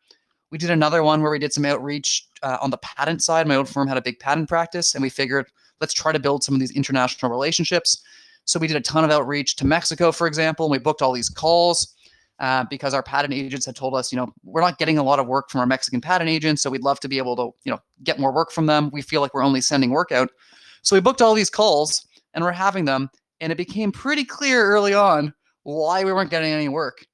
We 0.51 0.59
did 0.59 0.71
another 0.71 1.03
one 1.03 1.23
where 1.23 1.31
we 1.31 1.39
did 1.39 1.53
some 1.53 1.65
outreach 1.65 2.27
uh, 2.43 2.59
on 2.61 2.71
the 2.71 2.79
patent 2.79 3.23
side. 3.23 3.47
My 3.47 3.57
old 3.57 3.69
firm 3.69 3.89
had 3.89 3.97
a 3.97 4.03
big 4.03 4.19
patent 4.19 4.49
practice, 4.49 4.95
and 4.95 5.03
we 5.03 5.09
figured 5.09 5.47
let's 5.81 5.95
try 5.95 6.13
to 6.13 6.19
build 6.19 6.43
some 6.43 6.55
of 6.55 6.61
these 6.61 6.73
international 6.73 7.31
relationships. 7.31 8.03
So 8.45 8.59
we 8.59 8.67
did 8.67 8.77
a 8.77 8.81
ton 8.81 9.05
of 9.05 9.11
outreach 9.11 9.57
to 9.57 9.67
Mexico, 9.67 10.11
for 10.11 10.27
example, 10.27 10.67
and 10.67 10.73
we 10.73 10.79
booked 10.79 11.03
all 11.03 11.13
these 11.13 11.29
calls. 11.29 11.95
Uh, 12.41 12.65
because 12.71 12.95
our 12.95 13.03
patent 13.03 13.35
agents 13.35 13.67
had 13.67 13.75
told 13.75 13.97
us, 13.97 14.13
you 14.13 14.17
know, 14.17 14.33
we're 14.45 14.61
not 14.61 14.79
getting 14.79 14.97
a 14.97 15.03
lot 15.03 15.19
of 15.19 15.27
work 15.27 15.51
from 15.51 15.61
our 15.61 15.67
Mexican 15.67 16.01
patent 16.01 16.31
agents, 16.31 16.63
so 16.63 16.71
we'd 16.71 16.85
love 16.85 17.01
to 17.01 17.09
be 17.09 17.19
able 17.19 17.35
to, 17.35 17.51
you 17.65 17.73
know, 17.73 17.81
get 18.05 18.21
more 18.21 18.33
work 18.33 18.53
from 18.53 18.67
them. 18.67 18.91
We 18.93 19.03
feel 19.03 19.21
like 19.21 19.35
we're 19.35 19.43
only 19.43 19.61
sending 19.61 19.91
work 19.91 20.13
out. 20.13 20.31
So 20.83 20.95
we 20.95 21.01
booked 21.01 21.21
all 21.21 21.35
these 21.35 21.51
calls 21.51 22.07
and 22.35 22.45
we're 22.45 22.53
having 22.53 22.85
them, 22.85 23.11
and 23.41 23.51
it 23.51 23.57
became 23.57 23.91
pretty 23.91 24.25
clear 24.25 24.65
early 24.65 24.95
on 24.95 25.35
why 25.65 26.05
we 26.05 26.13
weren't 26.13 26.31
getting 26.31 26.53
any 26.53 26.69
work. 26.69 27.05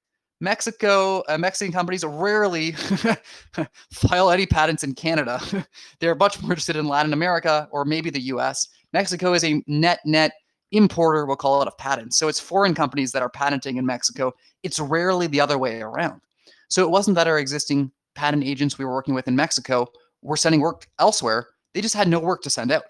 Mexico, 0.41 1.23
uh, 1.29 1.39
Mexican 1.39 1.73
companies 1.73 2.05
rarely 2.05 2.73
file 3.93 4.31
any 4.31 4.47
patents 4.47 4.85
in 4.85 4.95
Canada. 4.95 5.41
They're 6.01 6.15
much 6.15 6.41
more 6.43 6.53
interested 6.53 6.77
in 6.77 6.87
Latin 6.87 7.13
America 7.13 7.67
or 7.71 7.85
maybe 7.85 8.11
the 8.11 8.21
US. 8.21 8.69
Mexico 8.93 9.33
is 9.33 9.43
a 9.43 9.63
net 9.67 10.01
net 10.05 10.33
importer, 10.75 11.27
we'll 11.27 11.37
call 11.37 11.63
it, 11.63 11.69
of 11.69 11.77
patents. 11.79 12.19
So 12.19 12.29
it's 12.29 12.41
foreign 12.41 12.75
companies 12.75 13.13
that 13.13 13.23
are 13.23 13.29
patenting 13.29 13.77
in 13.77 13.87
Mexico. 13.87 14.35
It's 14.63 14.81
rarely 14.81 15.27
the 15.27 15.41
other 15.41 15.59
way 15.59 15.81
around. 15.81 16.21
So 16.69 16.83
it 16.83 16.91
wasn't 16.91 17.15
that 17.17 17.27
our 17.27 17.39
existing 17.39 17.91
patent 18.15 18.45
agents 18.45 18.79
we 18.79 18.85
were 18.85 18.93
working 18.93 19.15
with 19.15 19.29
in 19.29 19.37
Mexico 19.37 19.87
were 20.23 20.37
sending 20.37 20.61
work 20.61 20.87
elsewhere. 20.99 21.49
They 21.73 21.81
just 21.81 21.95
had 21.95 22.09
no 22.09 22.19
work 22.19 22.43
to 22.43 22.51
send 22.51 22.73
out. 22.73 22.85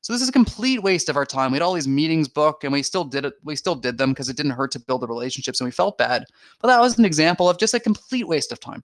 So 0.00 0.12
this 0.12 0.22
is 0.22 0.28
a 0.28 0.32
complete 0.32 0.82
waste 0.82 1.08
of 1.08 1.16
our 1.16 1.24
time. 1.24 1.52
We 1.52 1.56
had 1.56 1.62
all 1.62 1.74
these 1.74 1.86
meetings 1.86 2.26
booked 2.26 2.64
and 2.64 2.72
we 2.72 2.82
still 2.82 3.04
did 3.04 3.24
it. 3.24 3.34
We 3.44 3.54
still 3.54 3.76
did 3.76 3.98
them 3.98 4.10
because 4.10 4.28
it 4.28 4.36
didn't 4.36 4.52
hurt 4.52 4.72
to 4.72 4.80
build 4.80 5.02
the 5.02 5.06
relationships 5.06 5.60
and 5.60 5.66
we 5.66 5.70
felt 5.70 5.96
bad. 5.96 6.24
But 6.60 6.68
that 6.68 6.80
was 6.80 6.98
an 6.98 7.04
example 7.04 7.48
of 7.48 7.58
just 7.58 7.74
a 7.74 7.80
complete 7.80 8.26
waste 8.26 8.50
of 8.50 8.58
time. 8.58 8.82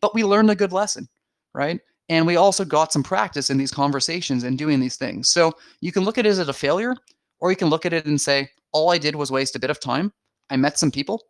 But 0.00 0.14
we 0.14 0.24
learned 0.24 0.50
a 0.50 0.56
good 0.56 0.72
lesson, 0.72 1.08
right? 1.52 1.80
And 2.08 2.26
we 2.26 2.36
also 2.36 2.64
got 2.64 2.92
some 2.92 3.04
practice 3.04 3.48
in 3.48 3.58
these 3.58 3.70
conversations 3.70 4.42
and 4.42 4.58
doing 4.58 4.80
these 4.80 4.96
things. 4.96 5.28
So 5.28 5.52
you 5.80 5.92
can 5.92 6.04
look 6.04 6.18
at 6.18 6.26
it 6.26 6.30
as 6.30 6.48
a 6.48 6.52
failure, 6.52 6.96
or 7.40 7.50
you 7.50 7.56
can 7.56 7.68
look 7.68 7.86
at 7.86 7.92
it 7.92 8.06
and 8.06 8.20
say, 8.20 8.48
all 8.72 8.90
I 8.90 8.98
did 8.98 9.14
was 9.14 9.30
waste 9.30 9.56
a 9.56 9.60
bit 9.60 9.70
of 9.70 9.80
time. 9.80 10.12
I 10.50 10.56
met 10.56 10.78
some 10.78 10.90
people 10.90 11.22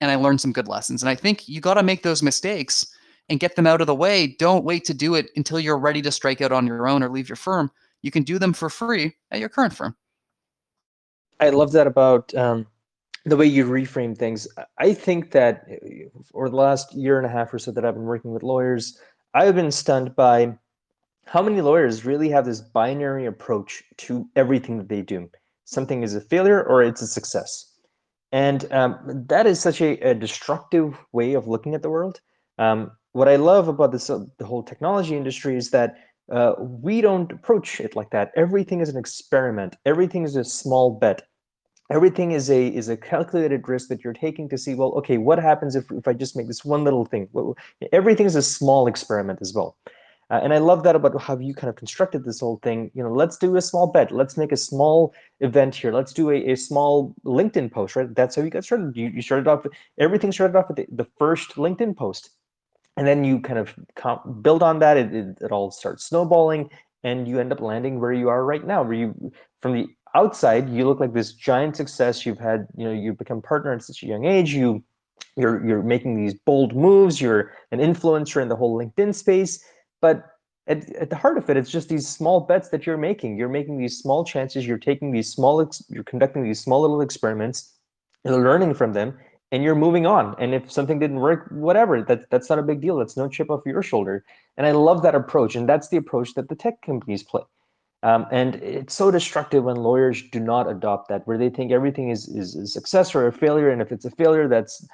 and 0.00 0.10
I 0.10 0.16
learned 0.16 0.40
some 0.40 0.52
good 0.52 0.68
lessons. 0.68 1.02
And 1.02 1.10
I 1.10 1.14
think 1.14 1.48
you 1.48 1.60
got 1.60 1.74
to 1.74 1.82
make 1.82 2.02
those 2.02 2.22
mistakes 2.22 2.86
and 3.28 3.40
get 3.40 3.56
them 3.56 3.66
out 3.66 3.80
of 3.80 3.86
the 3.86 3.94
way. 3.94 4.36
Don't 4.38 4.64
wait 4.64 4.84
to 4.86 4.94
do 4.94 5.14
it 5.14 5.30
until 5.36 5.60
you're 5.60 5.78
ready 5.78 6.02
to 6.02 6.10
strike 6.10 6.40
out 6.40 6.52
on 6.52 6.66
your 6.66 6.88
own 6.88 7.02
or 7.02 7.08
leave 7.08 7.28
your 7.28 7.36
firm. 7.36 7.70
You 8.02 8.10
can 8.10 8.22
do 8.22 8.38
them 8.38 8.52
for 8.52 8.70
free 8.70 9.14
at 9.30 9.40
your 9.40 9.48
current 9.48 9.74
firm. 9.74 9.96
I 11.40 11.50
love 11.50 11.72
that 11.72 11.86
about 11.86 12.34
um, 12.34 12.66
the 13.24 13.36
way 13.36 13.46
you 13.46 13.64
reframe 13.64 14.16
things. 14.16 14.48
I 14.78 14.94
think 14.94 15.30
that 15.32 15.66
over 16.34 16.48
the 16.48 16.56
last 16.56 16.94
year 16.94 17.16
and 17.16 17.26
a 17.26 17.30
half 17.30 17.52
or 17.52 17.58
so 17.58 17.70
that 17.72 17.84
I've 17.84 17.94
been 17.94 18.04
working 18.04 18.32
with 18.32 18.42
lawyers, 18.42 18.98
I've 19.34 19.54
been 19.54 19.70
stunned 19.70 20.16
by 20.16 20.56
how 21.26 21.42
many 21.42 21.60
lawyers 21.60 22.04
really 22.04 22.30
have 22.30 22.46
this 22.46 22.60
binary 22.60 23.26
approach 23.26 23.84
to 23.98 24.26
everything 24.34 24.78
that 24.78 24.88
they 24.88 25.02
do 25.02 25.28
something 25.68 26.02
is 26.02 26.14
a 26.14 26.20
failure 26.20 26.62
or 26.62 26.82
it's 26.82 27.02
a 27.02 27.06
success. 27.06 27.72
And 28.32 28.70
um, 28.72 29.24
that 29.28 29.46
is 29.46 29.60
such 29.60 29.80
a, 29.80 29.98
a, 30.00 30.14
destructive 30.14 30.98
way 31.12 31.34
of 31.34 31.46
looking 31.46 31.74
at 31.74 31.82
the 31.82 31.90
world. 31.90 32.20
Um, 32.58 32.90
what 33.12 33.28
I 33.28 33.36
love 33.36 33.68
about 33.68 33.92
this, 33.92 34.10
uh, 34.10 34.24
the 34.38 34.46
whole 34.46 34.62
technology 34.62 35.16
industry 35.16 35.56
is 35.56 35.70
that 35.70 35.96
uh, 36.32 36.52
we 36.58 37.00
don't 37.00 37.32
approach 37.32 37.80
it 37.80 37.96
like 37.96 38.10
that. 38.10 38.32
Everything 38.36 38.80
is 38.80 38.88
an 38.88 38.98
experiment. 38.98 39.76
Everything 39.86 40.24
is 40.24 40.36
a 40.36 40.44
small 40.44 40.90
bet. 40.90 41.22
Everything 41.90 42.32
is 42.32 42.50
a 42.50 42.68
is 42.68 42.90
a 42.90 42.98
calculated 42.98 43.66
risk 43.66 43.88
that 43.88 44.04
you're 44.04 44.12
taking 44.12 44.46
to 44.50 44.58
see, 44.58 44.74
well, 44.74 44.92
okay, 44.92 45.16
what 45.16 45.38
happens 45.38 45.74
if, 45.74 45.90
if 45.90 46.06
I 46.06 46.12
just 46.12 46.36
make 46.36 46.46
this 46.46 46.64
one 46.64 46.84
little 46.84 47.06
thing? 47.06 47.28
Everything 47.92 48.26
is 48.26 48.36
a 48.36 48.42
small 48.42 48.86
experiment 48.86 49.38
as 49.40 49.54
well. 49.54 49.74
Uh, 50.30 50.40
and 50.42 50.52
I 50.52 50.58
love 50.58 50.82
that 50.82 50.94
about 50.94 51.20
how 51.20 51.38
you 51.38 51.54
kind 51.54 51.70
of 51.70 51.76
constructed 51.76 52.24
this 52.24 52.40
whole 52.40 52.60
thing. 52.62 52.90
You 52.94 53.02
know, 53.02 53.12
let's 53.12 53.38
do 53.38 53.56
a 53.56 53.62
small 53.62 53.86
bet. 53.86 54.12
Let's 54.12 54.36
make 54.36 54.52
a 54.52 54.56
small 54.56 55.14
event 55.40 55.74
here. 55.74 55.92
Let's 55.92 56.12
do 56.12 56.30
a, 56.30 56.52
a 56.52 56.56
small 56.56 57.14
LinkedIn 57.24 57.72
post, 57.72 57.96
right? 57.96 58.14
That's 58.14 58.36
how 58.36 58.42
you 58.42 58.50
got 58.50 58.64
started. 58.64 58.96
You, 58.96 59.08
you 59.08 59.22
started 59.22 59.48
off, 59.48 59.64
everything 59.98 60.30
started 60.30 60.56
off 60.56 60.68
with 60.68 60.76
the, 60.76 60.86
the 60.92 61.06
first 61.18 61.54
LinkedIn 61.54 61.96
post. 61.96 62.30
And 62.96 63.06
then 63.06 63.24
you 63.24 63.40
kind 63.40 63.58
of 63.58 63.74
build 64.42 64.62
on 64.62 64.80
that. 64.80 64.96
It, 64.96 65.14
it, 65.14 65.38
it 65.40 65.52
all 65.52 65.70
starts 65.70 66.04
snowballing 66.04 66.68
and 67.04 67.28
you 67.28 67.38
end 67.38 67.52
up 67.52 67.60
landing 67.60 68.00
where 68.00 68.12
you 68.12 68.28
are 68.28 68.44
right 68.44 68.66
now, 68.66 68.82
where 68.82 68.94
you, 68.94 69.32
from 69.62 69.72
the 69.72 69.86
outside 70.14 70.68
you 70.68 70.86
look 70.86 71.00
like 71.00 71.12
this 71.12 71.32
giant 71.32 71.76
success 71.76 72.24
you've 72.24 72.38
had 72.38 72.66
you 72.76 72.84
know 72.84 72.92
you've 72.92 73.18
become 73.18 73.42
partner 73.42 73.72
at 73.72 73.82
such 73.82 74.02
a 74.02 74.06
young 74.06 74.24
age 74.24 74.52
you 74.52 74.82
you're 75.36 75.66
you're 75.66 75.82
making 75.82 76.16
these 76.16 76.34
bold 76.34 76.74
moves 76.74 77.20
you're 77.20 77.52
an 77.72 77.78
influencer 77.78 78.40
in 78.40 78.48
the 78.48 78.56
whole 78.56 78.78
linkedin 78.78 79.14
space 79.14 79.62
but 80.00 80.26
at, 80.66 80.90
at 80.96 81.10
the 81.10 81.16
heart 81.16 81.38
of 81.38 81.48
it 81.48 81.56
it's 81.56 81.70
just 81.70 81.88
these 81.88 82.06
small 82.06 82.40
bets 82.40 82.68
that 82.70 82.86
you're 82.86 82.96
making. 82.96 83.36
You're 83.36 83.48
making 83.48 83.78
these 83.78 83.98
small 83.98 84.24
chances. 84.24 84.66
You're 84.66 84.78
taking 84.78 85.12
these 85.12 85.32
small 85.32 85.68
you're 85.88 86.04
conducting 86.04 86.42
these 86.42 86.60
small 86.60 86.80
little 86.82 87.00
experiments 87.00 87.74
you're 88.24 88.42
learning 88.42 88.74
from 88.74 88.92
them 88.92 89.16
and 89.52 89.62
you're 89.62 89.74
moving 89.74 90.06
on. 90.06 90.34
And 90.38 90.54
if 90.54 90.70
something 90.70 90.98
didn't 90.98 91.20
work 91.20 91.48
whatever 91.50 92.02
that, 92.02 92.30
that's 92.30 92.50
not 92.50 92.58
a 92.58 92.62
big 92.62 92.80
deal. 92.80 92.96
That's 92.96 93.16
no 93.16 93.28
chip 93.28 93.50
off 93.50 93.62
your 93.64 93.82
shoulder. 93.82 94.24
And 94.56 94.66
i 94.66 94.72
love 94.72 95.02
that 95.02 95.14
approach 95.14 95.56
and 95.56 95.68
that's 95.68 95.88
the 95.88 95.96
approach 95.96 96.34
that 96.34 96.48
the 96.48 96.54
tech 96.54 96.82
companies 96.82 97.22
play. 97.22 97.42
Um, 98.02 98.26
and 98.30 98.56
it's 98.56 98.94
so 98.94 99.10
destructive 99.10 99.64
when 99.64 99.76
lawyers 99.76 100.22
do 100.30 100.38
not 100.38 100.70
adopt 100.70 101.08
that, 101.08 101.26
where 101.26 101.36
they 101.36 101.50
think 101.50 101.72
everything 101.72 102.10
is, 102.10 102.28
is 102.28 102.54
a 102.54 102.66
success 102.66 103.12
or 103.12 103.26
a 103.26 103.32
failure. 103.32 103.70
And 103.70 103.82
if 103.82 103.90
it's 103.90 104.04
a 104.04 104.10
failure, 104.10 104.46
that's 104.46 104.86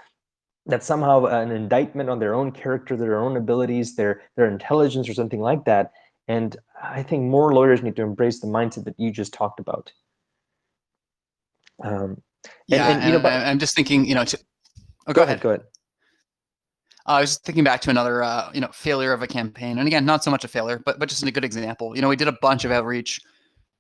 that's 0.66 0.86
somehow 0.86 1.26
an 1.26 1.50
indictment 1.50 2.08
on 2.08 2.18
their 2.18 2.34
own 2.34 2.50
character, 2.50 2.96
their 2.96 3.20
own 3.20 3.36
abilities, 3.36 3.96
their 3.96 4.22
their 4.36 4.46
intelligence, 4.46 5.08
or 5.08 5.14
something 5.14 5.40
like 5.40 5.64
that. 5.64 5.92
And 6.26 6.56
I 6.82 7.02
think 7.02 7.24
more 7.24 7.52
lawyers 7.52 7.82
need 7.82 7.96
to 7.96 8.02
embrace 8.02 8.40
the 8.40 8.46
mindset 8.46 8.84
that 8.84 8.98
you 8.98 9.10
just 9.10 9.34
talked 9.34 9.60
about. 9.60 9.92
Um, 11.82 12.22
yeah, 12.66 12.88
and, 12.88 13.02
and, 13.02 13.04
you 13.04 13.12
know, 13.12 13.22
but, 13.22 13.32
I'm 13.32 13.58
just 13.58 13.74
thinking, 13.74 14.06
you 14.06 14.14
know, 14.14 14.24
to, 14.24 14.38
oh, 15.06 15.12
go, 15.12 15.20
go 15.20 15.22
ahead. 15.24 15.40
Go 15.40 15.50
ahead. 15.50 15.64
I 17.06 17.20
was 17.20 17.36
thinking 17.38 17.64
back 17.64 17.82
to 17.82 17.90
another, 17.90 18.22
uh, 18.22 18.50
you 18.54 18.60
know, 18.60 18.70
failure 18.72 19.12
of 19.12 19.22
a 19.22 19.26
campaign, 19.26 19.78
and 19.78 19.86
again, 19.86 20.06
not 20.06 20.24
so 20.24 20.30
much 20.30 20.44
a 20.44 20.48
failure, 20.48 20.80
but 20.84 20.98
but 20.98 21.08
just 21.08 21.22
a 21.22 21.30
good 21.30 21.44
example. 21.44 21.94
You 21.94 22.00
know, 22.00 22.08
we 22.08 22.16
did 22.16 22.28
a 22.28 22.36
bunch 22.40 22.64
of 22.64 22.70
outreach. 22.70 23.20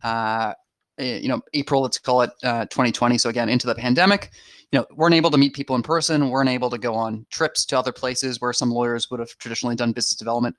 Uh, 0.02 0.52
eh, 0.98 1.20
you 1.20 1.28
know, 1.28 1.40
April, 1.54 1.80
let's 1.80 1.98
call 1.98 2.20
it 2.20 2.30
uh, 2.42 2.66
2020. 2.66 3.16
So 3.16 3.30
again, 3.30 3.48
into 3.48 3.66
the 3.66 3.74
pandemic, 3.74 4.30
you 4.74 4.80
know, 4.80 4.86
weren't 4.96 5.14
able 5.14 5.30
to 5.30 5.38
meet 5.38 5.54
people 5.54 5.76
in 5.76 5.82
person, 5.82 6.30
weren't 6.30 6.48
able 6.48 6.68
to 6.68 6.78
go 6.78 6.96
on 6.96 7.24
trips 7.30 7.64
to 7.64 7.78
other 7.78 7.92
places 7.92 8.40
where 8.40 8.52
some 8.52 8.72
lawyers 8.72 9.08
would 9.08 9.20
have 9.20 9.38
traditionally 9.38 9.76
done 9.76 9.92
business 9.92 10.16
development. 10.16 10.56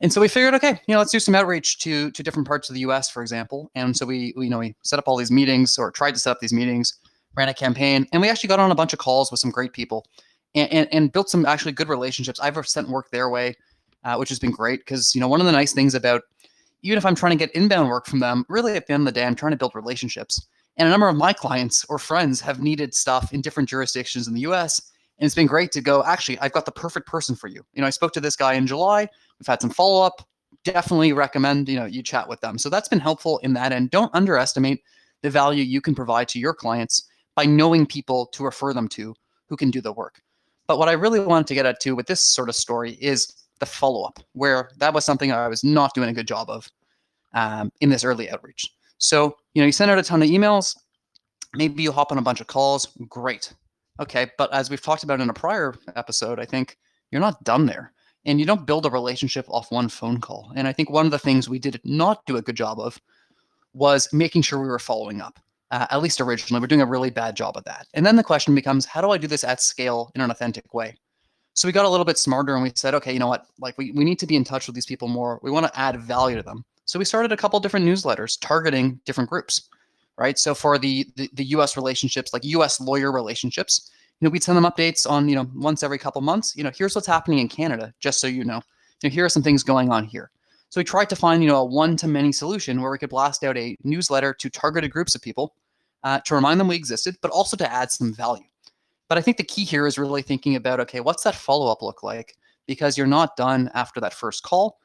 And 0.00 0.12
so 0.12 0.20
we 0.20 0.28
figured, 0.28 0.54
okay, 0.54 0.80
you 0.86 0.94
know, 0.94 0.98
let's 0.98 1.10
do 1.10 1.18
some 1.18 1.34
outreach 1.34 1.80
to 1.80 2.12
to 2.12 2.22
different 2.22 2.46
parts 2.46 2.70
of 2.70 2.74
the 2.74 2.80
U.S., 2.82 3.10
for 3.10 3.22
example. 3.22 3.68
And 3.74 3.96
so 3.96 4.06
we, 4.06 4.32
we 4.36 4.44
you 4.44 4.50
know, 4.50 4.60
we 4.60 4.76
set 4.84 5.00
up 5.00 5.08
all 5.08 5.16
these 5.16 5.32
meetings 5.32 5.78
or 5.78 5.90
tried 5.90 6.12
to 6.12 6.20
set 6.20 6.30
up 6.30 6.38
these 6.38 6.52
meetings, 6.52 7.00
ran 7.34 7.48
a 7.48 7.54
campaign, 7.54 8.06
and 8.12 8.22
we 8.22 8.28
actually 8.28 8.46
got 8.46 8.60
on 8.60 8.70
a 8.70 8.74
bunch 8.76 8.92
of 8.92 9.00
calls 9.00 9.32
with 9.32 9.40
some 9.40 9.50
great 9.50 9.72
people 9.72 10.06
and, 10.54 10.72
and, 10.72 10.88
and 10.92 11.10
built 11.10 11.28
some 11.28 11.44
actually 11.44 11.72
good 11.72 11.88
relationships. 11.88 12.38
I've 12.38 12.56
sent 12.68 12.88
work 12.88 13.10
their 13.10 13.30
way, 13.30 13.56
uh, 14.04 14.14
which 14.14 14.28
has 14.28 14.38
been 14.38 14.52
great 14.52 14.78
because 14.82 15.12
you 15.12 15.20
know 15.20 15.26
one 15.26 15.40
of 15.40 15.46
the 15.46 15.52
nice 15.52 15.72
things 15.72 15.96
about 15.96 16.22
even 16.82 16.96
if 16.96 17.04
I'm 17.04 17.16
trying 17.16 17.36
to 17.36 17.44
get 17.44 17.52
inbound 17.56 17.88
work 17.88 18.06
from 18.06 18.20
them, 18.20 18.44
really 18.48 18.76
at 18.76 18.86
the 18.86 18.92
end 18.92 19.00
of 19.08 19.12
the 19.12 19.20
day, 19.20 19.26
I'm 19.26 19.34
trying 19.34 19.52
to 19.52 19.58
build 19.58 19.74
relationships. 19.74 20.46
And 20.80 20.88
a 20.88 20.90
number 20.90 21.08
of 21.10 21.16
my 21.16 21.34
clients 21.34 21.84
or 21.90 21.98
friends 21.98 22.40
have 22.40 22.62
needed 22.62 22.94
stuff 22.94 23.34
in 23.34 23.42
different 23.42 23.68
jurisdictions 23.68 24.26
in 24.26 24.32
the 24.32 24.40
US. 24.50 24.80
And 25.18 25.26
it's 25.26 25.34
been 25.34 25.46
great 25.46 25.72
to 25.72 25.82
go, 25.82 26.02
actually, 26.04 26.38
I've 26.38 26.52
got 26.54 26.64
the 26.64 26.72
perfect 26.72 27.06
person 27.06 27.36
for 27.36 27.48
you. 27.48 27.62
You 27.74 27.82
know, 27.82 27.86
I 27.86 27.90
spoke 27.90 28.14
to 28.14 28.20
this 28.20 28.34
guy 28.34 28.54
in 28.54 28.66
July. 28.66 29.06
We've 29.38 29.46
had 29.46 29.60
some 29.60 29.68
follow 29.68 30.02
up. 30.02 30.26
Definitely 30.64 31.12
recommend, 31.12 31.68
you 31.68 31.78
know, 31.78 31.84
you 31.84 32.02
chat 32.02 32.26
with 32.26 32.40
them. 32.40 32.56
So 32.56 32.70
that's 32.70 32.88
been 32.88 32.98
helpful 32.98 33.36
in 33.42 33.52
that 33.52 33.72
end. 33.72 33.90
Don't 33.90 34.10
underestimate 34.14 34.82
the 35.20 35.28
value 35.28 35.62
you 35.62 35.82
can 35.82 35.94
provide 35.94 36.28
to 36.28 36.38
your 36.38 36.54
clients 36.54 37.06
by 37.34 37.44
knowing 37.44 37.84
people 37.84 38.24
to 38.28 38.42
refer 38.42 38.72
them 38.72 38.88
to 38.88 39.14
who 39.50 39.58
can 39.58 39.70
do 39.70 39.82
the 39.82 39.92
work. 39.92 40.22
But 40.66 40.78
what 40.78 40.88
I 40.88 40.92
really 40.92 41.20
wanted 41.20 41.46
to 41.48 41.54
get 41.54 41.66
at 41.66 41.80
too 41.80 41.94
with 41.94 42.06
this 42.06 42.22
sort 42.22 42.48
of 42.48 42.54
story 42.54 42.92
is 43.02 43.30
the 43.58 43.66
follow 43.66 44.04
up, 44.04 44.18
where 44.32 44.70
that 44.78 44.94
was 44.94 45.04
something 45.04 45.30
I 45.30 45.46
was 45.48 45.62
not 45.62 45.92
doing 45.92 46.08
a 46.08 46.14
good 46.14 46.26
job 46.26 46.48
of 46.48 46.70
um, 47.34 47.70
in 47.82 47.90
this 47.90 48.02
early 48.02 48.30
outreach. 48.30 48.66
So, 49.00 49.36
you 49.54 49.62
know, 49.62 49.66
you 49.66 49.72
send 49.72 49.90
out 49.90 49.98
a 49.98 50.02
ton 50.02 50.22
of 50.22 50.28
emails, 50.28 50.76
maybe 51.54 51.82
you 51.82 51.90
hop 51.90 52.12
on 52.12 52.18
a 52.18 52.22
bunch 52.22 52.40
of 52.40 52.46
calls, 52.46 52.86
great. 53.08 53.52
Okay, 53.98 54.30
but 54.38 54.52
as 54.52 54.70
we've 54.70 54.82
talked 54.82 55.02
about 55.02 55.20
in 55.20 55.28
a 55.28 55.34
prior 55.34 55.74
episode, 55.96 56.38
I 56.38 56.44
think 56.44 56.76
you're 57.10 57.20
not 57.20 57.42
done 57.44 57.66
there. 57.66 57.92
And 58.26 58.38
you 58.38 58.44
don't 58.44 58.66
build 58.66 58.84
a 58.84 58.90
relationship 58.90 59.46
off 59.48 59.72
one 59.72 59.88
phone 59.88 60.20
call. 60.20 60.52
And 60.54 60.68
I 60.68 60.72
think 60.72 60.90
one 60.90 61.06
of 61.06 61.12
the 61.12 61.18
things 61.18 61.48
we 61.48 61.58
did 61.58 61.80
not 61.84 62.24
do 62.26 62.36
a 62.36 62.42
good 62.42 62.56
job 62.56 62.78
of 62.78 63.00
was 63.72 64.12
making 64.12 64.42
sure 64.42 64.60
we 64.60 64.68
were 64.68 64.78
following 64.78 65.22
up 65.22 65.40
uh, 65.70 65.86
at 65.90 66.02
least 66.02 66.20
originally. 66.20 66.60
We're 66.60 66.66
doing 66.66 66.82
a 66.82 66.86
really 66.86 67.10
bad 67.10 67.36
job 67.36 67.56
of 67.56 67.64
that. 67.64 67.86
And 67.94 68.04
then 68.04 68.16
the 68.16 68.24
question 68.24 68.54
becomes, 68.54 68.84
how 68.84 69.00
do 69.00 69.10
I 69.10 69.18
do 69.18 69.26
this 69.26 69.44
at 69.44 69.62
scale 69.62 70.10
in 70.14 70.20
an 70.20 70.30
authentic 70.30 70.74
way? 70.74 70.96
So 71.54 71.68
we 71.68 71.72
got 71.72 71.84
a 71.84 71.88
little 71.88 72.04
bit 72.04 72.18
smarter 72.18 72.54
and 72.54 72.62
we 72.62 72.72
said, 72.74 72.94
okay, 72.94 73.12
you 73.12 73.18
know 73.18 73.28
what? 73.28 73.46
Like 73.58 73.76
we, 73.78 73.92
we 73.92 74.04
need 74.04 74.18
to 74.20 74.26
be 74.26 74.36
in 74.36 74.44
touch 74.44 74.66
with 74.66 74.74
these 74.74 74.86
people 74.86 75.08
more. 75.08 75.40
We 75.42 75.50
want 75.50 75.66
to 75.66 75.78
add 75.78 76.00
value 76.00 76.36
to 76.36 76.42
them. 76.42 76.64
So 76.90 76.98
we 76.98 77.04
started 77.04 77.30
a 77.30 77.36
couple 77.36 77.60
different 77.60 77.86
newsletters 77.86 78.36
targeting 78.40 79.00
different 79.04 79.30
groups, 79.30 79.68
right? 80.18 80.36
So 80.36 80.56
for 80.56 80.76
the, 80.76 81.06
the, 81.14 81.30
the 81.34 81.44
US 81.50 81.76
relationships, 81.76 82.32
like 82.32 82.42
US 82.42 82.80
lawyer 82.80 83.12
relationships, 83.12 83.92
you 84.18 84.26
know, 84.26 84.30
we'd 84.32 84.42
send 84.42 84.56
them 84.56 84.64
updates 84.64 85.08
on, 85.08 85.28
you 85.28 85.36
know, 85.36 85.48
once 85.54 85.84
every 85.84 85.98
couple 85.98 86.20
months, 86.20 86.56
you 86.56 86.64
know, 86.64 86.72
here's 86.76 86.96
what's 86.96 87.06
happening 87.06 87.38
in 87.38 87.46
Canada, 87.46 87.94
just 88.00 88.20
so 88.20 88.26
you 88.26 88.44
know. 88.44 88.60
You 89.02 89.08
know, 89.08 89.14
here 89.14 89.24
are 89.24 89.28
some 89.28 89.44
things 89.44 89.62
going 89.62 89.92
on 89.92 90.04
here. 90.04 90.32
So 90.70 90.80
we 90.80 90.84
tried 90.84 91.08
to 91.10 91.14
find, 91.14 91.44
you 91.44 91.48
know, 91.48 91.58
a 91.58 91.64
one-to-many 91.64 92.32
solution 92.32 92.82
where 92.82 92.90
we 92.90 92.98
could 92.98 93.10
blast 93.10 93.44
out 93.44 93.56
a 93.56 93.76
newsletter 93.84 94.34
to 94.34 94.50
targeted 94.50 94.90
groups 94.90 95.14
of 95.14 95.22
people 95.22 95.54
uh, 96.02 96.18
to 96.24 96.34
remind 96.34 96.58
them 96.58 96.66
we 96.66 96.74
existed, 96.74 97.14
but 97.22 97.30
also 97.30 97.56
to 97.56 97.72
add 97.72 97.92
some 97.92 98.12
value. 98.12 98.42
But 99.06 99.16
I 99.16 99.20
think 99.20 99.36
the 99.36 99.44
key 99.44 99.62
here 99.62 99.86
is 99.86 99.96
really 99.96 100.22
thinking 100.22 100.56
about, 100.56 100.80
okay, 100.80 100.98
what's 100.98 101.22
that 101.22 101.36
follow-up 101.36 101.82
look 101.82 102.02
like? 102.02 102.36
Because 102.66 102.98
you're 102.98 103.06
not 103.06 103.36
done 103.36 103.70
after 103.74 104.00
that 104.00 104.12
first 104.12 104.42
call 104.42 104.79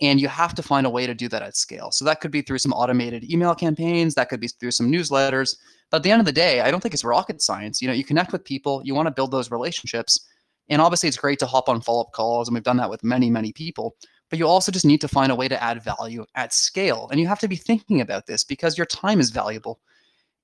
and 0.00 0.20
you 0.20 0.28
have 0.28 0.54
to 0.54 0.62
find 0.62 0.86
a 0.86 0.90
way 0.90 1.06
to 1.06 1.14
do 1.14 1.28
that 1.28 1.42
at 1.42 1.56
scale. 1.56 1.90
So 1.90 2.04
that 2.04 2.20
could 2.20 2.30
be 2.30 2.42
through 2.42 2.58
some 2.58 2.72
automated 2.72 3.30
email 3.30 3.54
campaigns, 3.54 4.14
that 4.14 4.28
could 4.28 4.40
be 4.40 4.48
through 4.48 4.72
some 4.72 4.90
newsletters. 4.90 5.56
But 5.90 5.98
at 5.98 6.02
the 6.02 6.10
end 6.10 6.20
of 6.20 6.26
the 6.26 6.32
day, 6.32 6.60
I 6.60 6.70
don't 6.70 6.80
think 6.80 6.94
it's 6.94 7.04
rocket 7.04 7.40
science. 7.40 7.80
You 7.80 7.88
know, 7.88 7.94
you 7.94 8.04
connect 8.04 8.32
with 8.32 8.44
people, 8.44 8.82
you 8.84 8.94
want 8.94 9.06
to 9.06 9.14
build 9.14 9.30
those 9.30 9.50
relationships. 9.50 10.28
And 10.68 10.82
obviously 10.82 11.08
it's 11.08 11.16
great 11.16 11.38
to 11.38 11.46
hop 11.46 11.68
on 11.68 11.80
follow-up 11.80 12.12
calls, 12.12 12.48
and 12.48 12.54
we've 12.54 12.64
done 12.64 12.76
that 12.78 12.90
with 12.90 13.04
many, 13.04 13.30
many 13.30 13.52
people 13.52 13.96
but 14.28 14.38
you 14.38 14.46
also 14.46 14.72
just 14.72 14.84
need 14.84 15.00
to 15.00 15.08
find 15.08 15.30
a 15.30 15.34
way 15.34 15.48
to 15.48 15.62
add 15.62 15.82
value 15.82 16.24
at 16.34 16.52
scale. 16.52 17.08
And 17.10 17.20
you 17.20 17.26
have 17.28 17.38
to 17.40 17.48
be 17.48 17.56
thinking 17.56 18.00
about 18.00 18.26
this 18.26 18.44
because 18.44 18.76
your 18.76 18.86
time 18.86 19.20
is 19.20 19.30
valuable. 19.30 19.80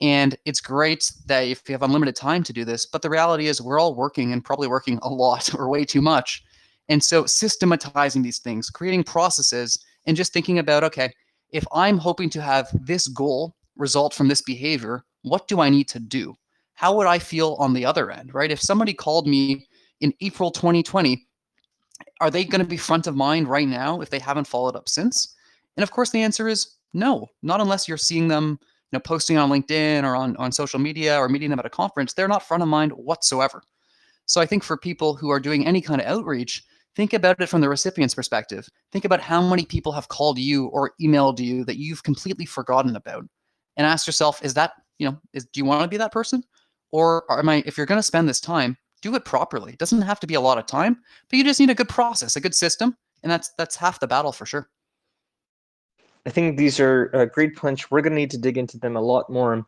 And 0.00 0.36
it's 0.44 0.60
great 0.60 1.10
that 1.26 1.42
if 1.42 1.68
you 1.68 1.74
have 1.74 1.82
unlimited 1.82 2.16
time 2.16 2.42
to 2.44 2.52
do 2.52 2.64
this, 2.64 2.86
but 2.86 3.02
the 3.02 3.10
reality 3.10 3.46
is 3.46 3.60
we're 3.60 3.80
all 3.80 3.94
working 3.94 4.32
and 4.32 4.44
probably 4.44 4.68
working 4.68 4.98
a 5.02 5.08
lot 5.08 5.54
or 5.58 5.68
way 5.68 5.84
too 5.84 6.02
much. 6.02 6.44
And 6.88 7.02
so 7.02 7.26
systematizing 7.26 8.22
these 8.22 8.38
things, 8.38 8.70
creating 8.70 9.04
processes, 9.04 9.78
and 10.06 10.16
just 10.16 10.32
thinking 10.32 10.58
about, 10.58 10.84
okay, 10.84 11.12
if 11.50 11.64
I'm 11.72 11.98
hoping 11.98 12.30
to 12.30 12.42
have 12.42 12.68
this 12.72 13.08
goal 13.08 13.54
result 13.76 14.14
from 14.14 14.28
this 14.28 14.42
behavior, 14.42 15.04
what 15.22 15.48
do 15.48 15.60
I 15.60 15.68
need 15.68 15.88
to 15.88 16.00
do? 16.00 16.34
How 16.74 16.96
would 16.96 17.06
I 17.06 17.18
feel 17.18 17.56
on 17.58 17.72
the 17.72 17.86
other 17.86 18.10
end, 18.10 18.34
right? 18.34 18.50
If 18.50 18.60
somebody 18.60 18.94
called 18.94 19.26
me 19.26 19.66
in 20.00 20.12
April 20.20 20.50
2020 20.50 21.26
are 22.20 22.30
they 22.30 22.44
going 22.44 22.60
to 22.60 22.66
be 22.66 22.76
front 22.76 23.06
of 23.06 23.16
mind 23.16 23.48
right 23.48 23.66
now 23.66 24.00
if 24.00 24.10
they 24.10 24.18
haven't 24.18 24.46
followed 24.46 24.76
up 24.76 24.88
since? 24.88 25.34
And 25.76 25.82
of 25.82 25.90
course, 25.90 26.10
the 26.10 26.22
answer 26.22 26.48
is 26.48 26.76
no, 26.94 27.26
not 27.42 27.60
unless 27.60 27.88
you're 27.88 27.96
seeing 27.96 28.28
them, 28.28 28.58
you 28.60 28.96
know, 28.96 29.00
posting 29.00 29.38
on 29.38 29.50
LinkedIn 29.50 30.04
or 30.04 30.14
on, 30.14 30.36
on 30.36 30.52
social 30.52 30.78
media 30.78 31.16
or 31.16 31.28
meeting 31.28 31.50
them 31.50 31.58
at 31.58 31.66
a 31.66 31.70
conference. 31.70 32.12
They're 32.12 32.28
not 32.28 32.42
front 32.42 32.62
of 32.62 32.68
mind 32.68 32.92
whatsoever. 32.92 33.62
So 34.26 34.40
I 34.40 34.46
think 34.46 34.62
for 34.62 34.76
people 34.76 35.14
who 35.14 35.30
are 35.30 35.40
doing 35.40 35.66
any 35.66 35.80
kind 35.80 36.00
of 36.00 36.06
outreach, 36.06 36.62
think 36.96 37.12
about 37.12 37.40
it 37.40 37.48
from 37.48 37.60
the 37.60 37.68
recipient's 37.68 38.14
perspective. 38.14 38.68
Think 38.90 39.04
about 39.04 39.20
how 39.20 39.42
many 39.42 39.64
people 39.64 39.92
have 39.92 40.08
called 40.08 40.38
you 40.38 40.66
or 40.66 40.92
emailed 41.00 41.38
you 41.38 41.64
that 41.64 41.78
you've 41.78 42.02
completely 42.02 42.46
forgotten 42.46 42.96
about, 42.96 43.24
and 43.76 43.86
ask 43.86 44.06
yourself: 44.06 44.44
Is 44.44 44.54
that 44.54 44.72
you 44.98 45.08
know, 45.08 45.18
is 45.32 45.44
do 45.46 45.60
you 45.60 45.64
want 45.64 45.82
to 45.82 45.88
be 45.88 45.96
that 45.96 46.12
person, 46.12 46.42
or 46.90 47.24
am 47.30 47.48
I? 47.48 47.62
If 47.66 47.76
you're 47.76 47.86
going 47.86 47.98
to 47.98 48.02
spend 48.02 48.28
this 48.28 48.40
time, 48.40 48.76
do 49.00 49.14
it 49.14 49.24
properly. 49.24 49.72
It 49.72 49.78
doesn't 49.78 50.02
have 50.02 50.20
to 50.20 50.26
be 50.26 50.34
a 50.34 50.40
lot 50.40 50.58
of 50.58 50.66
time, 50.66 50.98
but 51.28 51.36
you 51.36 51.44
just 51.44 51.60
need 51.60 51.70
a 51.70 51.74
good 51.74 51.88
process, 51.88 52.36
a 52.36 52.40
good 52.40 52.54
system, 52.54 52.96
and 53.22 53.30
that's 53.30 53.50
that's 53.58 53.76
half 53.76 54.00
the 54.00 54.06
battle 54.06 54.32
for 54.32 54.46
sure. 54.46 54.68
I 56.24 56.30
think 56.30 56.56
these 56.56 56.78
are 56.78 57.10
uh, 57.14 57.24
great 57.26 57.56
points. 57.56 57.90
We're 57.90 58.00
going 58.00 58.12
to 58.12 58.18
need 58.18 58.30
to 58.30 58.38
dig 58.38 58.56
into 58.56 58.78
them 58.78 58.96
a 58.96 59.00
lot 59.00 59.28
more. 59.28 59.66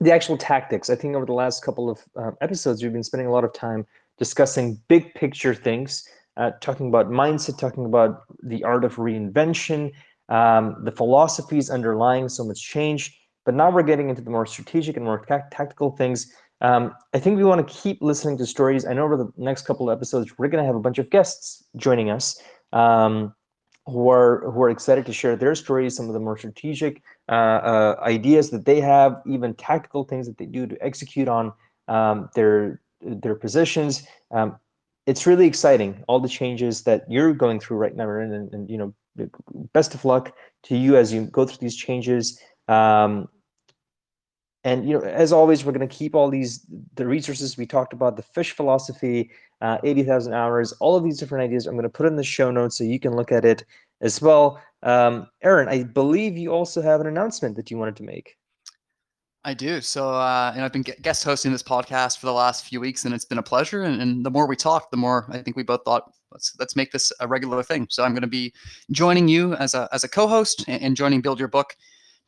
The 0.00 0.12
actual 0.12 0.38
tactics. 0.38 0.88
I 0.88 0.94
think 0.94 1.14
over 1.14 1.26
the 1.26 1.34
last 1.34 1.62
couple 1.62 1.90
of 1.90 2.02
uh, 2.16 2.30
episodes, 2.40 2.82
we've 2.82 2.92
been 2.92 3.04
spending 3.04 3.26
a 3.26 3.32
lot 3.32 3.44
of 3.44 3.52
time 3.52 3.86
discussing 4.16 4.80
big 4.88 5.12
picture 5.14 5.54
things, 5.54 6.08
uh, 6.36 6.52
talking 6.60 6.88
about 6.88 7.10
mindset, 7.10 7.58
talking 7.58 7.84
about 7.84 8.22
the 8.42 8.62
art 8.64 8.84
of 8.84 8.96
reinvention, 8.96 9.92
um, 10.28 10.76
the 10.84 10.92
philosophies 10.92 11.70
underlying 11.70 12.28
so 12.28 12.44
much 12.44 12.60
change. 12.60 13.16
But 13.44 13.54
now 13.54 13.70
we're 13.70 13.82
getting 13.82 14.10
into 14.10 14.22
the 14.22 14.30
more 14.30 14.46
strategic 14.46 14.96
and 14.96 15.04
more 15.04 15.24
tactical 15.50 15.90
things 15.96 16.32
um, 16.60 16.94
I 17.14 17.18
think 17.18 17.38
we 17.38 17.44
want 17.44 17.66
to 17.66 17.74
keep 17.74 18.02
listening 18.02 18.36
to 18.38 18.46
stories. 18.46 18.84
I 18.84 18.92
know 18.92 19.04
over 19.04 19.16
the 19.16 19.32
next 19.36 19.62
couple 19.62 19.88
of 19.88 19.96
episodes, 19.96 20.36
we're 20.38 20.48
going 20.48 20.62
to 20.62 20.66
have 20.66 20.76
a 20.76 20.80
bunch 20.80 20.98
of 20.98 21.08
guests 21.10 21.64
joining 21.76 22.10
us 22.10 22.40
um, 22.72 23.34
who 23.86 24.10
are 24.10 24.50
who 24.50 24.62
are 24.62 24.70
excited 24.70 25.06
to 25.06 25.12
share 25.12 25.36
their 25.36 25.54
stories, 25.54 25.96
some 25.96 26.06
of 26.06 26.12
the 26.12 26.20
more 26.20 26.36
strategic 26.36 27.02
uh, 27.28 27.32
uh, 27.32 27.96
ideas 28.02 28.50
that 28.50 28.66
they 28.66 28.80
have, 28.80 29.22
even 29.26 29.54
tactical 29.54 30.04
things 30.04 30.26
that 30.26 30.36
they 30.36 30.44
do 30.44 30.66
to 30.66 30.76
execute 30.84 31.28
on 31.28 31.52
um, 31.88 32.28
their 32.34 32.80
their 33.00 33.34
positions. 33.34 34.06
It's 35.06 35.26
really 35.26 35.46
exciting, 35.46 36.04
all 36.08 36.20
the 36.20 36.28
changes 36.28 36.82
that 36.84 37.04
you're 37.08 37.34
going 37.34 37.60
through 37.60 37.78
right 37.78 37.96
now, 37.96 38.10
and, 38.10 38.32
and, 38.32 38.54
and 38.54 38.70
you 38.70 38.78
know, 38.78 38.94
best 39.72 39.94
of 39.94 40.04
luck 40.04 40.32
to 40.64 40.76
you 40.76 40.96
as 40.96 41.12
you 41.12 41.26
go 41.26 41.44
through 41.44 41.58
these 41.60 41.76
changes. 41.76 42.38
Um, 42.68 43.28
And 44.62 44.86
you 44.86 44.98
know, 44.98 45.04
as 45.04 45.32
always, 45.32 45.64
we're 45.64 45.72
going 45.72 45.88
to 45.88 45.96
keep 45.96 46.14
all 46.14 46.30
these 46.30 46.66
the 46.94 47.06
resources 47.06 47.56
we 47.56 47.66
talked 47.66 47.92
about, 47.94 48.16
the 48.16 48.22
fish 48.22 48.52
philosophy, 48.52 49.30
uh, 49.62 49.78
80,000 49.82 50.34
hours, 50.34 50.72
all 50.80 50.96
of 50.96 51.04
these 51.04 51.18
different 51.18 51.44
ideas. 51.44 51.66
I'm 51.66 51.74
going 51.74 51.84
to 51.84 51.88
put 51.88 52.06
in 52.06 52.16
the 52.16 52.24
show 52.24 52.50
notes 52.50 52.76
so 52.76 52.84
you 52.84 53.00
can 53.00 53.16
look 53.16 53.32
at 53.32 53.44
it 53.44 53.64
as 54.02 54.20
well. 54.20 54.60
Um, 54.82 55.26
Aaron, 55.42 55.68
I 55.68 55.84
believe 55.84 56.36
you 56.36 56.52
also 56.52 56.82
have 56.82 57.00
an 57.00 57.06
announcement 57.06 57.56
that 57.56 57.70
you 57.70 57.78
wanted 57.78 57.96
to 57.96 58.02
make. 58.02 58.36
I 59.44 59.54
do. 59.54 59.80
So, 59.80 60.10
uh, 60.10 60.52
and 60.54 60.62
I've 60.62 60.72
been 60.72 60.82
guest 60.82 61.24
hosting 61.24 61.50
this 61.50 61.62
podcast 61.62 62.18
for 62.18 62.26
the 62.26 62.32
last 62.32 62.66
few 62.66 62.78
weeks, 62.78 63.06
and 63.06 63.14
it's 63.14 63.24
been 63.24 63.38
a 63.38 63.42
pleasure. 63.42 63.84
And, 63.84 64.00
and 64.00 64.24
the 64.24 64.30
more 64.30 64.46
we 64.46 64.54
talk, 64.54 64.90
the 64.90 64.98
more 64.98 65.26
I 65.30 65.38
think 65.38 65.56
we 65.56 65.62
both 65.62 65.80
thought 65.84 66.12
let's 66.30 66.54
let's 66.58 66.76
make 66.76 66.92
this 66.92 67.10
a 67.20 67.26
regular 67.26 67.62
thing. 67.62 67.86
So, 67.88 68.04
I'm 68.04 68.12
going 68.12 68.20
to 68.20 68.28
be 68.28 68.52
joining 68.90 69.28
you 69.28 69.54
as 69.54 69.72
a 69.72 69.88
as 69.92 70.04
a 70.04 70.08
co-host 70.08 70.64
and, 70.68 70.82
and 70.82 70.96
joining 70.96 71.22
Build 71.22 71.38
Your 71.38 71.48
Book 71.48 71.74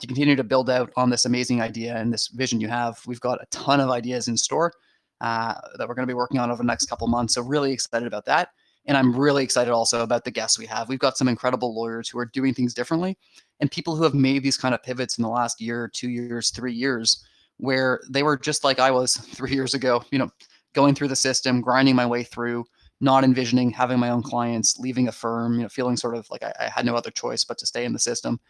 to 0.01 0.07
continue 0.07 0.37
to 0.37 0.45
build 0.45 0.71
out 0.71 0.91
on 0.97 1.11
this 1.11 1.27
amazing 1.27 1.61
idea 1.61 1.97
and 1.97 2.13
this 2.13 2.29
vision 2.29 2.61
you 2.63 2.69
have. 2.69 2.99
We've 3.07 3.21
got 3.21 3.43
a 3.43 3.47
ton 3.51 3.81
of 3.81 3.91
ideas 3.91 4.29
in 4.29 4.37
store 4.39 4.73
uh, 5.21 5.55
that 5.77 5.87
we're 5.87 5.95
going 5.95 6.07
to 6.07 6.11
be 6.11 6.17
working 6.17 6.41
on 6.41 6.51
over 6.51 6.63
the 6.63 6.67
next 6.67 6.87
couple 6.87 7.07
months. 7.09 7.35
So, 7.35 7.43
really 7.43 7.73
excited 7.73 8.07
about 8.07 8.25
that. 8.25 8.49
And 8.87 8.97
I'm 8.97 9.15
really 9.15 9.45
excited 9.45 9.71
also 9.71 10.03
about 10.03 10.25
the 10.25 10.31
guests 10.31 10.59
we 10.59 10.67
have. 10.67 10.89
We've 10.89 10.99
got 10.99 11.17
some 11.17 11.29
incredible 11.29 11.75
lawyers 11.75 12.09
who 12.09 12.19
are 12.19 12.27
doing 12.27 12.53
things 12.55 12.75
differently 12.75 13.17
and 13.63 13.71
people 13.71 13.95
who 13.95 14.03
have 14.03 14.13
made 14.13 14.43
these 14.43 14.59
kind 14.59 14.75
of 14.75 14.83
pivots 14.83 15.19
in 15.19 15.23
the 15.23 15.29
last 15.29 15.61
year, 15.61 15.89
two 15.89 16.11
years, 16.11 16.51
three 16.51 16.75
years, 16.75 17.25
where 17.59 18.01
they 18.11 18.25
were 18.25 18.37
just 18.37 18.65
like 18.65 18.81
I 18.81 18.91
was 18.91 19.17
three 19.37 19.53
years 19.53 19.73
ago, 19.73 20.05
you 20.11 20.19
know, 20.19 20.29
going 20.75 20.97
through 20.97 21.09
the 21.09 21.17
system, 21.17 21.61
grinding 21.61 21.95
my 21.95 22.05
way 22.05 22.25
through, 22.25 22.65
not 23.01 23.23
envisioning 23.23 23.71
having 23.71 24.01
my 24.01 24.11
own 24.11 24.21
clients, 24.21 24.81
leaving 24.81 25.07
a 25.07 25.13
firm, 25.13 25.55
you 25.55 25.63
know, 25.63 25.69
feeling 25.69 25.97
sort 25.97 26.17
of 26.17 26.29
like 26.29 26.43
I, 26.43 26.53
I 26.59 26.65
had 26.65 26.85
no 26.85 26.97
other 26.97 27.13
choice 27.13 27.45
but 27.45 27.57
to 27.59 27.67
stay 27.67 27.85
in 27.85 27.93
the 27.93 28.01
system. 28.01 28.41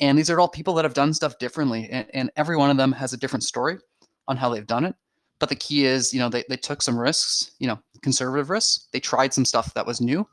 And 0.00 0.18
these 0.18 0.28
are 0.28 0.38
all 0.38 0.48
people 0.48 0.74
that 0.74 0.84
have 0.84 0.94
done 0.94 1.14
stuff 1.14 1.38
differently. 1.38 1.88
And, 1.90 2.06
and 2.12 2.30
every 2.36 2.58
one 2.58 2.68
of 2.68 2.76
them 2.76 2.92
has 2.92 3.14
a 3.14 3.16
different 3.16 3.44
story 3.44 3.78
on 4.28 4.36
how 4.36 4.50
they've 4.50 4.66
done 4.66 4.84
it. 4.84 4.94
But 5.38 5.48
the 5.48 5.56
key 5.56 5.86
is, 5.86 6.12
you 6.12 6.20
know, 6.20 6.28
they, 6.28 6.44
they 6.50 6.58
took 6.58 6.82
some 6.82 6.98
risks, 6.98 7.52
you 7.58 7.68
know, 7.68 7.78
conservative 8.02 8.50
risks. 8.50 8.88
They 8.92 9.00
tried 9.00 9.32
some 9.32 9.46
stuff 9.46 9.72
that 9.72 9.86
was 9.86 10.02
new. 10.02 10.28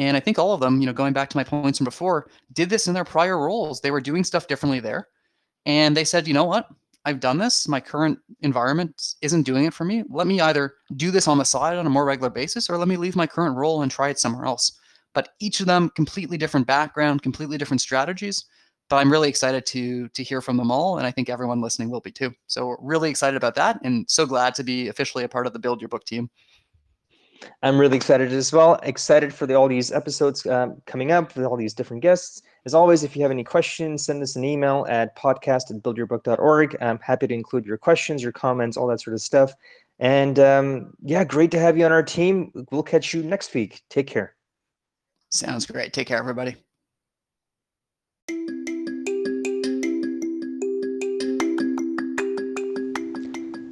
And 0.00 0.16
I 0.16 0.20
think 0.20 0.38
all 0.38 0.54
of 0.54 0.60
them, 0.60 0.80
you 0.80 0.86
know, 0.86 0.94
going 0.94 1.12
back 1.12 1.28
to 1.28 1.36
my 1.36 1.44
points 1.44 1.76
from 1.76 1.84
before, 1.84 2.30
did 2.54 2.70
this 2.70 2.88
in 2.88 2.94
their 2.94 3.04
prior 3.04 3.38
roles. 3.38 3.82
They 3.82 3.90
were 3.90 4.00
doing 4.00 4.24
stuff 4.24 4.48
differently 4.48 4.80
there. 4.80 5.08
And 5.66 5.94
they 5.94 6.04
said, 6.04 6.26
you 6.26 6.32
know 6.32 6.46
what? 6.46 6.68
I've 7.04 7.20
done 7.20 7.36
this. 7.36 7.68
My 7.68 7.80
current 7.80 8.18
environment 8.40 9.14
isn't 9.20 9.42
doing 9.42 9.66
it 9.66 9.74
for 9.74 9.84
me. 9.84 10.04
Let 10.08 10.26
me 10.26 10.40
either 10.40 10.72
do 10.96 11.10
this 11.10 11.28
on 11.28 11.36
the 11.36 11.44
side 11.44 11.76
on 11.76 11.86
a 11.86 11.90
more 11.90 12.06
regular 12.06 12.30
basis 12.30 12.70
or 12.70 12.78
let 12.78 12.88
me 12.88 12.96
leave 12.96 13.14
my 13.14 13.26
current 13.26 13.56
role 13.56 13.82
and 13.82 13.92
try 13.92 14.08
it 14.08 14.18
somewhere 14.18 14.46
else. 14.46 14.72
But 15.12 15.34
each 15.38 15.60
of 15.60 15.66
them 15.66 15.90
completely 15.90 16.38
different 16.38 16.66
background, 16.66 17.22
completely 17.22 17.58
different 17.58 17.82
strategies. 17.82 18.46
But 18.88 18.96
I'm 18.96 19.12
really 19.12 19.28
excited 19.28 19.66
to 19.66 20.08
to 20.08 20.22
hear 20.22 20.40
from 20.40 20.56
them 20.56 20.72
all, 20.72 20.98
and 20.98 21.06
I 21.06 21.12
think 21.12 21.28
everyone 21.28 21.60
listening 21.60 21.90
will 21.90 22.00
be 22.00 22.10
too. 22.10 22.32
So 22.48 22.76
really 22.80 23.08
excited 23.08 23.36
about 23.36 23.54
that, 23.54 23.78
and 23.84 24.04
so 24.10 24.26
glad 24.26 24.52
to 24.56 24.64
be 24.64 24.88
officially 24.88 25.22
a 25.22 25.28
part 25.28 25.46
of 25.46 25.52
the 25.52 25.60
Build 25.60 25.80
Your 25.80 25.88
Book 25.88 26.04
team. 26.04 26.28
I'm 27.62 27.78
really 27.78 27.96
excited 27.96 28.32
as 28.32 28.52
well. 28.52 28.74
Excited 28.82 29.32
for 29.34 29.46
the, 29.46 29.54
all 29.54 29.68
these 29.68 29.92
episodes 29.92 30.46
um, 30.46 30.80
coming 30.86 31.12
up 31.12 31.34
with 31.36 31.44
all 31.44 31.56
these 31.56 31.74
different 31.74 32.02
guests. 32.02 32.42
As 32.66 32.74
always, 32.74 33.02
if 33.02 33.16
you 33.16 33.22
have 33.22 33.30
any 33.30 33.44
questions, 33.44 34.04
send 34.04 34.22
us 34.22 34.36
an 34.36 34.44
email 34.44 34.86
at 34.88 35.16
podcast 35.16 35.70
at 35.70 35.82
buildyourbook.org. 35.82 36.76
I'm 36.80 36.98
happy 36.98 37.26
to 37.26 37.34
include 37.34 37.64
your 37.64 37.78
questions, 37.78 38.22
your 38.22 38.32
comments, 38.32 38.76
all 38.76 38.86
that 38.88 39.00
sort 39.00 39.14
of 39.14 39.20
stuff. 39.20 39.54
And 39.98 40.38
um, 40.38 40.94
yeah, 41.02 41.24
great 41.24 41.50
to 41.52 41.58
have 41.58 41.76
you 41.76 41.84
on 41.84 41.92
our 41.92 42.02
team. 42.02 42.66
We'll 42.70 42.82
catch 42.82 43.12
you 43.14 43.22
next 43.22 43.54
week. 43.54 43.82
Take 43.90 44.06
care. 44.06 44.34
Sounds 45.30 45.66
great. 45.66 45.92
Take 45.92 46.08
care, 46.08 46.18
everybody. 46.18 46.56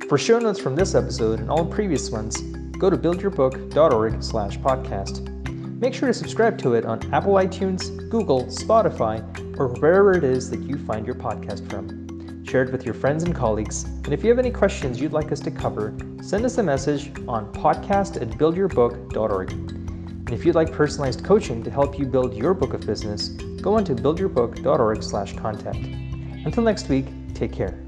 For 0.08 0.16
show 0.16 0.38
notes 0.38 0.58
from 0.58 0.74
this 0.74 0.94
episode 0.94 1.40
and 1.40 1.50
all 1.50 1.66
previous 1.66 2.10
ones, 2.10 2.42
go 2.78 2.88
to 2.88 2.96
buildyourbook.org 2.96 4.22
slash 4.22 4.58
podcast. 4.58 5.34
Make 5.80 5.94
sure 5.94 6.08
to 6.08 6.14
subscribe 6.14 6.58
to 6.58 6.74
it 6.74 6.84
on 6.84 7.00
Apple 7.12 7.34
iTunes, 7.34 8.08
Google, 8.08 8.44
Spotify, 8.46 9.22
or 9.58 9.68
wherever 9.68 10.16
it 10.16 10.24
is 10.24 10.50
that 10.50 10.60
you 10.60 10.78
find 10.78 11.06
your 11.06 11.14
podcast 11.14 11.68
from. 11.70 12.44
Share 12.44 12.62
it 12.62 12.72
with 12.72 12.84
your 12.84 12.94
friends 12.94 13.24
and 13.24 13.34
colleagues. 13.34 13.84
And 13.84 14.12
if 14.12 14.22
you 14.24 14.30
have 14.30 14.38
any 14.38 14.50
questions 14.50 15.00
you'd 15.00 15.12
like 15.12 15.30
us 15.32 15.40
to 15.40 15.50
cover, 15.50 15.94
send 16.22 16.44
us 16.44 16.58
a 16.58 16.62
message 16.62 17.10
on 17.28 17.52
podcast 17.52 18.20
at 18.20 18.28
buildyourbook.org. 18.38 19.52
And 19.52 20.30
if 20.30 20.44
you'd 20.44 20.54
like 20.54 20.72
personalized 20.72 21.24
coaching 21.24 21.62
to 21.62 21.70
help 21.70 21.98
you 21.98 22.06
build 22.06 22.34
your 22.34 22.54
book 22.54 22.74
of 22.74 22.86
business, 22.86 23.28
go 23.60 23.74
on 23.74 23.84
to 23.84 23.94
buildyourbook.org 23.94 25.02
slash 25.02 25.34
contact. 25.36 25.78
Until 26.44 26.62
next 26.62 26.88
week, 26.88 27.06
take 27.34 27.52
care. 27.52 27.87